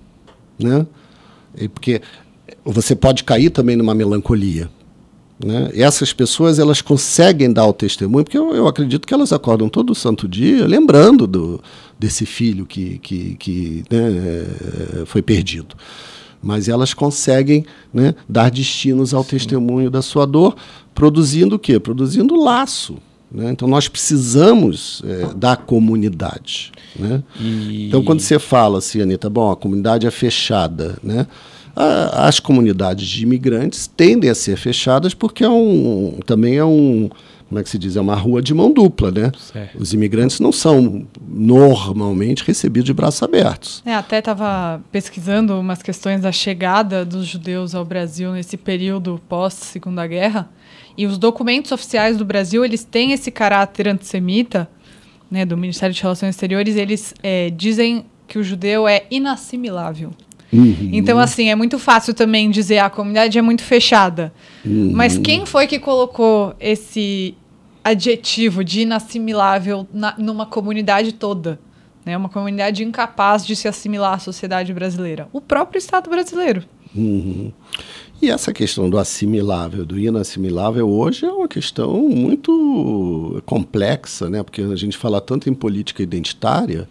Né? 0.59 0.87
E 1.57 1.69
porque 1.69 2.01
você 2.65 2.95
pode 2.95 3.25
cair 3.25 3.51
também 3.51 3.77
numa 3.77 3.95
melancolia. 3.95 4.69
Né? 5.43 5.71
Essas 5.75 6.13
pessoas 6.13 6.59
elas 6.59 6.83
conseguem 6.83 7.51
dar 7.53 7.67
o 7.67 7.73
testemunho, 7.73 8.25
porque 8.25 8.37
eu, 8.37 8.55
eu 8.55 8.67
acredito 8.67 9.07
que 9.07 9.15
elas 9.15 9.33
acordam 9.33 9.69
todo 9.69 9.95
santo 9.95 10.29
dia 10.29 10.67
lembrando 10.67 11.27
do, 11.27 11.61
desse 11.99 12.27
filho 12.27 12.67
que, 12.67 12.99
que, 12.99 13.37
que 13.37 13.85
né, 13.91 13.99
eh, 14.11 15.03
foi 15.07 15.23
perdido. 15.23 15.75
Mas 16.43 16.69
elas 16.69 16.93
conseguem 16.95 17.65
né, 17.93 18.15
dar 18.29 18.51
destinos 18.51 19.13
ao 19.15 19.25
testemunho 19.25 19.91
da 19.91 20.03
sua 20.03 20.27
dor, 20.27 20.57
produzindo 20.95 21.57
o 21.57 21.59
quê? 21.59 21.79
Produzindo 21.81 22.35
laço. 22.35 22.97
Né? 23.33 23.51
Então 23.51 23.67
nós 23.69 23.89
precisamos 23.89 25.03
eh, 25.07 25.29
da 25.37 25.57
comunidade. 25.57 26.73
Né? 26.99 27.23
E- 27.39 27.87
Então, 27.89 28.03
quando 28.05 28.21
você 28.21 28.39
fala 28.39 28.79
assim, 28.79 29.01
Anitta, 29.01 29.31
bom, 29.31 29.51
a 29.51 29.57
comunidade 29.57 30.07
é 30.07 30.11
fechada, 30.11 30.99
né? 31.03 31.27
A- 31.75 32.27
As 32.29 32.39
comunidades 32.41 33.07
de 33.09 33.23
imigrantes 33.23 33.87
tendem 33.87 34.29
a 34.31 34.35
ser 34.35 34.57
fechadas 34.57 35.15
porque 35.15 35.45
é 35.45 35.49
um, 35.49 36.19
também 36.27 36.57
é 36.57 36.65
um, 36.65 37.09
como 37.49 37.59
é 37.61 37.63
que 37.63 37.69
se 37.71 37.79
diz, 37.79 37.97
é 37.97 38.01
uma 38.01 38.15
rua 38.15 38.41
de 38.43 38.53
mão 38.55 38.73
dupla, 38.73 39.11
né? 39.11 39.33
Certo. 39.39 39.79
Os 39.81 39.93
imigrantes 39.93 40.39
não 40.41 40.53
são 40.53 41.07
normalmente 41.21 42.45
recebidos 42.45 42.87
de 42.87 42.93
braços 42.93 43.23
abertos. 43.23 43.83
É, 43.85 43.95
até 43.95 44.19
estava 44.19 44.81
pesquisando 44.93 45.59
umas 45.59 45.83
questões 45.83 46.21
da 46.21 46.31
chegada 46.33 47.05
dos 47.05 47.27
judeus 47.27 47.75
ao 47.75 47.85
Brasil 47.85 48.33
nesse 48.33 48.57
período 48.57 49.21
pós-Segunda 49.29 50.07
Guerra. 50.07 50.49
E 50.97 51.07
os 51.07 51.19
documentos 51.19 51.73
oficiais 51.73 52.17
do 52.17 52.25
Brasil, 52.25 52.65
eles 52.65 52.85
têm 52.85 53.13
esse 53.13 53.31
caráter 53.31 53.89
antissemita, 53.89 54.69
né, 55.31 55.45
do 55.47 55.57
Ministério 55.57 55.95
de 55.95 56.03
Relações 56.03 56.31
Exteriores, 56.35 56.77
eles 56.77 57.15
é, 57.23 57.51
dizem 57.51 58.05
que 58.27 58.39
o 58.39 58.43
judeu 58.45 58.87
é 58.87 59.05
inassimilável. 59.11 60.11
Uhum. 60.53 60.91
Então, 60.93 61.19
assim, 61.19 61.49
é 61.49 61.55
muito 61.55 61.79
fácil 61.79 62.13
também 62.13 62.51
dizer 62.51 62.79
"Ah, 62.79 62.87
a 62.87 62.91
comunidade 62.91 63.39
é 63.39 63.43
muito 63.43 63.63
fechada. 63.63 64.33
Uhum. 64.65 64.91
Mas 64.95 65.17
quem 65.17 65.47
foi 65.47 65.67
que 65.67 65.79
colocou 65.79 66.55
esse 66.59 67.35
adjetivo 67.85 68.63
de 68.65 68.81
inassimilável 68.83 69.87
na- 69.93 70.15
numa 70.19 70.47
comunidade 70.47 71.13
toda? 71.13 71.59
Né? 72.05 72.17
Uma 72.17 72.29
comunidade 72.29 72.83
incapaz 72.83 73.47
de 73.47 73.55
se 73.55 73.69
assimilar 73.69 74.15
à 74.15 74.19
sociedade 74.19 74.73
brasileira. 74.73 75.29
O 75.33 75.41
próprio 75.41 75.79
Estado 75.79 76.09
brasileiro. 76.11 76.65
Uhum. 76.95 77.53
E 78.21 78.29
essa 78.31 78.53
questão 78.53 78.91
do 78.91 78.99
assimilável, 78.99 79.85
do 79.85 79.99
inassimilável, 79.99 80.89
hoje 80.89 81.25
é 81.25 81.31
uma 81.31 81.49
questão 81.49 82.01
muito 82.09 83.43
complexa, 83.47 84.29
né? 84.29 84.43
porque 84.43 84.61
a 84.63 84.77
gente 84.77 84.97
fala 84.99 85.21
tanto 85.21 85.49
em 85.49 85.55
política 85.55 86.03
identitária 86.03 86.89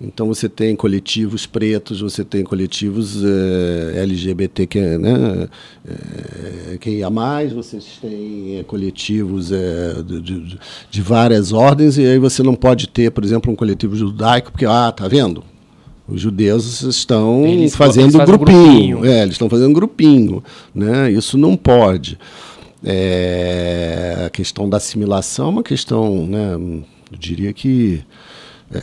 Então 0.00 0.28
você 0.28 0.48
tem 0.48 0.76
coletivos 0.76 1.44
pretos, 1.44 2.00
você 2.00 2.24
tem 2.24 2.44
coletivos 2.44 3.20
eh, 3.24 4.00
LGBT 4.00 4.64
que, 4.64 4.80
né, 4.80 5.48
eh, 5.84 6.78
que 6.80 6.90
ia 6.90 7.10
mais, 7.10 7.52
vocês 7.52 7.98
têm 8.00 8.58
eh, 8.58 8.62
coletivos 8.62 9.50
eh, 9.50 9.96
de, 10.06 10.20
de, 10.20 10.58
de, 10.88 11.02
várias 11.02 11.52
ordens, 11.52 11.98
e 11.98 12.06
aí 12.06 12.18
você 12.18 12.44
não 12.44 12.54
pode 12.54 12.88
ter, 12.88 13.10
por 13.10 13.24
exemplo, 13.24 13.52
um 13.52 13.56
coletivo 13.56 13.96
judaico, 13.96 14.52
porque, 14.52 14.66
ah, 14.66 14.92
tá 14.92 15.08
vendo? 15.08 15.42
Os 16.06 16.20
judeus 16.20 16.80
estão 16.82 17.44
eles, 17.44 17.74
fazendo 17.74 18.16
eles 18.16 18.26
grupinho. 18.26 18.98
grupinho. 18.98 19.04
É, 19.04 19.22
eles 19.22 19.34
estão 19.34 19.50
fazendo 19.50 19.74
grupinho. 19.74 20.42
Né? 20.74 21.10
Isso 21.10 21.36
não 21.36 21.54
pode. 21.54 22.18
É, 22.82 24.22
a 24.26 24.30
questão 24.30 24.70
da 24.70 24.78
assimilação 24.78 25.48
é 25.48 25.50
uma 25.50 25.62
questão, 25.62 26.26
né, 26.26 26.54
eu 26.54 27.18
diria 27.18 27.52
que 27.52 28.00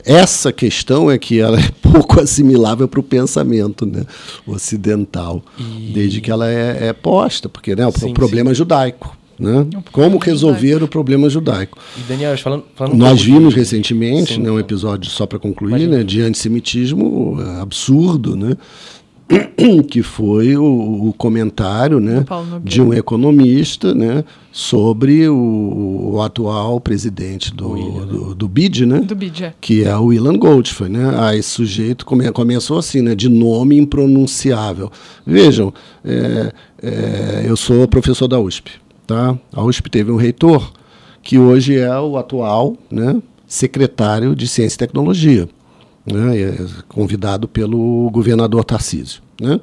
essa 0.04 0.52
questão 0.52 1.10
é 1.10 1.18
que 1.18 1.40
ela 1.40 1.60
é 1.62 1.70
pouco 1.82 2.20
assimilável 2.20 2.88
para 2.88 3.00
o 3.00 3.04
pensamento 3.04 3.86
né, 3.86 4.04
ocidental, 4.46 5.44
e... 5.58 5.92
desde 5.94 6.22
que 6.22 6.32
ela 6.32 6.50
é, 6.50 6.88
é 6.88 6.94
posta, 6.94 7.48
porque 7.48 7.76
né, 7.76 7.86
o 7.86 7.92
sim, 7.92 8.14
problema 8.14 8.50
sim. 8.52 8.56
judaico. 8.56 9.16
Né? 9.38 9.68
Como 9.92 10.18
resolver 10.18 10.60
judaico. 10.62 10.86
o 10.86 10.88
problema 10.88 11.30
judaico. 11.30 11.78
E 11.98 12.02
Daniel, 12.04 12.38
falando, 12.38 12.64
falando 12.74 12.96
Nós 12.96 13.22
vimos 13.22 13.54
recentemente 13.54 14.40
né, 14.40 14.50
um 14.50 14.58
episódio, 14.58 15.12
só 15.12 15.26
para 15.26 15.38
concluir, 15.38 15.88
né, 15.90 16.04
de 16.04 16.22
antissemitismo 16.22 17.38
absurdo, 17.62 18.36
né? 18.36 18.56
que 19.90 20.04
foi 20.04 20.56
o, 20.56 21.08
o 21.10 21.14
comentário 21.14 22.00
né, 22.00 22.26
de 22.64 22.82
um 22.82 22.94
economista 22.94 23.94
né, 23.94 24.24
sobre 24.52 25.28
o, 25.28 26.12
o 26.14 26.22
atual 26.22 26.80
presidente 26.80 27.54
do, 27.54 27.72
William, 27.72 28.06
do, 28.06 28.30
né? 28.30 28.36
do, 28.36 28.48
BID, 28.48 28.86
né, 28.86 29.00
do 29.00 29.16
BID, 29.16 29.46
é. 29.46 29.54
que 29.60 29.84
é 29.84 29.96
o 29.98 30.14
Ilan 30.14 30.38
Goldfein. 30.38 30.90
Né? 30.90 31.14
Ah, 31.18 31.36
esse 31.36 31.50
sujeito 31.50 32.06
come, 32.06 32.32
começou 32.32 32.78
assim, 32.78 33.02
né, 33.02 33.16
de 33.16 33.28
nome 33.28 33.78
impronunciável. 33.78 34.92
Vejam, 35.26 35.74
é, 36.04 36.54
é, 36.82 37.46
eu 37.48 37.58
sou 37.58 37.88
professor 37.88 38.28
da 38.28 38.40
USP. 38.40 38.72
Tá? 39.08 39.38
A 39.54 39.64
USP 39.64 39.90
teve 39.90 40.12
um 40.12 40.18
reitor 40.18 40.72
que 41.22 41.40
hoje 41.40 41.78
é 41.78 42.00
o 42.00 42.18
atual 42.18 42.78
né, 42.92 43.20
secretário 43.48 44.36
de 44.36 44.48
Ciência 44.48 44.76
e 44.76 44.80
Tecnologia 44.80 45.50
né, 46.06 46.40
é 46.40 46.58
convidado 46.88 47.48
pelo 47.48 48.10
governador 48.12 48.64
Tarcísio. 48.64 49.22
Né? 49.42 49.60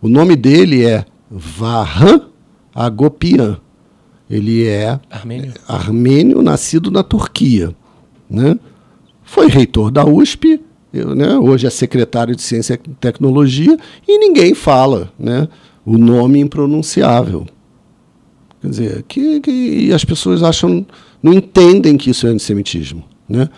O 0.00 0.08
nome 0.08 0.36
dele 0.36 0.84
é 0.84 1.04
Vahan 1.30 2.22
Agopian. 2.74 3.58
Ele 4.28 4.66
é 4.66 5.00
armênio, 5.10 5.52
armênio 5.66 6.42
nascido 6.42 6.90
na 6.90 7.02
Turquia. 7.02 7.74
Né? 8.28 8.56
Foi 9.24 9.48
reitor 9.48 9.90
da 9.90 10.04
USP, 10.04 10.60
eu, 10.92 11.14
né, 11.14 11.36
hoje 11.36 11.66
é 11.66 11.70
secretário 11.70 12.34
de 12.34 12.42
Ciência 12.42 12.74
e 12.74 12.90
Tecnologia, 12.94 13.76
e 14.06 14.18
ninguém 14.18 14.54
fala 14.54 15.12
né, 15.18 15.48
o 15.84 15.96
nome 15.96 16.40
impronunciável. 16.40 17.46
Quer 18.60 18.68
dizer, 18.68 19.04
que, 19.08 19.40
que 19.40 19.92
as 19.92 20.04
pessoas 20.04 20.42
acham, 20.42 20.84
não 21.22 21.32
entendem 21.32 21.96
que 21.96 22.10
isso 22.10 22.26
é 22.26 22.30
antissemitismo. 22.30 23.04
Né? 23.28 23.48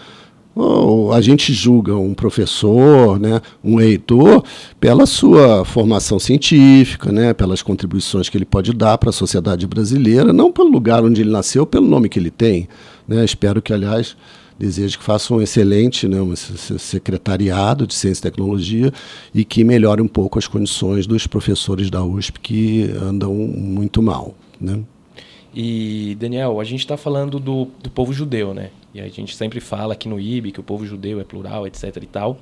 A 1.12 1.20
gente 1.20 1.52
julga 1.52 1.96
um 1.96 2.12
professor, 2.12 3.18
né, 3.18 3.40
um 3.64 3.76
reitor, 3.76 4.44
pela 4.78 5.06
sua 5.06 5.64
formação 5.64 6.18
científica, 6.18 7.10
né, 7.10 7.32
pelas 7.32 7.62
contribuições 7.62 8.28
que 8.28 8.36
ele 8.36 8.44
pode 8.44 8.72
dar 8.72 8.98
para 8.98 9.10
a 9.10 9.12
sociedade 9.12 9.66
brasileira, 9.66 10.32
não 10.32 10.52
pelo 10.52 10.68
lugar 10.68 11.02
onde 11.04 11.22
ele 11.22 11.30
nasceu, 11.30 11.64
pelo 11.66 11.86
nome 11.86 12.08
que 12.08 12.18
ele 12.18 12.30
tem. 12.30 12.68
Né. 13.08 13.24
Espero 13.24 13.62
que, 13.62 13.72
aliás, 13.72 14.14
desejo 14.58 14.98
que 14.98 15.04
faça 15.04 15.32
um 15.32 15.40
excelente 15.40 16.06
né, 16.06 16.20
um 16.20 16.34
secretariado 16.36 17.86
de 17.86 17.94
Ciência 17.94 18.20
e 18.20 18.30
Tecnologia 18.30 18.92
e 19.34 19.44
que 19.44 19.64
melhore 19.64 20.02
um 20.02 20.08
pouco 20.08 20.38
as 20.38 20.46
condições 20.46 21.06
dos 21.06 21.26
professores 21.26 21.90
da 21.90 22.04
USP 22.04 22.40
que 22.40 22.90
andam 23.00 23.32
muito 23.34 24.02
mal. 24.02 24.34
Né. 24.60 24.80
E, 25.54 26.16
Daniel, 26.18 26.60
a 26.60 26.64
gente 26.64 26.80
está 26.80 26.96
falando 26.96 27.38
do, 27.38 27.66
do 27.82 27.90
povo 27.90 28.12
judeu, 28.12 28.54
né? 28.54 28.70
E 28.94 29.00
a 29.00 29.08
gente 29.08 29.36
sempre 29.36 29.60
fala 29.60 29.92
aqui 29.94 30.08
no 30.08 30.18
IB 30.18 30.52
que 30.52 30.60
o 30.60 30.62
povo 30.62 30.86
judeu 30.86 31.20
é 31.20 31.24
plural, 31.24 31.66
etc 31.66 31.96
e 32.02 32.06
tal. 32.06 32.38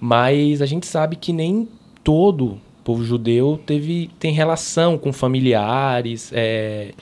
Mas 0.00 0.60
a 0.62 0.66
gente 0.66 0.86
sabe 0.86 1.16
que 1.16 1.32
nem 1.32 1.68
todo 2.04 2.60
povo 2.84 3.04
judeu 3.04 3.60
teve, 3.66 4.10
tem 4.18 4.32
relação 4.32 4.96
com 4.96 5.12
familiares 5.12 6.30
é, 6.32 6.92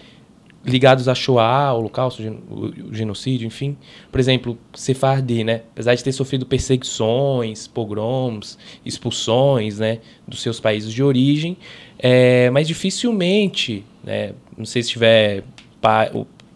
ligados 0.64 1.08
a 1.08 1.14
Shoah, 1.14 1.74
Holocausto, 1.74 2.22
o 2.50 2.94
genocídio, 2.94 3.46
enfim. 3.46 3.76
Por 4.10 4.18
exemplo, 4.18 4.58
Sefardi, 4.72 5.44
né? 5.44 5.62
Apesar 5.72 5.94
de 5.94 6.02
ter 6.02 6.12
sofrido 6.12 6.46
perseguições, 6.46 7.66
pogroms, 7.66 8.58
expulsões, 8.84 9.78
né, 9.78 9.98
dos 10.26 10.40
seus 10.40 10.58
países 10.58 10.92
de 10.92 11.02
origem, 11.02 11.56
é, 11.98 12.48
mas 12.50 12.66
dificilmente, 12.66 13.84
né, 14.02 14.32
não 14.56 14.64
sei 14.64 14.82
se 14.82 14.90
tiver 14.90 15.44
pai, 15.80 16.10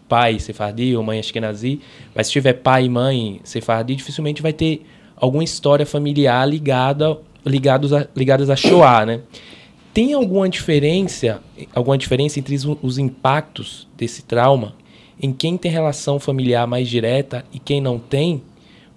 pai 0.07 0.39
sefardi 0.39 0.95
ou 0.95 1.03
mãe 1.03 1.19
ashkenazi, 1.19 1.79
mas 2.15 2.27
se 2.27 2.33
tiver 2.33 2.53
pai 2.53 2.85
e 2.85 2.89
mãe 2.89 3.39
sefardi, 3.43 3.95
dificilmente 3.95 4.41
vai 4.41 4.53
ter 4.53 4.85
alguma 5.15 5.43
história 5.43 5.85
familiar 5.85 6.47
ligada 6.47 7.17
ligados 7.45 7.93
a, 7.93 8.07
ligadas 8.15 8.49
a 8.49 8.55
Shoah, 8.55 9.05
né? 9.05 9.21
Tem 9.93 10.13
alguma 10.13 10.47
diferença, 10.47 11.41
alguma 11.73 11.97
diferença 11.97 12.39
entre 12.39 12.55
os, 12.55 12.65
os 12.81 12.97
impactos 12.97 13.87
desse 13.97 14.21
trauma 14.23 14.75
em 15.21 15.33
quem 15.33 15.57
tem 15.57 15.71
relação 15.71 16.19
familiar 16.19 16.65
mais 16.65 16.87
direta 16.87 17.43
e 17.51 17.59
quem 17.59 17.81
não 17.81 17.99
tem? 17.99 18.41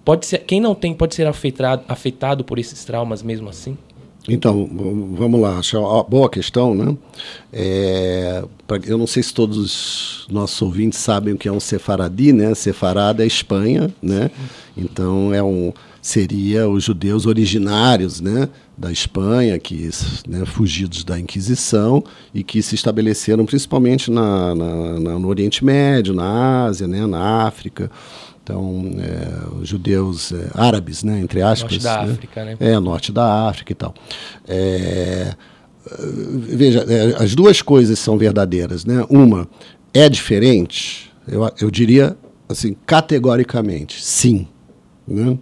Pode 0.05 0.25
ser, 0.25 0.39
quem 0.39 0.61
não 0.61 0.73
tem 0.73 0.93
pode 0.93 1.15
ser 1.15 1.27
afetado, 1.27 1.83
afetado 1.87 2.43
por 2.43 2.59
esses 2.59 2.85
traumas 2.85 3.21
mesmo 3.21 3.49
assim? 3.49 3.77
Então, 4.27 4.69
vamos 5.17 5.41
lá, 5.41 5.59
boa 6.07 6.29
questão, 6.29 6.73
né? 6.73 6.95
É, 7.51 8.43
eu 8.85 8.97
não 8.97 9.05
sei 9.05 9.21
se 9.21 9.33
todos 9.33 9.57
os 9.57 10.27
nossos 10.31 10.61
ouvintes 10.61 10.99
sabem 10.99 11.33
o 11.33 11.37
que 11.37 11.47
é 11.47 11.51
um 11.51 11.59
sefaradi, 11.59 12.31
né? 12.31 12.55
Sefarada 12.55 13.23
é 13.23 13.27
Espanha, 13.27 13.93
né? 14.01 14.31
Então 14.77 15.33
é 15.33 15.43
um 15.43 15.73
seria 16.03 16.67
os 16.67 16.83
judeus 16.83 17.25
originários, 17.25 18.19
né, 18.19 18.49
da 18.77 18.91
Espanha, 18.91 19.57
que 19.57 19.89
né, 20.27 20.43
fugidos 20.45 21.05
da 21.05 21.17
Inquisição 21.17 22.03
e 22.33 22.43
que 22.43 22.61
se 22.61 22.75
estabeleceram 22.75 23.45
principalmente 23.45 24.11
na, 24.11 24.53
na, 24.53 24.99
na 24.99 25.19
no 25.19 25.29
Oriente 25.29 25.63
Médio, 25.63 26.13
na 26.13 26.65
Ásia, 26.65 26.87
né, 26.89 27.07
na 27.07 27.45
África. 27.45 27.89
Então, 28.43 28.91
é, 28.99 29.55
os 29.61 29.69
judeus 29.69 30.33
é, 30.33 30.49
árabes, 30.53 31.01
né, 31.01 31.17
entre 31.19 31.41
aspas. 31.41 31.71
Norte 31.71 31.83
da 31.83 32.05
né? 32.05 32.11
África, 32.11 32.45
né? 32.45 32.57
É, 32.59 32.79
norte 32.79 33.11
da 33.11 33.47
África 33.47 33.71
e 33.71 33.75
tal. 33.75 33.93
É, 34.45 35.33
veja, 36.39 36.85
é, 36.89 37.23
as 37.23 37.33
duas 37.35 37.61
coisas 37.61 37.97
são 37.99 38.17
verdadeiras. 38.17 38.83
Né? 38.83 39.05
Uma, 39.09 39.47
é 39.93 40.09
diferente? 40.09 41.09
Eu, 41.25 41.49
eu 41.61 41.71
diria, 41.71 42.17
assim, 42.49 42.75
categoricamente, 42.85 44.03
sim. 44.03 44.45
Né? 45.07 45.37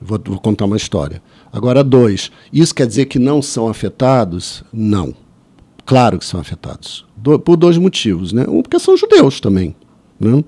Vou, 0.00 0.20
vou 0.24 0.40
contar 0.40 0.64
uma 0.64 0.76
história. 0.76 1.22
Agora, 1.52 1.84
dois, 1.84 2.32
isso 2.52 2.74
quer 2.74 2.88
dizer 2.88 3.06
que 3.06 3.20
não 3.20 3.40
são 3.40 3.68
afetados? 3.68 4.64
Não. 4.72 5.14
Claro 5.86 6.18
que 6.18 6.24
são 6.24 6.40
afetados. 6.40 7.06
Do, 7.16 7.38
por 7.38 7.56
dois 7.56 7.78
motivos. 7.78 8.32
Né? 8.32 8.44
Um, 8.48 8.62
porque 8.62 8.80
são 8.80 8.96
judeus 8.96 9.40
também. 9.40 9.76
Né? 10.18 10.42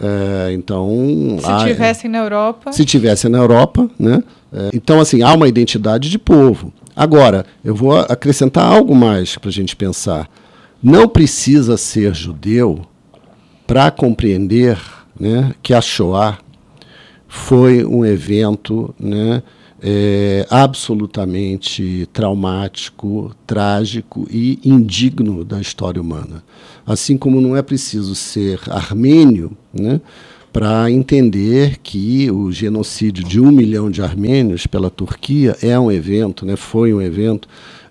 É, 0.00 0.52
então, 0.52 1.36
se 1.40 1.50
há, 1.50 1.64
tivessem 1.64 2.10
na 2.10 2.18
Europa, 2.18 2.72
se 2.72 2.84
tivessem 2.84 3.30
na 3.30 3.38
Europa, 3.38 3.90
né? 3.98 4.22
É, 4.52 4.70
então 4.72 5.00
assim 5.00 5.22
há 5.22 5.32
uma 5.34 5.48
identidade 5.48 6.08
de 6.08 6.18
povo. 6.18 6.72
Agora 6.94 7.44
eu 7.64 7.74
vou 7.74 7.98
acrescentar 7.98 8.64
algo 8.64 8.94
mais 8.94 9.36
para 9.36 9.50
a 9.50 9.52
gente 9.52 9.74
pensar. 9.74 10.28
Não 10.82 11.08
precisa 11.08 11.76
ser 11.76 12.14
judeu 12.14 12.82
para 13.66 13.90
compreender, 13.90 14.78
né, 15.18 15.52
que 15.62 15.74
a 15.74 15.80
Shoah 15.80 16.38
foi 17.26 17.84
um 17.84 18.06
evento, 18.06 18.94
né, 18.98 19.42
é, 19.82 20.46
absolutamente 20.50 22.08
traumático, 22.12 23.34
trágico 23.46 24.26
e 24.30 24.58
indigno 24.64 25.44
da 25.44 25.60
história 25.60 26.00
humana. 26.00 26.42
Assim 26.86 27.16
como 27.16 27.40
não 27.40 27.56
é 27.56 27.62
preciso 27.62 28.14
ser 28.14 28.60
armênio 28.68 29.56
né, 29.72 30.00
para 30.52 30.90
entender 30.90 31.78
que 31.82 32.30
o 32.30 32.50
genocídio 32.50 33.22
de 33.22 33.40
um 33.40 33.52
milhão 33.52 33.90
de 33.90 34.02
armênios 34.02 34.66
pela 34.66 34.90
Turquia 34.90 35.56
é 35.62 35.78
um 35.78 35.92
evento, 35.92 36.44
né, 36.44 36.56
foi 36.56 36.92
um 36.92 37.00
evento 37.00 37.48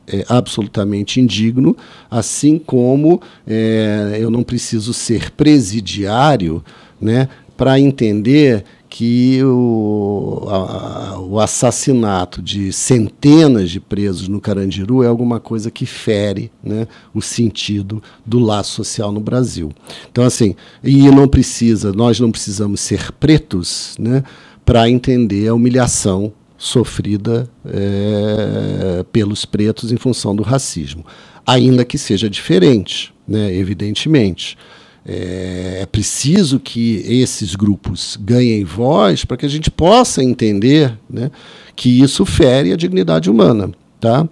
é, 0.08 0.26
absolutamente 0.28 1.20
indigno, 1.20 1.76
assim 2.10 2.58
como 2.58 3.22
é, 3.46 4.18
eu 4.20 4.30
não 4.30 4.44
preciso 4.44 4.94
ser 4.94 5.32
presidiário 5.32 6.64
né, 7.00 7.30
para 7.56 7.80
entender 7.80 8.64
que 8.98 9.44
o, 9.44 10.48
a, 10.50 11.20
o 11.20 11.40
assassinato 11.40 12.42
de 12.42 12.74
centenas 12.74 13.70
de 13.70 13.80
presos 13.80 14.28
no 14.28 14.42
Carandiru 14.42 15.04
é 15.04 15.08
alguma 15.08 15.40
coisa 15.40 15.70
que 15.70 15.86
fere 15.86 16.52
né, 16.64 16.88
o 17.14 17.22
sentido 17.22 18.02
do 18.26 18.40
laço 18.40 18.72
social 18.72 19.12
no 19.12 19.20
Brasil. 19.20 19.72
Então, 20.12 20.24
assim, 20.24 20.56
e 20.84 21.12
não 21.12 21.28
precisa, 21.28 21.94
nós 21.94 22.20
não 22.20 22.32
precisamos 22.32 22.82
ser 22.82 23.12
pretos 23.12 23.96
né, 24.00 24.24
para 24.66 24.90
entender 24.90 25.48
a 25.48 25.54
humilhação 25.54 26.34
sofrida 26.58 27.48
é, 27.68 29.06
pelos 29.14 29.46
pretos 29.46 29.92
em 29.92 29.98
função 29.98 30.36
do 30.36 30.42
racismo, 30.42 31.06
ainda 31.46 31.86
que 31.86 32.00
seja 32.00 32.28
diferente, 32.28 33.14
né, 33.28 33.54
evidentemente. 33.54 34.58
É, 35.08 35.80
é 35.84 35.86
preciso 35.86 36.60
que 36.60 36.98
esses 37.08 37.56
grupos 37.56 38.20
ganhem 38.22 38.66
voz 38.66 39.24
para 39.24 39.38
que 39.38 39.46
a 39.46 39.50
gente 39.50 39.72
possa 39.72 40.22
entender 40.22 40.98
né, 41.10 41.32
que 41.76 42.02
isso 42.02 42.26
fere 42.26 42.74
a 42.74 42.76
dignidade 42.76 43.30
humana. 43.30 43.72
Tá? 44.02 44.28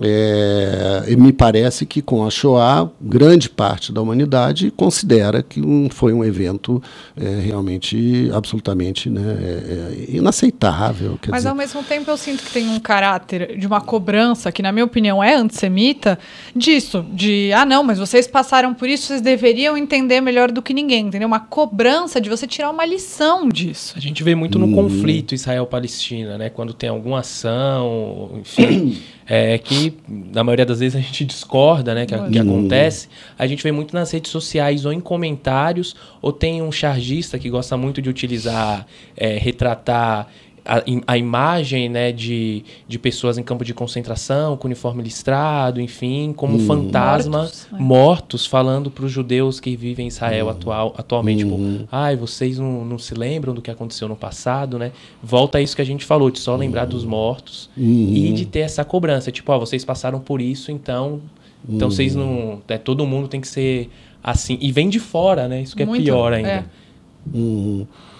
É, 0.00 1.04
e 1.08 1.16
me 1.16 1.32
parece 1.32 1.84
que 1.84 2.00
com 2.00 2.24
a 2.24 2.30
Shoah, 2.30 2.90
grande 3.00 3.50
parte 3.50 3.92
da 3.92 4.00
humanidade 4.00 4.70
considera 4.70 5.42
que 5.42 5.60
um, 5.60 5.90
foi 5.90 6.14
um 6.14 6.24
evento 6.24 6.82
é, 7.14 7.40
realmente 7.40 8.30
absolutamente 8.32 9.10
né, 9.10 9.20
é, 9.20 10.12
é 10.12 10.16
inaceitável. 10.16 11.18
Mas 11.28 11.40
dizer... 11.40 11.48
ao 11.48 11.54
mesmo 11.54 11.82
tempo 11.82 12.10
eu 12.10 12.16
sinto 12.16 12.42
que 12.42 12.52
tem 12.52 12.68
um 12.70 12.80
caráter 12.80 13.58
de 13.58 13.66
uma 13.66 13.80
cobrança, 13.80 14.50
que 14.50 14.62
na 14.62 14.72
minha 14.72 14.84
opinião 14.84 15.22
é 15.22 15.34
antissemita, 15.34 16.18
disso, 16.56 17.04
de 17.12 17.52
ah 17.52 17.66
não, 17.66 17.82
mas 17.82 17.98
vocês 17.98 18.26
passaram 18.26 18.72
por 18.72 18.88
isso, 18.88 19.08
vocês 19.08 19.20
deveriam 19.20 19.76
entender 19.76 20.20
melhor 20.22 20.50
do 20.50 20.62
que 20.62 20.72
ninguém, 20.72 21.06
entendeu? 21.06 21.28
Uma 21.28 21.40
cobrança 21.40 22.20
de 22.20 22.30
você 22.30 22.46
tirar 22.46 22.70
uma 22.70 22.86
lição 22.86 23.48
disso. 23.48 23.94
A 23.96 24.00
gente 24.00 24.22
vê 24.22 24.34
muito 24.34 24.58
no 24.58 24.66
hum. 24.66 24.74
conflito 24.74 25.34
Israel-Palestina, 25.34 26.38
né? 26.38 26.48
Quando 26.48 26.72
tem 26.72 26.88
alguma 26.88 27.20
ação, 27.20 28.40
enfim. 28.40 28.98
é, 29.26 29.56
que 29.58 29.94
na 30.08 30.42
maioria 30.42 30.66
das 30.66 30.80
vezes 30.80 30.96
a 30.96 31.00
gente 31.00 31.24
discorda, 31.24 31.94
né, 31.94 32.06
que, 32.06 32.14
que 32.30 32.38
acontece, 32.38 33.08
a 33.38 33.46
gente 33.46 33.62
vê 33.62 33.72
muito 33.72 33.94
nas 33.94 34.10
redes 34.10 34.30
sociais 34.30 34.84
ou 34.84 34.92
em 34.92 35.00
comentários, 35.00 35.94
ou 36.20 36.32
tem 36.32 36.62
um 36.62 36.72
chargista 36.72 37.38
que 37.38 37.48
gosta 37.48 37.76
muito 37.76 38.02
de 38.02 38.08
utilizar, 38.08 38.86
é, 39.16 39.38
retratar 39.38 40.28
a, 40.64 40.82
a, 41.06 41.18
imagem 41.18 41.88
né, 41.88 42.12
de, 42.12 42.64
de 42.86 42.98
pessoas 42.98 43.36
em 43.36 43.42
campo 43.42 43.64
de 43.64 43.74
concentração, 43.74 44.56
com 44.56 44.68
uniforme 44.68 45.02
listrado, 45.02 45.80
enfim, 45.80 46.32
como 46.32 46.56
uhum. 46.56 46.66
fantasma, 46.66 47.38
mortos, 47.38 47.68
né? 47.70 47.78
mortos 47.80 48.46
falando 48.46 48.90
para 48.90 49.04
os 49.04 49.10
judeus 49.10 49.58
que 49.58 49.76
vivem 49.76 50.04
em 50.04 50.08
Israel 50.08 50.46
uhum. 50.46 50.52
atual, 50.52 50.94
atualmente. 50.96 51.44
Uhum. 51.44 51.78
Tipo, 51.78 51.88
ai, 51.90 52.16
vocês 52.16 52.58
não, 52.58 52.84
não 52.84 52.98
se 52.98 53.14
lembram 53.14 53.52
do 53.52 53.60
que 53.60 53.70
aconteceu 53.70 54.08
no 54.08 54.16
passado, 54.16 54.78
né? 54.78 54.92
Volta 55.22 55.58
a 55.58 55.60
isso 55.60 55.74
que 55.74 55.82
a 55.82 55.86
gente 55.86 56.04
falou, 56.04 56.30
de 56.30 56.38
só 56.38 56.54
lembrar 56.54 56.84
dos 56.84 57.04
mortos 57.04 57.68
e 57.76 58.28
uhum. 58.28 58.34
de 58.34 58.46
ter 58.46 58.60
essa 58.60 58.84
cobrança. 58.84 59.32
Tipo, 59.32 59.52
ó, 59.52 59.58
vocês 59.58 59.84
passaram 59.84 60.20
por 60.20 60.40
isso, 60.40 60.70
então. 60.70 61.20
Então 61.68 61.90
vocês 61.90 62.14
não. 62.14 62.60
É, 62.66 62.76
todo 62.76 63.06
mundo 63.06 63.28
tem 63.28 63.40
que 63.40 63.46
ser 63.48 63.88
assim. 64.22 64.58
E 64.60 64.72
vem 64.72 64.88
de 64.88 64.98
fora, 64.98 65.46
né? 65.46 65.62
Isso 65.62 65.76
que 65.76 65.82
é 65.82 65.86
Muito, 65.86 66.02
pior 66.02 66.32
ainda. 66.32 66.48
É. 66.48 66.64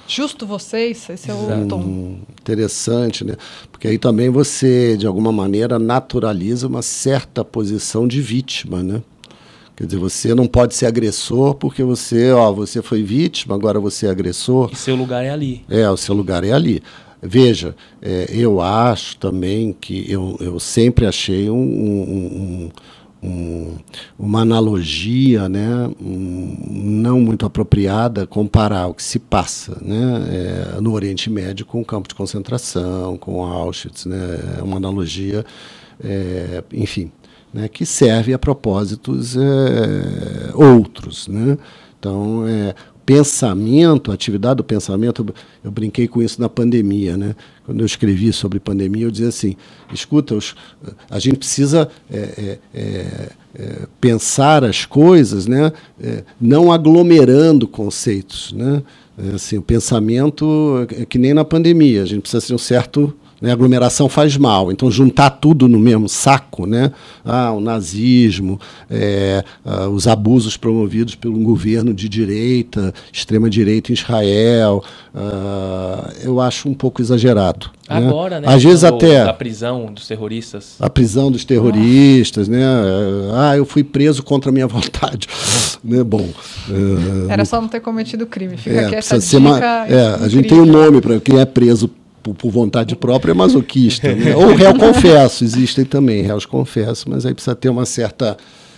Justo 0.06 0.46
vocês, 0.46 1.08
esse 1.08 1.30
é 1.30 1.34
o 1.34 1.66
tom. 1.68 2.18
Interessante, 2.40 3.24
né? 3.24 3.34
Porque 3.70 3.88
aí 3.88 3.98
também 3.98 4.30
você, 4.30 4.96
de 4.96 5.06
alguma 5.06 5.32
maneira, 5.32 5.78
naturaliza 5.78 6.66
uma 6.66 6.82
certa 6.82 7.44
posição 7.44 8.06
de 8.06 8.20
vítima, 8.20 8.82
né? 8.82 9.02
Quer 9.74 9.86
dizer, 9.86 9.98
você 9.98 10.34
não 10.34 10.46
pode 10.46 10.74
ser 10.74 10.86
agressor 10.86 11.54
porque 11.54 11.82
você, 11.82 12.30
ó, 12.30 12.52
você 12.52 12.82
foi 12.82 13.02
vítima, 13.02 13.54
agora 13.54 13.80
você 13.80 14.06
é 14.06 14.10
agressor. 14.10 14.70
E 14.72 14.76
seu 14.76 14.94
lugar 14.94 15.24
é 15.24 15.30
ali. 15.30 15.64
É, 15.68 15.88
o 15.88 15.96
seu 15.96 16.14
lugar 16.14 16.44
é 16.44 16.52
ali. 16.52 16.82
Veja, 17.22 17.74
é, 18.02 18.26
eu 18.30 18.60
acho 18.60 19.16
também 19.16 19.74
que 19.80 20.10
eu, 20.10 20.36
eu 20.40 20.58
sempre 20.58 21.06
achei 21.06 21.48
um, 21.48 21.54
um, 21.54 22.02
um 22.66 22.70
um, 23.22 23.76
uma 24.18 24.40
analogia 24.40 25.48
né, 25.48 25.88
um, 26.00 26.56
não 26.68 27.20
muito 27.20 27.46
apropriada 27.46 28.26
comparar 28.26 28.88
o 28.88 28.94
que 28.94 29.02
se 29.02 29.18
passa 29.18 29.78
né, 29.80 30.76
é, 30.76 30.80
no 30.80 30.92
Oriente 30.92 31.30
Médio 31.30 31.64
com 31.64 31.80
o 31.80 31.84
campo 31.84 32.08
de 32.08 32.14
concentração, 32.14 33.16
com 33.16 33.44
Auschwitz. 33.44 34.06
Né, 34.06 34.56
é 34.58 34.62
uma 34.62 34.78
analogia, 34.78 35.44
é, 36.02 36.64
enfim, 36.72 37.12
né, 37.54 37.68
que 37.68 37.86
serve 37.86 38.34
a 38.34 38.38
propósitos 38.38 39.36
é, 39.36 40.50
outros. 40.54 41.28
Né? 41.28 41.56
Então, 41.98 42.44
é, 42.48 42.74
pensamento, 43.12 44.10
atividade 44.10 44.56
do 44.56 44.64
pensamento, 44.64 45.34
eu 45.62 45.70
brinquei 45.70 46.08
com 46.08 46.22
isso 46.22 46.40
na 46.40 46.48
pandemia, 46.48 47.14
né? 47.14 47.36
Quando 47.66 47.80
eu 47.80 47.86
escrevi 47.86 48.32
sobre 48.32 48.58
pandemia, 48.58 49.04
eu 49.04 49.10
dizia 49.10 49.28
assim: 49.28 49.54
escuta, 49.92 50.34
os, 50.34 50.54
a 51.10 51.18
gente 51.18 51.36
precisa 51.36 51.90
é, 52.10 52.16
é, 52.16 52.58
é, 52.74 53.28
é 53.54 53.86
pensar 54.00 54.64
as 54.64 54.86
coisas, 54.86 55.46
né? 55.46 55.72
É, 56.02 56.24
não 56.40 56.72
aglomerando 56.72 57.68
conceitos, 57.68 58.50
né? 58.54 58.82
É, 59.18 59.34
assim, 59.34 59.58
o 59.58 59.62
pensamento 59.62 60.86
é 60.98 61.04
que 61.04 61.18
nem 61.18 61.34
na 61.34 61.44
pandemia, 61.44 62.02
a 62.02 62.06
gente 62.06 62.22
precisa 62.22 62.46
ter 62.46 62.54
um 62.54 62.58
certo 62.58 63.14
né? 63.42 63.52
Aglomeração 63.52 64.08
faz 64.08 64.36
mal. 64.36 64.72
Então, 64.72 64.90
juntar 64.90 65.30
tudo 65.30 65.68
no 65.68 65.78
mesmo 65.78 66.08
saco, 66.08 66.64
né? 66.64 66.92
ah, 67.24 67.52
o 67.52 67.60
nazismo, 67.60 68.60
é, 68.90 69.44
ah, 69.64 69.88
os 69.88 70.06
abusos 70.06 70.56
promovidos 70.56 71.14
pelo 71.14 71.38
governo 71.38 71.92
de 71.92 72.08
direita, 72.08 72.92
extrema-direita 73.12 73.92
em 73.92 73.94
Israel, 73.94 74.82
ah, 75.14 76.10
eu 76.22 76.40
acho 76.40 76.68
um 76.68 76.74
pouco 76.74 77.00
exagerado. 77.00 77.70
Né? 77.88 77.96
Agora, 77.96 78.40
né? 78.40 78.48
Às 78.48 78.62
vezes 78.62 78.84
até 78.84 79.22
a 79.22 79.32
prisão 79.32 79.92
dos 79.92 80.06
terroristas. 80.06 80.76
A 80.80 80.88
prisão 80.88 81.30
dos 81.30 81.44
terroristas, 81.44 82.48
né? 82.48 82.62
Ah, 83.34 83.56
eu 83.56 83.64
fui 83.64 83.84
preso 83.84 84.22
contra 84.22 84.50
a 84.50 84.52
minha 84.52 84.66
vontade. 84.68 85.28
né? 85.82 86.02
Bom. 86.02 86.28
É, 87.28 87.32
Era 87.32 87.44
só 87.44 87.60
não 87.60 87.68
ter 87.68 87.80
cometido 87.80 88.26
crime. 88.26 88.56
Fica 88.56 88.76
é, 88.76 88.86
aqui 88.86 88.94
essa 88.94 89.18
dica. 89.18 89.38
Uma, 89.38 89.58
é, 89.58 90.24
a 90.24 90.28
gente 90.28 90.48
tem 90.48 90.60
um 90.60 90.66
nome 90.66 91.00
para 91.00 91.20
quem 91.20 91.38
é 91.38 91.44
preso 91.44 91.90
por, 92.22 92.34
por, 92.34 92.50
vontade 92.50 92.94
própria 92.96 93.32
é 93.32 93.34
masoquista. 93.34 94.14
Né? 94.14 94.34
Ou 94.36 94.54
réu 94.54 94.74
confesso, 94.74 95.44
existem 95.44 95.84
também 95.84 96.22
réus 96.22 96.46
confesso, 96.46 97.08
mas 97.08 97.26
aí 97.26 97.34
precisa 97.34 97.54
ter 97.54 97.68
uma 97.68 97.84
certa 97.84 98.36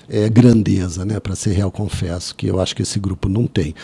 é, 0.08 0.28
grandeza 0.28 1.04
né, 1.04 1.18
para 1.20 1.34
ser 1.34 1.52
real, 1.52 1.70
confesso, 1.70 2.34
que 2.34 2.46
eu 2.46 2.60
acho 2.60 2.74
que 2.74 2.82
esse 2.82 2.98
grupo 2.98 3.28
não 3.28 3.46
tem. 3.46 3.74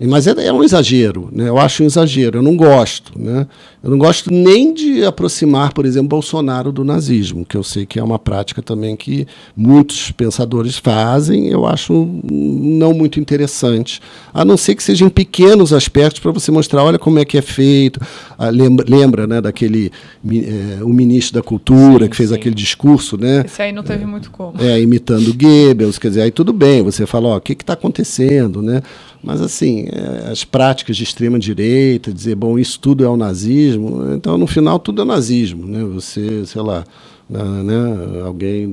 Mas 0.00 0.26
é, 0.26 0.46
é, 0.46 0.52
um 0.52 0.62
exagero, 0.62 1.28
né? 1.32 1.48
eu 1.48 1.58
acho 1.58 1.82
um 1.82 1.86
exagero, 1.86 2.38
eu 2.38 2.42
não 2.42 2.56
gosto. 2.56 3.18
Né? 3.18 3.46
Eu 3.82 3.90
não 3.90 3.96
gosto 3.96 4.30
nem 4.30 4.74
de 4.74 5.02
aproximar, 5.04 5.72
por 5.72 5.86
exemplo, 5.86 6.08
Bolsonaro 6.08 6.70
do 6.70 6.84
nazismo, 6.84 7.46
que 7.46 7.56
eu 7.56 7.62
sei 7.62 7.86
que 7.86 7.98
é 7.98 8.02
uma 8.02 8.18
prática 8.18 8.60
também 8.60 8.94
que 8.94 9.26
muitos 9.56 10.10
pensadores 10.12 10.76
fazem, 10.76 11.48
eu 11.48 11.66
acho 11.66 12.06
não 12.30 12.92
muito 12.92 13.18
interessante, 13.18 14.00
a 14.34 14.44
não 14.44 14.58
ser 14.58 14.74
que 14.74 14.82
sejam 14.82 15.08
pequenos 15.08 15.72
aspectos 15.72 16.20
para 16.20 16.30
você 16.30 16.50
mostrar, 16.50 16.84
olha 16.84 16.98
como 16.98 17.18
é 17.18 17.24
que 17.24 17.38
é 17.38 17.42
feito. 17.42 17.98
Ah, 18.36 18.50
lembra, 18.50 18.84
lembra 18.86 19.26
né, 19.26 19.40
daquele 19.40 19.90
é, 20.28 20.84
o 20.84 20.90
ministro 20.90 21.34
da 21.34 21.42
Cultura 21.42 22.04
sim, 22.04 22.10
que 22.10 22.16
fez 22.16 22.28
sim. 22.28 22.34
aquele 22.34 22.54
discurso, 22.54 23.16
né? 23.16 23.44
Esse 23.46 23.62
aí 23.62 23.72
não 23.72 23.82
teve 23.82 24.04
muito 24.04 24.30
como. 24.30 24.60
É, 24.62 24.78
imitando 24.78 25.32
Goebbels, 25.32 25.98
quer 25.98 26.08
dizer, 26.08 26.22
aí 26.22 26.30
tudo 26.30 26.52
bem, 26.52 26.82
você 26.82 27.06
fala, 27.06 27.28
ó, 27.28 27.36
o 27.38 27.40
que 27.40 27.52
está 27.54 27.72
acontecendo, 27.72 28.60
né? 28.60 28.82
Mas, 29.22 29.40
assim, 29.42 29.86
é, 29.92 30.30
as 30.30 30.44
práticas 30.44 30.96
de 30.96 31.04
extrema-direita, 31.04 32.12
dizer, 32.12 32.34
bom, 32.34 32.58
isso 32.58 32.80
tudo 32.80 33.04
é 33.04 33.08
o 33.08 33.16
nazismo, 33.16 34.12
então, 34.14 34.38
no 34.38 34.46
final, 34.46 34.78
tudo 34.78 35.02
é 35.02 35.04
nazismo, 35.04 35.66
né? 35.66 35.84
Você, 35.84 36.46
sei 36.46 36.62
lá, 36.62 36.84
né, 37.28 37.42
né 37.62 38.22
alguém 38.24 38.72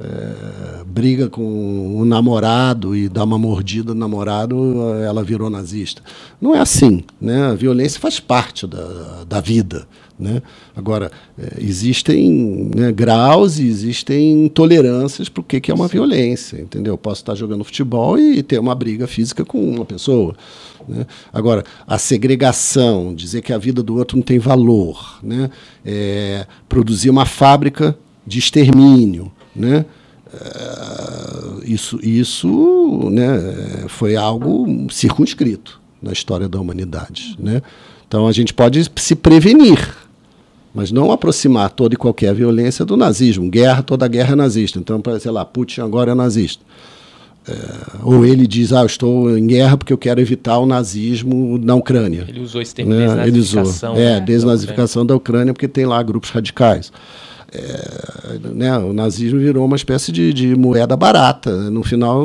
é, 0.00 0.84
briga 0.84 1.28
com 1.28 1.42
um 1.42 2.04
namorado 2.04 2.96
e 2.96 3.08
dá 3.08 3.22
uma 3.22 3.38
mordida 3.38 3.94
no 3.94 4.00
namorado, 4.00 4.56
ela 5.04 5.22
virou 5.22 5.48
nazista. 5.48 6.02
Não 6.40 6.54
é 6.54 6.58
assim, 6.58 7.04
né? 7.20 7.46
A 7.46 7.54
violência 7.54 8.00
faz 8.00 8.18
parte 8.18 8.66
da, 8.66 9.24
da 9.24 9.40
vida, 9.40 9.86
né? 10.18 10.42
Agora, 10.74 11.12
é, 11.38 11.58
existem 11.58 12.70
né, 12.74 12.90
graus 12.90 13.58
e 13.58 13.66
existem 13.66 14.48
tolerâncias 14.48 15.28
para 15.28 15.40
o 15.40 15.44
que, 15.44 15.60
que 15.60 15.70
é 15.70 15.74
uma 15.74 15.86
violência, 15.86 16.60
entendeu? 16.60 16.94
Eu 16.94 16.98
posso 16.98 17.22
estar 17.22 17.34
jogando 17.34 17.62
futebol 17.62 18.18
e 18.18 18.42
ter 18.42 18.58
uma 18.58 18.74
briga 18.74 19.06
física 19.06 19.44
com 19.44 19.58
uma 19.58 19.84
pessoa. 19.84 20.34
Né? 20.88 21.06
Agora, 21.32 21.64
a 21.86 21.98
segregação, 21.98 23.14
dizer 23.14 23.42
que 23.42 23.52
a 23.52 23.58
vida 23.58 23.82
do 23.82 23.96
outro 23.96 24.16
não 24.16 24.24
tem 24.24 24.38
valor, 24.38 25.18
né? 25.22 25.50
É, 25.84 26.46
produzir 26.68 27.10
uma 27.10 27.24
fábrica 27.26 27.96
de 28.26 28.38
extermínio, 28.38 29.30
né? 29.54 29.84
É, 30.32 31.64
isso 31.64 31.98
isso 32.02 33.08
né, 33.10 33.84
foi 33.88 34.16
algo 34.16 34.86
circunscrito 34.90 35.80
na 36.02 36.12
história 36.12 36.48
da 36.48 36.60
humanidade. 36.60 37.36
Né? 37.38 37.62
Então 38.06 38.26
a 38.26 38.32
gente 38.32 38.52
pode 38.52 38.90
se 38.96 39.14
prevenir 39.14 40.04
mas 40.74 40.90
não 40.90 41.12
aproximar 41.12 41.70
toda 41.70 41.94
e 41.94 41.96
qualquer 41.96 42.34
violência 42.34 42.84
do 42.84 42.96
nazismo. 42.96 43.48
Guerra, 43.48 43.80
toda 43.80 44.08
guerra 44.08 44.32
é 44.32 44.34
nazista. 44.34 44.76
Então, 44.80 45.00
sei 45.20 45.30
lá, 45.30 45.44
Putin 45.44 45.82
agora 45.82 46.10
é 46.10 46.14
nazista. 46.16 46.64
É, 47.46 47.52
ou 48.02 48.24
ele 48.24 48.46
diz, 48.46 48.72
ah, 48.72 48.80
eu 48.80 48.86
estou 48.86 49.38
em 49.38 49.46
guerra 49.46 49.76
porque 49.76 49.92
eu 49.92 49.98
quero 49.98 50.20
evitar 50.20 50.58
o 50.58 50.66
nazismo 50.66 51.58
na 51.58 51.76
Ucrânia. 51.76 52.24
Ele 52.26 52.40
usou 52.40 52.60
esse 52.60 52.74
termo, 52.74 52.92
né? 52.92 53.06
desnazificação. 53.30 53.92
Ele 53.92 54.00
usou, 54.00 54.16
é, 54.16 54.20
desnazificação 54.20 55.06
da 55.06 55.14
Ucrânia, 55.14 55.52
porque 55.52 55.68
tem 55.68 55.86
lá 55.86 56.02
grupos 56.02 56.30
radicais. 56.30 56.90
É, 57.54 58.38
né, 58.52 58.76
o 58.78 58.92
nazismo 58.92 59.38
virou 59.38 59.64
uma 59.64 59.76
espécie 59.76 60.10
de, 60.10 60.32
de, 60.32 60.56
moeda 60.56 60.96
barata. 60.96 61.70
No 61.70 61.82
final, 61.82 62.22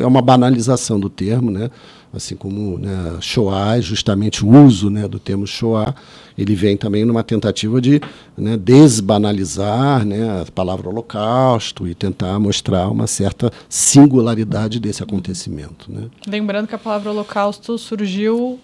é 0.00 0.06
uma 0.06 0.20
banalização 0.20 0.98
do 0.98 1.08
termo, 1.08 1.50
né? 1.50 1.70
assim 2.16 2.34
como 2.34 2.78
né, 2.78 3.18
Shoah, 3.20 3.80
justamente 3.80 4.44
o 4.44 4.48
uso 4.48 4.88
né, 4.88 5.06
do 5.06 5.18
termo 5.18 5.46
Shoah, 5.46 5.94
ele 6.36 6.54
vem 6.54 6.76
também 6.76 7.04
numa 7.04 7.22
tentativa 7.22 7.80
de 7.80 8.00
né, 8.36 8.56
desbanalizar 8.56 10.04
né, 10.04 10.42
a 10.42 10.50
palavra 10.50 10.88
holocausto 10.88 11.86
e 11.86 11.94
tentar 11.94 12.38
mostrar 12.38 12.88
uma 12.88 13.06
certa 13.06 13.52
singularidade 13.68 14.80
desse 14.80 15.02
acontecimento. 15.02 15.90
Né. 15.92 16.08
Lembrando 16.26 16.66
que 16.66 16.74
a 16.74 16.78
palavra 16.78 17.10
holocausto 17.10 17.76
surgiu 17.78 18.58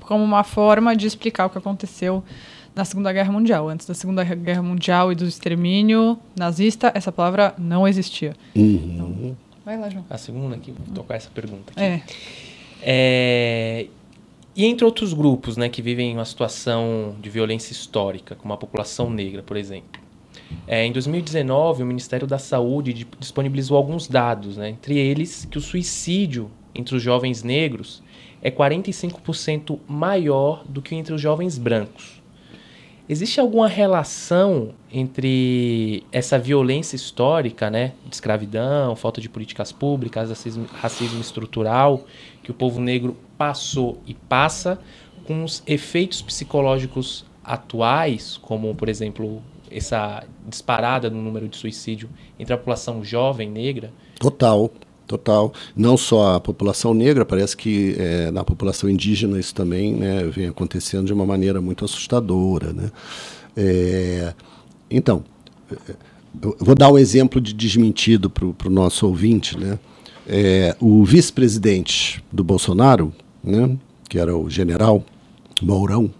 como 0.00 0.22
uma 0.22 0.44
forma 0.44 0.94
de 0.94 1.06
explicar 1.06 1.46
o 1.46 1.50
que 1.50 1.58
aconteceu 1.58 2.22
na 2.78 2.84
Segunda 2.84 3.12
Guerra 3.12 3.32
Mundial. 3.32 3.68
Antes 3.68 3.88
da 3.88 3.92
Segunda 3.92 4.22
Guerra 4.22 4.62
Mundial 4.62 5.10
e 5.10 5.16
do 5.16 5.24
extermínio 5.24 6.16
nazista, 6.38 6.92
essa 6.94 7.10
palavra 7.10 7.52
não 7.58 7.88
existia. 7.88 8.34
Uhum. 8.54 8.92
Então, 8.94 9.36
vai 9.64 9.76
lá, 9.76 9.90
João. 9.90 10.04
A 10.08 10.16
segunda 10.16 10.54
aqui, 10.54 10.70
vou 10.70 10.94
tocar 10.94 11.16
essa 11.16 11.28
pergunta 11.28 11.72
aqui. 11.72 11.82
É. 11.82 12.02
É, 12.80 13.86
e 14.54 14.64
entre 14.64 14.84
outros 14.84 15.12
grupos 15.12 15.56
né, 15.56 15.68
que 15.68 15.82
vivem 15.82 16.14
uma 16.14 16.24
situação 16.24 17.16
de 17.20 17.28
violência 17.28 17.72
histórica, 17.72 18.36
como 18.36 18.54
a 18.54 18.56
população 18.56 19.10
negra, 19.10 19.42
por 19.42 19.56
exemplo. 19.56 20.00
É, 20.64 20.86
em 20.86 20.92
2019, 20.92 21.82
o 21.82 21.86
Ministério 21.86 22.28
da 22.28 22.38
Saúde 22.38 23.08
disponibilizou 23.18 23.76
alguns 23.76 24.06
dados, 24.06 24.56
né, 24.56 24.70
entre 24.70 24.96
eles 24.96 25.44
que 25.44 25.58
o 25.58 25.60
suicídio 25.60 26.48
entre 26.72 26.94
os 26.94 27.02
jovens 27.02 27.42
negros 27.42 28.04
é 28.40 28.52
45% 28.52 29.80
maior 29.88 30.64
do 30.68 30.80
que 30.80 30.94
entre 30.94 31.12
os 31.12 31.20
jovens 31.20 31.58
brancos. 31.58 32.17
Existe 33.08 33.40
alguma 33.40 33.66
relação 33.66 34.74
entre 34.92 36.04
essa 36.12 36.38
violência 36.38 36.94
histórica, 36.94 37.70
né, 37.70 37.94
de 38.04 38.14
escravidão, 38.14 38.94
falta 38.94 39.18
de 39.18 39.30
políticas 39.30 39.72
públicas, 39.72 40.28
racismo, 40.28 40.66
racismo 40.74 41.20
estrutural 41.20 42.04
que 42.42 42.50
o 42.50 42.54
povo 42.54 42.80
negro 42.80 43.16
passou 43.38 43.98
e 44.06 44.12
passa, 44.12 44.78
com 45.26 45.42
os 45.42 45.62
efeitos 45.66 46.20
psicológicos 46.20 47.24
atuais, 47.42 48.36
como, 48.36 48.74
por 48.74 48.90
exemplo, 48.90 49.42
essa 49.70 50.24
disparada 50.46 51.08
no 51.08 51.22
número 51.22 51.48
de 51.48 51.56
suicídio 51.56 52.10
entre 52.38 52.52
a 52.52 52.58
população 52.58 53.02
jovem 53.02 53.50
negra? 53.50 53.90
Total, 54.18 54.70
Total. 55.08 55.50
Não 55.74 55.96
só 55.96 56.34
a 56.34 56.40
população 56.40 56.92
negra, 56.92 57.24
parece 57.24 57.56
que 57.56 57.96
é, 57.98 58.30
na 58.30 58.44
população 58.44 58.90
indígena 58.90 59.40
isso 59.40 59.54
também 59.54 59.94
né, 59.94 60.24
vem 60.24 60.48
acontecendo 60.48 61.06
de 61.06 61.14
uma 61.14 61.24
maneira 61.24 61.62
muito 61.62 61.82
assustadora. 61.82 62.74
Né? 62.74 62.90
É, 63.56 64.34
então, 64.90 65.24
eu 66.42 66.56
vou 66.60 66.74
dar 66.74 66.92
um 66.92 66.98
exemplo 66.98 67.40
de 67.40 67.54
desmentido 67.54 68.28
para 68.28 68.68
o 68.68 68.70
nosso 68.70 69.06
ouvinte. 69.06 69.58
Né? 69.58 69.78
É, 70.26 70.76
o 70.78 71.02
vice-presidente 71.04 72.22
do 72.30 72.44
Bolsonaro, 72.44 73.10
né, 73.42 73.78
que 74.10 74.18
era 74.18 74.36
o 74.36 74.50
general 74.50 75.02
Mourão, 75.62 76.10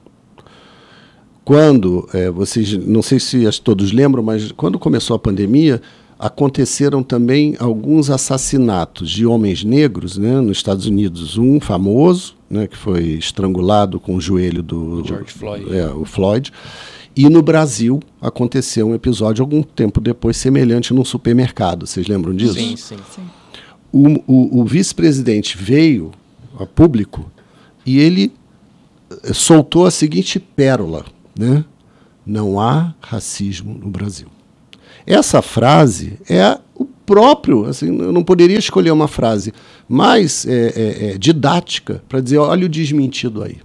quando, 1.44 2.08
é, 2.14 2.30
vocês, 2.30 2.72
não 2.72 3.02
sei 3.02 3.20
se 3.20 3.50
todos 3.62 3.92
lembram, 3.92 4.22
mas 4.22 4.50
quando 4.52 4.78
começou 4.78 5.14
a 5.14 5.18
pandemia, 5.18 5.82
aconteceram 6.18 7.02
também 7.02 7.54
alguns 7.60 8.10
assassinatos 8.10 9.08
de 9.08 9.24
homens 9.24 9.62
negros 9.62 10.18
né, 10.18 10.40
nos 10.40 10.56
Estados 10.56 10.86
Unidos. 10.86 11.38
Um 11.38 11.60
famoso, 11.60 12.34
né, 12.50 12.66
que 12.66 12.76
foi 12.76 13.10
estrangulado 13.10 14.00
com 14.00 14.16
o 14.16 14.20
joelho 14.20 14.62
do 14.62 15.04
George 15.06 15.32
Floyd. 15.32 15.76
É, 15.76 15.88
o 15.88 16.04
Floyd. 16.04 16.52
E 17.14 17.28
no 17.28 17.42
Brasil 17.42 18.00
aconteceu 18.20 18.88
um 18.88 18.94
episódio 18.94 19.42
algum 19.42 19.62
tempo 19.62 20.00
depois 20.00 20.36
semelhante 20.36 20.92
num 20.92 21.04
supermercado. 21.04 21.86
Vocês 21.86 22.08
lembram 22.08 22.34
disso? 22.34 22.54
Sim, 22.54 22.76
sim. 22.76 22.96
sim. 23.14 23.22
O, 23.92 24.22
o, 24.26 24.60
o 24.60 24.64
vice-presidente 24.64 25.56
veio 25.56 26.10
a 26.58 26.66
público 26.66 27.30
e 27.86 27.98
ele 27.98 28.32
eh, 29.24 29.32
soltou 29.32 29.86
a 29.86 29.90
seguinte 29.90 30.38
pérola, 30.38 31.06
né? 31.36 31.64
Não 32.26 32.60
há 32.60 32.94
racismo 33.00 33.74
no 33.74 33.88
Brasil. 33.88 34.28
Essa 35.08 35.40
frase 35.40 36.18
é 36.28 36.58
o 36.74 36.84
próprio, 36.84 37.64
assim, 37.64 37.86
eu 37.86 38.12
não 38.12 38.22
poderia 38.22 38.58
escolher 38.58 38.90
uma 38.90 39.08
frase 39.08 39.54
mais 39.88 40.46
é, 40.46 40.52
é, 40.52 41.10
é, 41.12 41.18
didática 41.18 42.02
para 42.06 42.20
dizer, 42.20 42.36
olha 42.36 42.66
o 42.66 42.68
desmentido 42.68 43.42
aí. 43.42 43.56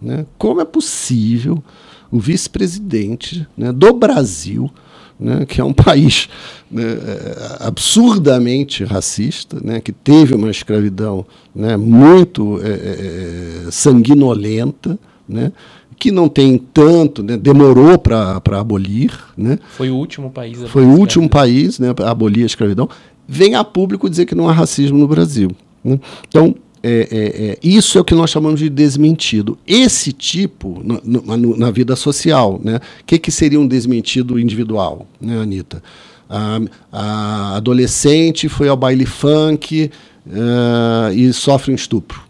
Né? 0.00 0.26
Como 0.36 0.60
é 0.60 0.64
possível 0.66 1.64
o 2.12 2.20
vice-presidente 2.20 3.48
né, 3.56 3.72
do 3.72 3.94
Brasil, 3.94 4.70
né, 5.18 5.46
que 5.46 5.58
é 5.58 5.64
um 5.64 5.72
país 5.74 6.28
né, 6.70 6.82
é, 6.82 7.56
absurdamente 7.66 8.84
racista, 8.84 9.58
né, 9.64 9.80
que 9.80 9.90
teve 9.90 10.34
uma 10.34 10.50
escravidão 10.50 11.24
né, 11.54 11.78
muito 11.78 12.60
é, 12.62 12.68
é, 12.68 13.70
sanguinolenta, 13.70 14.98
né, 15.26 15.50
que 15.98 16.10
não 16.10 16.28
tem 16.28 16.58
tanto, 16.58 17.22
né, 17.22 17.36
demorou 17.36 17.98
para 17.98 18.40
abolir. 18.58 19.12
Né, 19.36 19.58
Foi 19.76 19.90
o 19.90 19.96
último 19.96 20.30
país 20.30 20.62
a 20.62 20.68
Foi 20.68 20.84
o 20.84 20.90
último 20.90 21.28
país 21.28 21.78
né, 21.78 21.94
a 22.02 22.10
abolir 22.10 22.42
a 22.42 22.46
escravidão. 22.46 22.88
Vem 23.26 23.54
a 23.54 23.64
público 23.64 24.08
dizer 24.08 24.26
que 24.26 24.34
não 24.34 24.48
há 24.48 24.52
racismo 24.52 24.98
no 24.98 25.08
Brasil. 25.08 25.50
Né? 25.82 25.98
Então, 26.28 26.54
é, 26.82 27.08
é, 27.10 27.46
é, 27.46 27.58
isso 27.62 27.96
é 27.96 28.00
o 28.02 28.04
que 28.04 28.14
nós 28.14 28.28
chamamos 28.28 28.60
de 28.60 28.68
desmentido. 28.68 29.56
Esse 29.66 30.12
tipo, 30.12 30.82
no, 30.84 31.56
na 31.56 31.70
vida 31.70 31.96
social, 31.96 32.60
né? 32.62 32.76
o 32.76 33.04
que, 33.06 33.18
que 33.18 33.30
seria 33.30 33.58
um 33.58 33.66
desmentido 33.66 34.38
individual, 34.38 35.06
né, 35.18 35.40
Anitta? 35.40 35.82
A, 36.28 36.60
a 36.92 37.56
adolescente 37.56 38.48
foi 38.48 38.68
ao 38.68 38.76
baile 38.76 39.06
funk 39.06 39.90
uh, 40.26 41.12
e 41.14 41.32
sofre 41.32 41.72
um 41.72 41.74
estupro. 41.74 42.23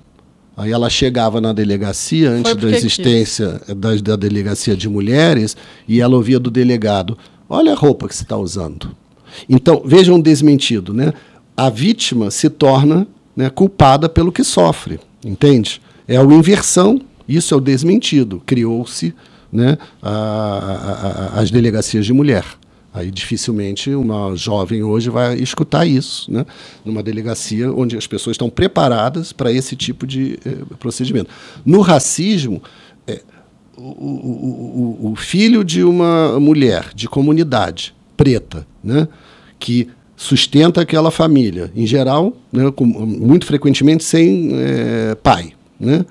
Aí 0.57 0.71
ela 0.71 0.89
chegava 0.89 1.41
na 1.41 1.53
delegacia, 1.53 2.31
antes 2.31 2.55
da 2.55 2.71
existência 2.71 3.61
da, 3.77 3.95
da, 3.97 4.17
delegacia 4.17 4.77
de 4.77 4.89
mulheres, 4.89 5.57
e 5.89 6.01
ela 6.01 6.15
ouvia 6.15 6.39
do 6.39 6.51
delegado: 6.51 7.19
Olha 7.49 7.73
a 7.73 7.77
roupa 7.77 8.07
que 8.07 8.15
você 8.15 8.23
está 8.23 8.37
usando. 8.37 8.95
Então, 9.49 9.83
vejam 9.85 10.17
um 10.17 10.21
desmentido, 10.21 10.95
né? 10.95 11.13
A 11.57 11.69
vítima 11.69 12.31
se 12.31 12.49
torna 12.49 13.07
né, 13.37 13.51
culpada 13.51 14.09
pelo 14.09 14.31
que 14.31 14.45
sofre, 14.45 15.01
entende? 15.25 15.81
É 16.07 16.17
a 16.17 16.23
inversão, 16.23 17.01
isso 17.29 17.53
é 17.53 17.57
o 17.57 17.61
desmentido. 17.61 18.41
Criou-se 18.47 19.15
né, 19.53 19.77
a, 20.03 20.11
a, 20.11 21.39
a, 21.39 21.41
as 21.41 21.51
delegacias 21.51 22.07
de 22.07 22.13
mulher. 22.13 22.45
Aí 22.95 23.11
dificilmente 23.11 23.93
uma 23.93 24.37
jovem 24.37 24.85
hoje 24.85 25.11
vai 25.11 25.35
escutar 25.35 25.85
isso, 25.85 26.31
né? 26.31 26.47
numa 26.85 27.03
delegacia 27.03 27.73
onde 27.73 27.97
as 27.97 28.07
pessoas 28.07 28.35
estão 28.35 28.49
preparadas 28.49 29.33
para 29.33 29.51
esse 29.51 29.75
tipo 29.75 30.07
de 30.07 30.39
eh, 30.47 30.59
procedimento. 30.79 31.29
No 31.67 31.81
racismo, 31.81 32.63
é, 33.05 33.21
o, 33.77 33.83
o, 33.83 35.09
o, 35.09 35.11
o, 35.11 35.17
filho 35.17 35.65
de 35.65 35.83
uma 35.83 36.39
mulher 36.39 36.91
de 36.95 37.09
comunidade 37.09 37.93
preta, 38.17 38.65
né? 38.83 39.09
que 39.59 39.89
sustenta 40.15 40.81
aquela 40.81 41.11
família, 41.11 41.73
em 41.75 41.89
geral, 41.89 42.37
né? 42.53 42.71
Com, 42.71 42.87
muito 42.87 43.45
frequentemente 43.45 44.05
sem 44.05 44.51
é, 44.53 45.17
pai, 45.17 45.53
né? 45.81 46.07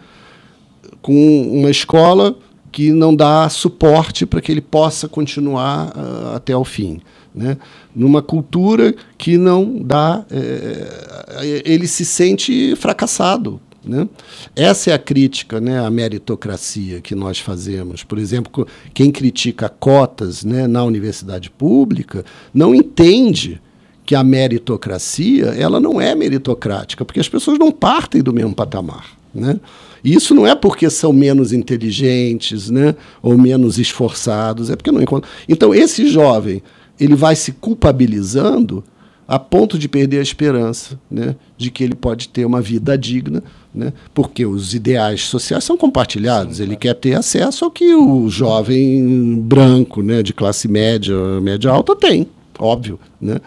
com 1.01 1.49
uma 1.49 1.71
escola 1.71 2.35
que 2.73 2.91
não 2.91 3.15
dá 3.15 3.47
suporte 3.49 4.25
para 4.25 4.41
que 4.41 4.51
ele 4.51 4.59
possa 4.59 5.07
continuar 5.07 5.93
uh, 5.95 6.35
até 6.35 6.57
o 6.57 6.65
fim. 6.65 6.99
Né? 7.33 7.55
Numa 7.95 8.21
cultura 8.21 8.95
que 9.15 9.37
não 9.37 9.79
dá. 9.79 10.25
É, 10.29 11.61
ele 11.65 11.87
se 11.87 12.03
sente 12.03 12.75
fracassado. 12.75 13.61
Né? 13.85 14.09
Essa 14.55 14.89
é 14.89 14.93
a 14.93 14.99
crítica 14.99 15.61
né, 15.61 15.85
à 15.85 15.89
meritocracia 15.91 16.99
que 16.99 17.13
nós 17.13 17.37
fazemos. 17.37 18.03
Por 18.03 18.17
exemplo, 18.17 18.67
quem 18.91 19.11
critica 19.11 19.69
cotas 19.69 20.43
né, 20.43 20.65
na 20.65 20.83
universidade 20.83 21.51
pública 21.51 22.25
não 22.51 22.73
entende 22.73 23.61
que 24.03 24.15
a 24.15 24.23
meritocracia 24.23 25.47
ela 25.57 25.79
não 25.79 26.01
é 26.01 26.15
meritocrática, 26.15 27.05
porque 27.05 27.19
as 27.19 27.29
pessoas 27.29 27.59
não 27.59 27.71
partem 27.71 28.21
do 28.21 28.33
mesmo 28.33 28.55
patamar. 28.55 29.22
Né? 29.33 29.59
E 30.03 30.13
isso 30.13 30.35
não 30.35 30.45
é 30.45 30.53
porque 30.53 30.89
são 30.89 31.11
menos 31.11 31.51
inteligentes, 31.51 32.69
né? 32.69 32.95
Ou 33.21 33.37
menos 33.37 33.79
esforçados, 33.79 34.69
é 34.69 34.75
porque 34.75 34.91
não 34.91 35.01
encontram. 35.01 35.29
Então, 35.49 35.73
esse 35.73 36.07
jovem, 36.07 36.61
ele 36.99 37.15
vai 37.15 37.35
se 37.35 37.53
culpabilizando 37.53 38.83
a 39.27 39.39
ponto 39.39 39.79
de 39.79 39.87
perder 39.87 40.19
a 40.19 40.21
esperança 40.21 40.99
né, 41.09 41.35
de 41.57 41.71
que 41.71 41.83
ele 41.83 41.95
pode 41.95 42.27
ter 42.29 42.45
uma 42.45 42.61
vida 42.61 42.97
digna, 42.97 43.41
né, 43.73 43.93
porque 44.13 44.45
os 44.45 44.73
ideais 44.73 45.21
sociais 45.21 45.63
são 45.63 45.77
compartilhados. 45.77 46.59
Ele 46.59 46.75
quer 46.75 46.93
ter 46.93 47.15
acesso 47.15 47.65
ao 47.65 47.71
que 47.71 47.93
o 47.93 48.29
jovem 48.29 49.39
branco, 49.39 50.01
né, 50.03 50.21
de 50.21 50.33
classe 50.33 50.67
média, 50.67 51.15
média 51.41 51.71
alta, 51.71 51.95
tem, 51.95 52.27
óbvio. 52.59 52.99
Né? 53.19 53.39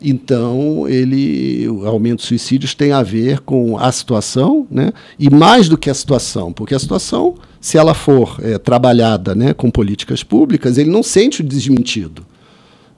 Então, 0.00 0.88
ele, 0.88 1.68
o 1.68 1.86
aumento 1.86 2.20
de 2.20 2.26
suicídios 2.26 2.74
tem 2.74 2.92
a 2.92 3.02
ver 3.02 3.40
com 3.40 3.76
a 3.76 3.90
situação, 3.90 4.66
né? 4.70 4.92
e 5.18 5.28
mais 5.28 5.68
do 5.68 5.76
que 5.76 5.90
a 5.90 5.94
situação, 5.94 6.52
porque 6.52 6.74
a 6.74 6.78
situação, 6.78 7.34
se 7.60 7.76
ela 7.76 7.94
for 7.94 8.38
é, 8.40 8.58
trabalhada 8.58 9.34
né, 9.34 9.52
com 9.52 9.70
políticas 9.70 10.22
públicas, 10.22 10.78
ele 10.78 10.90
não 10.90 11.02
sente 11.02 11.40
o 11.40 11.44
desmentido. 11.44 12.24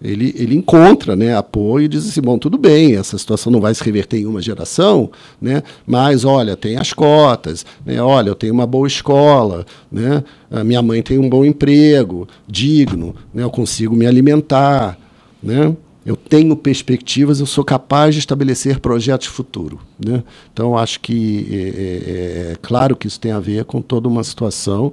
ele, 0.03 0.35
ele 0.37 0.55
encontra 0.55 1.15
né, 1.17 1.35
apoio 1.35 1.85
e 1.85 1.89
diz 1.89 2.09
assim, 2.09 2.21
bom, 2.21 2.39
tudo 2.39 2.59
bem, 2.59 2.97
essa 2.97 3.17
situação 3.17 3.51
não 3.51 3.61
vai 3.61 3.75
se 3.75 3.83
reverter 3.83 4.19
em 4.19 4.27
uma 4.27 4.41
geração, 4.43 5.11
né, 5.41 5.63
mas 5.87 6.25
olha, 6.25 6.57
tem 6.57 6.77
as 6.77 6.93
cotas, 6.93 7.65
né, 7.85 8.01
olha, 8.01 8.29
eu 8.29 8.35
tenho 8.35 8.53
uma 8.53 8.67
boa 8.67 8.87
escola, 8.87 9.65
né, 9.91 10.23
a 10.51 10.65
minha 10.65 10.83
mãe 10.83 11.03
tem 11.03 11.19
um 11.19 11.29
bom 11.29 11.45
emprego, 11.45 12.29
digno, 12.47 13.15
né, 13.33 13.43
eu 13.43 13.51
consigo 13.51 13.95
me 13.95 14.07
alimentar, 14.07 14.99
né, 15.43 15.75
eu 16.11 16.17
tenho 16.17 16.57
perspectivas, 16.57 17.39
eu 17.39 17.47
sou 17.47 17.65
capaz 17.65 18.15
de 18.15 18.19
estabelecer 18.19 18.81
projetos 18.81 19.29
de 19.29 19.33
futuro. 19.33 19.81
Né? 20.05 20.25
Então, 20.53 20.77
acho 20.77 20.99
que 21.01 21.47
é, 21.51 21.57
é, 21.57 22.53
é 22.53 22.57
claro 22.61 22.97
que 22.97 23.07
isso 23.07 23.21
tem 23.21 23.33
a 23.33 23.39
ver 23.39 23.65
com 23.65 23.81
toda 23.81 24.09
uma 24.09 24.25
situação 24.25 24.93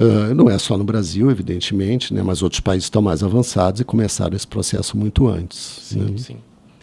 Uh, 0.00 0.32
não 0.32 0.48
é 0.48 0.56
só 0.58 0.78
no 0.78 0.84
Brasil, 0.84 1.28
evidentemente, 1.28 2.14
né, 2.14 2.22
mas 2.22 2.40
outros 2.40 2.60
países 2.60 2.84
estão 2.84 3.02
mais 3.02 3.20
avançados 3.24 3.80
e 3.80 3.84
começaram 3.84 4.36
esse 4.36 4.46
processo 4.46 4.96
muito 4.96 5.26
antes. 5.26 5.58
Sim, 5.58 5.98
né? 5.98 6.16
sim. 6.16 6.36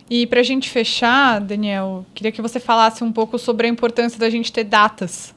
E 0.09 0.27
para 0.27 0.41
a 0.41 0.43
gente 0.43 0.69
fechar, 0.69 1.39
Daniel, 1.39 2.05
queria 2.13 2.29
que 2.29 2.41
você 2.41 2.59
falasse 2.59 3.05
um 3.05 3.13
pouco 3.13 3.39
sobre 3.39 3.67
a 3.67 3.69
importância 3.69 4.19
da 4.19 4.29
gente 4.29 4.51
ter 4.51 4.65
datas 4.65 5.33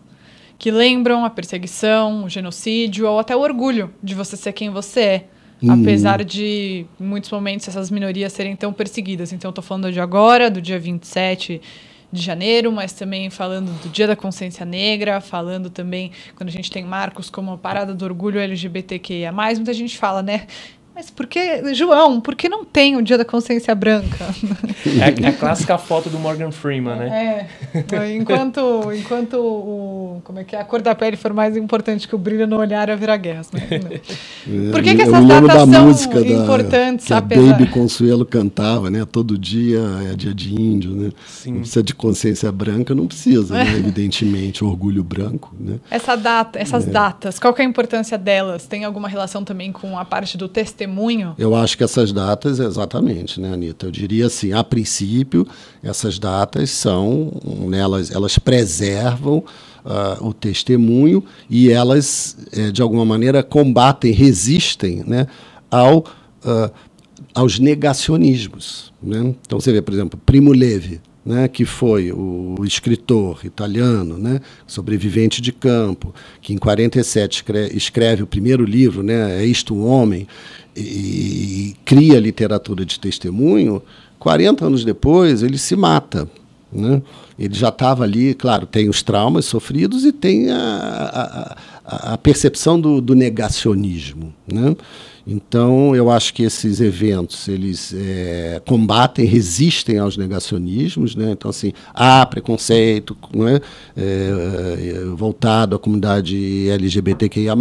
que 0.59 0.72
lembram 0.72 1.24
a 1.24 1.30
perseguição, 1.30 2.24
o 2.24 2.28
genocídio 2.28 3.09
ou 3.09 3.20
até 3.20 3.36
o 3.36 3.41
orgulho 3.41 3.95
de 4.03 4.12
você 4.12 4.36
ser 4.36 4.53
quem 4.53 4.70
você 4.70 5.01
é. 5.01 5.28
Hum. 5.62 5.70
Apesar 5.72 6.24
de, 6.24 6.86
em 7.00 7.04
muitos 7.04 7.30
momentos, 7.30 7.66
essas 7.66 7.90
minorias 7.90 8.32
serem 8.32 8.54
tão 8.54 8.72
perseguidas. 8.72 9.32
Então, 9.32 9.48
estou 9.48 9.62
falando 9.62 9.92
de 9.92 10.00
agora, 10.00 10.50
do 10.50 10.61
dia 10.61 10.78
27 10.78 11.61
de 12.11 12.22
janeiro, 12.22 12.72
mas 12.72 12.92
também 12.92 13.28
falando 13.28 13.70
do 13.82 13.88
Dia 13.90 14.06
da 14.06 14.16
Consciência 14.16 14.64
Negra, 14.64 15.20
falando 15.20 15.68
também 15.68 16.11
quando 16.36 16.48
a 16.48 16.52
gente 16.52 16.70
tem 16.70 16.84
marcos 16.84 17.28
como 17.28 17.52
a 17.52 17.59
Parada 17.59 17.94
do 17.94 18.04
Orgulho 18.04 18.40
LGBTQIA+, 18.40 19.30
muita 19.32 19.74
gente 19.74 19.98
fala, 19.98 20.22
né? 20.22 20.46
Mas 20.94 21.11
por 21.11 21.28
que, 21.28 21.74
João, 21.74 22.20
por 22.20 22.34
que 22.34 22.48
não 22.48 22.64
tem 22.64 22.96
o 22.96 23.02
Dia 23.02 23.16
da 23.16 23.24
Consciência 23.24 23.72
Branca? 23.74 24.26
É, 24.86 25.26
é 25.26 25.28
a 25.28 25.32
clássica 25.32 25.76
foto 25.78 26.08
do 26.08 26.18
Morgan 26.18 26.50
Freeman, 26.50 26.96
né? 26.96 27.48
É. 27.74 28.14
Enquanto, 28.14 28.92
enquanto 28.92 29.34
o, 29.34 30.20
como 30.24 30.38
é 30.38 30.44
que 30.44 30.56
é? 30.56 30.60
a 30.60 30.64
cor 30.64 30.80
da 30.80 30.94
pele 30.94 31.16
for 31.16 31.32
mais 31.32 31.56
importante 31.56 32.06
que 32.08 32.14
o 32.14 32.18
brilho 32.18 32.46
no 32.46 32.56
olhar, 32.56 32.90
haverá 32.90 33.16
guerras. 33.16 33.50
Né? 33.52 33.60
Por 34.72 34.82
que, 34.82 34.94
que 34.94 35.02
essas 35.02 35.26
datas 35.26 35.52
são 35.52 35.86
música 35.86 36.20
importantes? 36.20 37.08
Da, 37.08 37.20
que 37.20 37.34
apesar... 37.34 37.50
a 37.50 37.52
Baby 37.52 37.70
Consuelo 37.70 38.24
cantava, 38.24 38.90
né? 38.90 39.04
Todo 39.04 39.36
dia 39.38 39.80
é 40.10 40.16
dia 40.16 40.34
de 40.34 40.54
índio, 40.54 40.92
né? 40.92 41.10
Sim. 41.26 41.52
Não 41.52 41.60
precisa 41.60 41.82
de 41.82 41.94
consciência 41.94 42.50
branca, 42.50 42.94
não 42.94 43.06
precisa, 43.06 43.54
né? 43.54 43.74
Evidentemente, 43.78 44.64
orgulho 44.64 45.02
branco, 45.02 45.54
né? 45.58 45.78
Essa 45.90 46.16
data, 46.16 46.58
essas 46.58 46.86
é. 46.86 46.90
datas, 46.90 47.38
qual 47.38 47.54
é 47.56 47.62
a 47.62 47.64
importância 47.64 48.16
delas? 48.16 48.66
Tem 48.66 48.84
alguma 48.84 49.08
relação 49.08 49.44
também 49.44 49.72
com 49.72 49.98
a 49.98 50.04
parte 50.04 50.36
do 50.36 50.48
testemunho? 50.48 50.78
testemunho? 50.78 51.34
Eu 51.38 51.54
acho 51.54 51.76
que 51.76 51.84
essas 51.84 52.12
datas, 52.12 52.58
exatamente, 52.58 53.40
né, 53.40 53.52
Anitta? 53.52 53.86
Eu 53.86 53.90
diria 53.90 54.26
assim, 54.26 54.52
a 54.52 54.62
princípio, 54.68 55.46
essas 55.82 56.18
datas 56.18 56.70
são, 56.70 57.32
né, 57.68 57.80
elas, 57.80 58.38
preservam 58.38 59.38
uh, 59.84 60.26
o 60.26 60.32
testemunho 60.32 61.24
e 61.48 61.70
elas, 61.70 62.36
é, 62.52 62.70
de 62.70 62.82
alguma 62.82 63.04
maneira, 63.04 63.42
combatem, 63.42 64.12
resistem 64.12 65.02
né, 65.06 65.26
ao, 65.70 65.98
uh, 65.98 66.70
aos 67.34 67.58
negacionismos. 67.58 68.92
Né? 69.02 69.34
Então, 69.46 69.58
você 69.60 69.72
vê, 69.72 69.82
por 69.82 69.94
exemplo, 69.94 70.20
Primo 70.24 70.52
Levi, 70.52 71.00
né, 71.28 71.46
que 71.46 71.66
foi 71.66 72.10
o 72.10 72.56
escritor 72.64 73.40
italiano, 73.44 74.16
né, 74.16 74.40
sobrevivente 74.66 75.42
de 75.42 75.52
campo, 75.52 76.14
que 76.40 76.54
em 76.54 76.56
47 76.56 77.44
escreve, 77.74 78.22
o 78.22 78.26
primeiro 78.26 78.64
livro, 78.64 79.02
né, 79.02 79.42
É 79.42 79.44
Isto 79.44 79.74
um 79.74 79.86
Homem, 79.86 80.26
e, 80.74 81.76
cria 81.84 82.18
literatura 82.18 82.84
de 82.84 82.98
testemunho, 82.98 83.82
40 84.18 84.64
anos 84.66 84.84
depois 84.84 85.42
ele 85.42 85.58
se 85.58 85.76
mata. 85.76 86.28
Né? 86.72 87.02
Ele 87.38 87.54
já 87.54 87.68
estava 87.68 88.04
ali, 88.04 88.34
claro, 88.34 88.66
tem 88.66 88.88
os 88.88 89.02
traumas 89.02 89.44
sofridos 89.44 90.04
e 90.04 90.12
tem 90.12 90.50
a, 90.50 91.56
a, 91.84 92.12
a 92.14 92.18
percepção 92.18 92.80
do, 92.80 93.00
do 93.00 93.14
negacionismo. 93.14 94.34
Né? 94.46 94.76
Então, 95.30 95.94
eu 95.94 96.10
acho 96.10 96.32
que 96.32 96.42
esses 96.42 96.80
eventos 96.80 97.48
eles 97.48 97.94
é, 97.94 98.62
combatem, 98.66 99.26
resistem 99.26 99.98
aos 99.98 100.16
negacionismos. 100.16 101.14
Né? 101.14 101.32
Então, 101.32 101.50
assim, 101.50 101.74
há 101.92 102.24
preconceito 102.24 103.14
né? 103.34 103.60
É, 103.94 105.04
voltado 105.14 105.76
à 105.76 105.78
comunidade 105.78 106.70
LGBTQIA, 106.70 107.54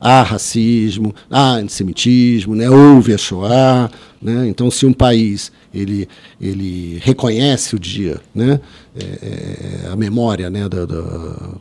há 0.00 0.22
racismo, 0.22 1.14
há 1.30 1.52
antissemitismo, 1.52 2.56
né? 2.56 2.68
houve 2.68 3.14
a 3.14 3.18
Shoah. 3.18 3.88
Né? 4.20 4.48
Então, 4.48 4.68
se 4.68 4.84
um 4.84 4.92
país 4.92 5.52
ele, 5.72 6.08
ele 6.40 7.00
reconhece 7.02 7.76
o 7.76 7.78
dia, 7.78 8.20
né? 8.34 8.60
É, 8.92 9.84
é, 9.84 9.88
a 9.92 9.94
memória, 9.94 10.50
né? 10.50 10.68
Da, 10.68 10.84
da, 10.84 11.02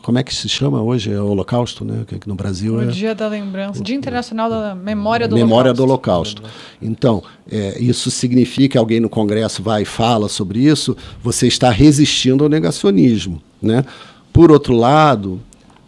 como 0.01 0.17
é 0.17 0.23
que 0.23 0.34
se 0.34 0.49
chama 0.49 0.82
hoje? 0.82 1.13
É 1.13 1.21
o 1.21 1.27
Holocausto, 1.27 1.86
né? 1.86 2.03
Que 2.07 2.27
no 2.27 2.34
Brasil 2.34 2.75
o 2.75 2.82
é... 2.82 2.88
Dia 2.88 3.13
da 3.13 3.27
Lembrança, 3.27 3.80
o, 3.80 3.84
Dia 3.84 3.95
Internacional 3.95 4.49
da 4.49 4.73
Memória 4.73 5.27
do 5.27 5.36
memória 5.36 5.71
Holocausto. 5.71 6.41
do 6.41 6.43
Holocausto. 6.43 6.80
Então, 6.82 7.23
é, 7.51 7.80
isso 7.80 8.09
significa, 8.09 8.80
alguém 8.80 8.99
no 8.99 9.09
Congresso 9.09 9.61
vai 9.61 9.84
e 9.84 9.86
fala 9.86 10.27
sobre 10.27 10.59
isso, 10.59 10.97
você 11.21 11.47
está 11.47 11.69
resistindo 11.69 12.43
ao 12.43 12.49
negacionismo, 12.49 13.39
né? 13.61 13.86
Por 14.34 14.51
outro 14.51 14.73
lado, 14.73 15.39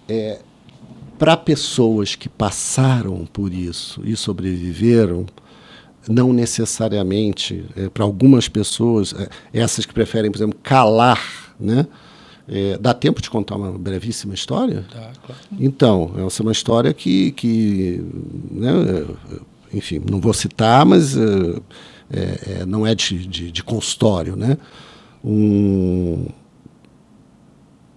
é, 0.07 0.39
para 1.17 1.35
pessoas 1.35 2.15
que 2.15 2.29
passaram 2.29 3.27
por 3.31 3.51
isso 3.53 4.01
e 4.03 4.15
sobreviveram, 4.15 5.25
não 6.07 6.33
necessariamente, 6.33 7.65
é, 7.75 7.89
para 7.89 8.03
algumas 8.03 8.47
pessoas, 8.47 9.13
é, 9.13 9.29
essas 9.53 9.85
que 9.85 9.93
preferem, 9.93 10.31
por 10.31 10.37
exemplo, 10.37 10.59
calar, 10.61 11.21
né? 11.59 11.85
É, 12.47 12.77
dá 12.77 12.93
tempo 12.93 13.21
de 13.21 13.29
contar 13.29 13.55
uma 13.55 13.71
brevíssima 13.71 14.33
história? 14.33 14.83
Dá, 14.91 15.11
claro. 15.25 15.41
Então, 15.59 16.11
essa 16.25 16.41
é 16.41 16.43
uma 16.43 16.51
história 16.51 16.93
que, 16.93 17.31
que 17.31 18.03
né, 18.49 18.71
enfim, 19.73 20.01
não 20.09 20.19
vou 20.19 20.33
citar, 20.33 20.85
mas 20.85 21.15
é, 22.11 22.61
é, 22.61 22.65
não 22.65 22.85
é 22.85 22.93
de, 22.93 23.25
de, 23.25 23.51
de, 23.51 23.63
consultório. 23.63 24.35
Né? 24.35 24.57
Um 25.23 26.27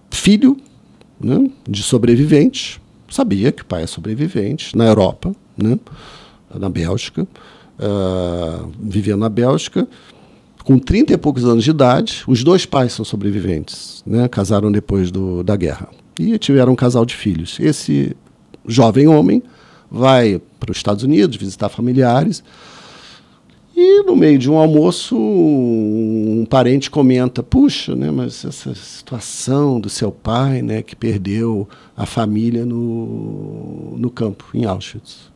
filho 0.09 0.57
né, 1.19 1.49
de 1.67 1.83
sobrevivente, 1.83 2.81
sabia 3.09 3.51
que 3.51 3.61
o 3.61 3.65
pai 3.65 3.83
é 3.83 3.87
sobrevivente, 3.87 4.75
na 4.75 4.85
Europa, 4.85 5.35
né, 5.57 5.77
na 6.53 6.69
Bélgica, 6.69 7.27
uh, 7.79 8.71
vivendo 8.79 9.19
na 9.19 9.29
Bélgica, 9.29 9.87
com 10.63 10.79
30 10.79 11.13
e 11.13 11.17
poucos 11.17 11.45
anos 11.45 11.63
de 11.63 11.69
idade. 11.69 12.23
Os 12.27 12.43
dois 12.43 12.65
pais 12.65 12.93
são 12.93 13.05
sobreviventes, 13.05 14.03
né? 14.05 14.27
casaram 14.27 14.71
depois 14.71 15.11
do, 15.11 15.43
da 15.43 15.55
guerra. 15.55 15.89
E 16.19 16.37
tiveram 16.37 16.73
um 16.73 16.75
casal 16.75 17.05
de 17.05 17.15
filhos. 17.15 17.57
Esse 17.59 18.15
jovem 18.67 19.07
homem 19.07 19.43
vai 19.91 20.41
para 20.59 20.71
os 20.71 20.77
Estados 20.77 21.03
Unidos 21.03 21.37
visitar 21.37 21.69
familiares. 21.69 22.43
E 23.77 24.03
no 24.03 24.15
meio 24.15 24.39
de 24.39 24.49
um 24.49 24.57
almoço, 24.57 25.17
um 25.17 26.45
parente 26.49 26.89
comenta: 26.89 27.43
Puxa, 27.43 27.93
né, 27.93 28.09
mas 28.09 28.45
essa 28.45 28.73
situação 28.73 29.81
do 29.81 29.89
seu 29.89 30.11
pai, 30.11 30.61
né, 30.61 30.81
que 30.81 30.95
perdeu 30.95 31.67
a 31.95 32.05
família 32.05 32.65
no, 32.65 33.95
no 33.97 34.09
campo, 34.09 34.45
em 34.53 34.63
Auschwitz. 34.63 35.29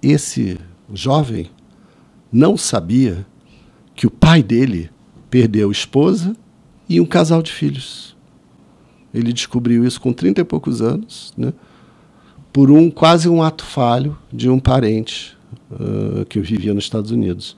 Esse 0.00 0.56
jovem 0.92 1.50
não 2.32 2.56
sabia 2.56 3.26
que 3.94 4.06
o 4.06 4.10
pai 4.10 4.42
dele 4.42 4.90
perdeu 5.30 5.70
esposa 5.70 6.36
e 6.88 7.00
um 7.00 7.06
casal 7.06 7.42
de 7.42 7.52
filhos. 7.52 8.16
Ele 9.12 9.32
descobriu 9.32 9.84
isso 9.84 10.00
com 10.00 10.12
30 10.12 10.40
e 10.40 10.44
poucos 10.44 10.80
anos, 10.80 11.32
né? 11.36 11.52
por 12.52 12.70
um 12.70 12.90
quase 12.90 13.28
um 13.28 13.42
ato 13.42 13.64
falho 13.64 14.16
de 14.32 14.48
um 14.48 14.58
parente 14.58 15.36
uh, 15.70 16.24
que 16.26 16.40
vivia 16.40 16.74
nos 16.74 16.84
Estados 16.84 17.10
Unidos. 17.10 17.56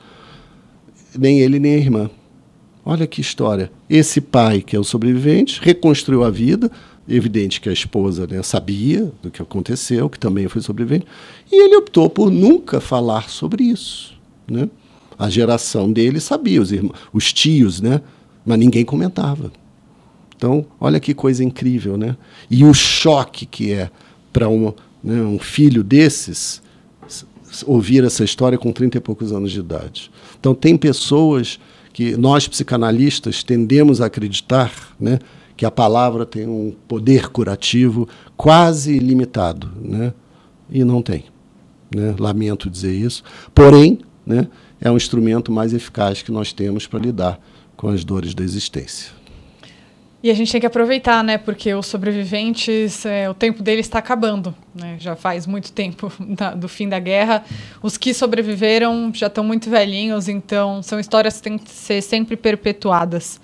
Nem 1.18 1.41
ele 1.41 1.59
nem 1.59 1.74
a 1.74 1.78
irmã. 1.78 2.11
Olha 2.85 3.07
que 3.07 3.20
história. 3.20 3.70
Esse 3.89 4.20
pai, 4.20 4.62
que 4.62 4.74
é 4.74 4.78
o 4.78 4.85
sobrevivente, 4.85 5.61
reconstruiu 5.62 6.24
a 6.24 6.31
vida, 6.31 6.70
evidente 7.09 7.61
que 7.61 7.68
a 7.68 7.72
esposa 7.72 8.26
né, 8.26 8.42
sabia 8.42 9.12
do 9.22 9.30
que 9.30 9.42
aconteceu, 9.42 10.09
que 10.09 10.18
também 10.18 10.48
foi 10.48 10.62
sobrevivente, 10.62 11.07
e 11.51 11.64
ele 11.64 11.76
optou 11.76 12.09
por 12.09 12.30
nunca 12.30 12.80
falar 12.80 13.28
sobre 13.28 13.64
isso. 13.64 14.14
Né? 14.48 14.68
A 15.18 15.28
geração 15.28 15.92
dele 15.92 16.20
sabia, 16.20 16.61
os, 16.61 16.72
irmãos, 16.72 16.96
os 17.12 17.32
tios, 17.32 17.80
né? 17.80 18.01
mas 18.44 18.59
ninguém 18.59 18.84
comentava. 18.84 19.53
Então, 20.36 20.64
olha 20.80 20.98
que 20.98 21.12
coisa 21.12 21.44
incrível. 21.44 21.96
Né? 21.96 22.16
E 22.51 22.64
o 22.64 22.72
choque 22.72 23.44
que 23.44 23.72
é 23.72 23.90
para 24.32 24.48
um, 24.48 24.72
né, 25.03 25.20
um 25.20 25.38
filho 25.38 25.84
desses 25.84 26.62
ouvir 27.66 28.05
essa 28.05 28.22
história 28.22 28.57
com 28.57 28.72
30 28.72 28.98
e 28.98 29.01
poucos 29.01 29.32
anos 29.32 29.51
de 29.51 29.59
idade. 29.59 30.11
Então, 30.38 30.55
tem 30.55 30.76
pessoas 30.76 31.59
que 31.92 32.16
nós, 32.16 32.46
psicanalistas, 32.46 33.42
tendemos 33.42 34.01
a 34.01 34.07
acreditar 34.07 34.72
né, 34.98 35.18
que 35.61 35.66
a 35.66 35.70
palavra 35.70 36.24
tem 36.24 36.48
um 36.48 36.74
poder 36.88 37.28
curativo 37.28 38.08
quase 38.34 38.96
ilimitado, 38.96 39.70
né? 39.78 40.14
e 40.70 40.82
não 40.82 41.02
tem. 41.02 41.24
Né? 41.94 42.14
Lamento 42.18 42.70
dizer 42.70 42.94
isso. 42.94 43.22
Porém, 43.54 43.98
né, 44.24 44.48
é 44.80 44.90
um 44.90 44.96
instrumento 44.96 45.52
mais 45.52 45.74
eficaz 45.74 46.22
que 46.22 46.32
nós 46.32 46.50
temos 46.54 46.86
para 46.86 46.98
lidar 46.98 47.38
com 47.76 47.88
as 47.88 48.04
dores 48.04 48.32
da 48.32 48.42
existência. 48.42 49.12
E 50.22 50.30
a 50.30 50.34
gente 50.34 50.50
tem 50.50 50.62
que 50.62 50.66
aproveitar, 50.66 51.22
né? 51.22 51.36
Porque 51.36 51.74
os 51.74 51.84
sobreviventes, 51.84 53.04
é, 53.04 53.28
o 53.28 53.34
tempo 53.34 53.62
deles 53.62 53.84
está 53.84 53.98
acabando. 53.98 54.54
Né? 54.74 54.96
Já 54.98 55.14
faz 55.14 55.46
muito 55.46 55.72
tempo 55.72 56.11
da, 56.26 56.54
do 56.54 56.68
fim 56.68 56.88
da 56.88 56.98
guerra. 56.98 57.44
Os 57.82 57.98
que 57.98 58.14
sobreviveram 58.14 59.12
já 59.14 59.26
estão 59.26 59.44
muito 59.44 59.68
velhinhos, 59.68 60.26
então 60.26 60.82
são 60.82 60.98
histórias 60.98 61.36
que 61.36 61.42
têm 61.42 61.58
que 61.58 61.70
ser 61.70 62.00
sempre 62.00 62.34
perpetuadas. 62.34 63.38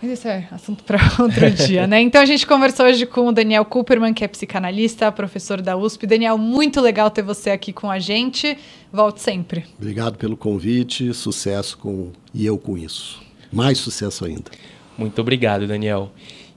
Mas 0.00 0.12
isso 0.12 0.28
é 0.28 0.46
assunto 0.52 0.84
para 0.84 0.98
outro 1.18 1.50
dia, 1.50 1.86
né? 1.86 2.00
Então 2.00 2.20
a 2.20 2.26
gente 2.26 2.46
conversou 2.46 2.86
hoje 2.86 3.04
com 3.04 3.28
o 3.28 3.32
Daniel 3.32 3.64
Cooperman, 3.64 4.14
que 4.14 4.24
é 4.24 4.28
psicanalista, 4.28 5.10
professor 5.10 5.60
da 5.60 5.76
USP. 5.76 6.06
Daniel, 6.06 6.38
muito 6.38 6.80
legal 6.80 7.10
ter 7.10 7.22
você 7.22 7.50
aqui 7.50 7.72
com 7.72 7.90
a 7.90 7.98
gente. 7.98 8.56
Volte 8.92 9.20
sempre. 9.20 9.64
Obrigado 9.76 10.16
pelo 10.16 10.36
convite, 10.36 11.12
sucesso 11.12 11.76
com 11.78 12.12
e 12.32 12.46
eu 12.46 12.56
com 12.56 12.78
isso. 12.78 13.20
Mais 13.52 13.78
sucesso 13.78 14.24
ainda. 14.24 14.50
Muito 14.96 15.20
obrigado, 15.20 15.66
Daniel. 15.66 16.12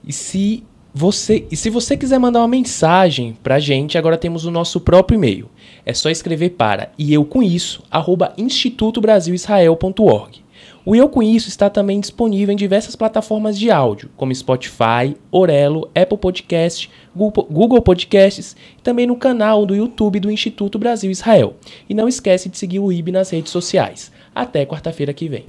E 0.06 0.12
se 0.12 0.64
você, 0.94 1.46
e 1.50 1.56
se 1.56 1.70
você 1.70 1.96
quiser 1.96 2.18
mandar 2.18 2.40
uma 2.40 2.48
mensagem 2.48 3.36
pra 3.42 3.58
gente, 3.58 3.96
agora 3.96 4.18
temos 4.18 4.44
o 4.44 4.50
nosso 4.50 4.80
próprio 4.80 5.16
e-mail. 5.16 5.48
É 5.84 5.94
só 5.94 6.10
escrever 6.10 6.50
para 6.50 6.92
e 6.98 7.12
eu 7.12 7.24
com 7.24 7.42
isso, 7.42 7.82
arroba 7.90 8.32
institutobrasilisrael.org. 8.36 10.42
O 10.84 10.96
Eu 10.96 11.08
Com 11.08 11.22
Isso 11.22 11.48
está 11.48 11.70
também 11.70 12.00
disponível 12.00 12.52
em 12.52 12.56
diversas 12.56 12.96
plataformas 12.96 13.56
de 13.56 13.70
áudio, 13.70 14.10
como 14.16 14.34
Spotify, 14.34 15.16
Orelo, 15.30 15.88
Apple 15.94 16.18
Podcast, 16.18 16.90
Google 17.14 17.80
Podcasts 17.80 18.56
e 18.76 18.82
também 18.82 19.06
no 19.06 19.14
canal 19.14 19.64
do 19.64 19.76
YouTube 19.76 20.18
do 20.18 20.30
Instituto 20.30 20.80
Brasil 20.80 21.10
Israel. 21.10 21.54
E 21.88 21.94
não 21.94 22.08
esquece 22.08 22.48
de 22.48 22.58
seguir 22.58 22.80
o 22.80 22.90
IB 22.90 23.12
nas 23.12 23.30
redes 23.30 23.52
sociais. 23.52 24.10
Até 24.34 24.66
quarta-feira 24.66 25.12
que 25.12 25.28
vem. 25.28 25.44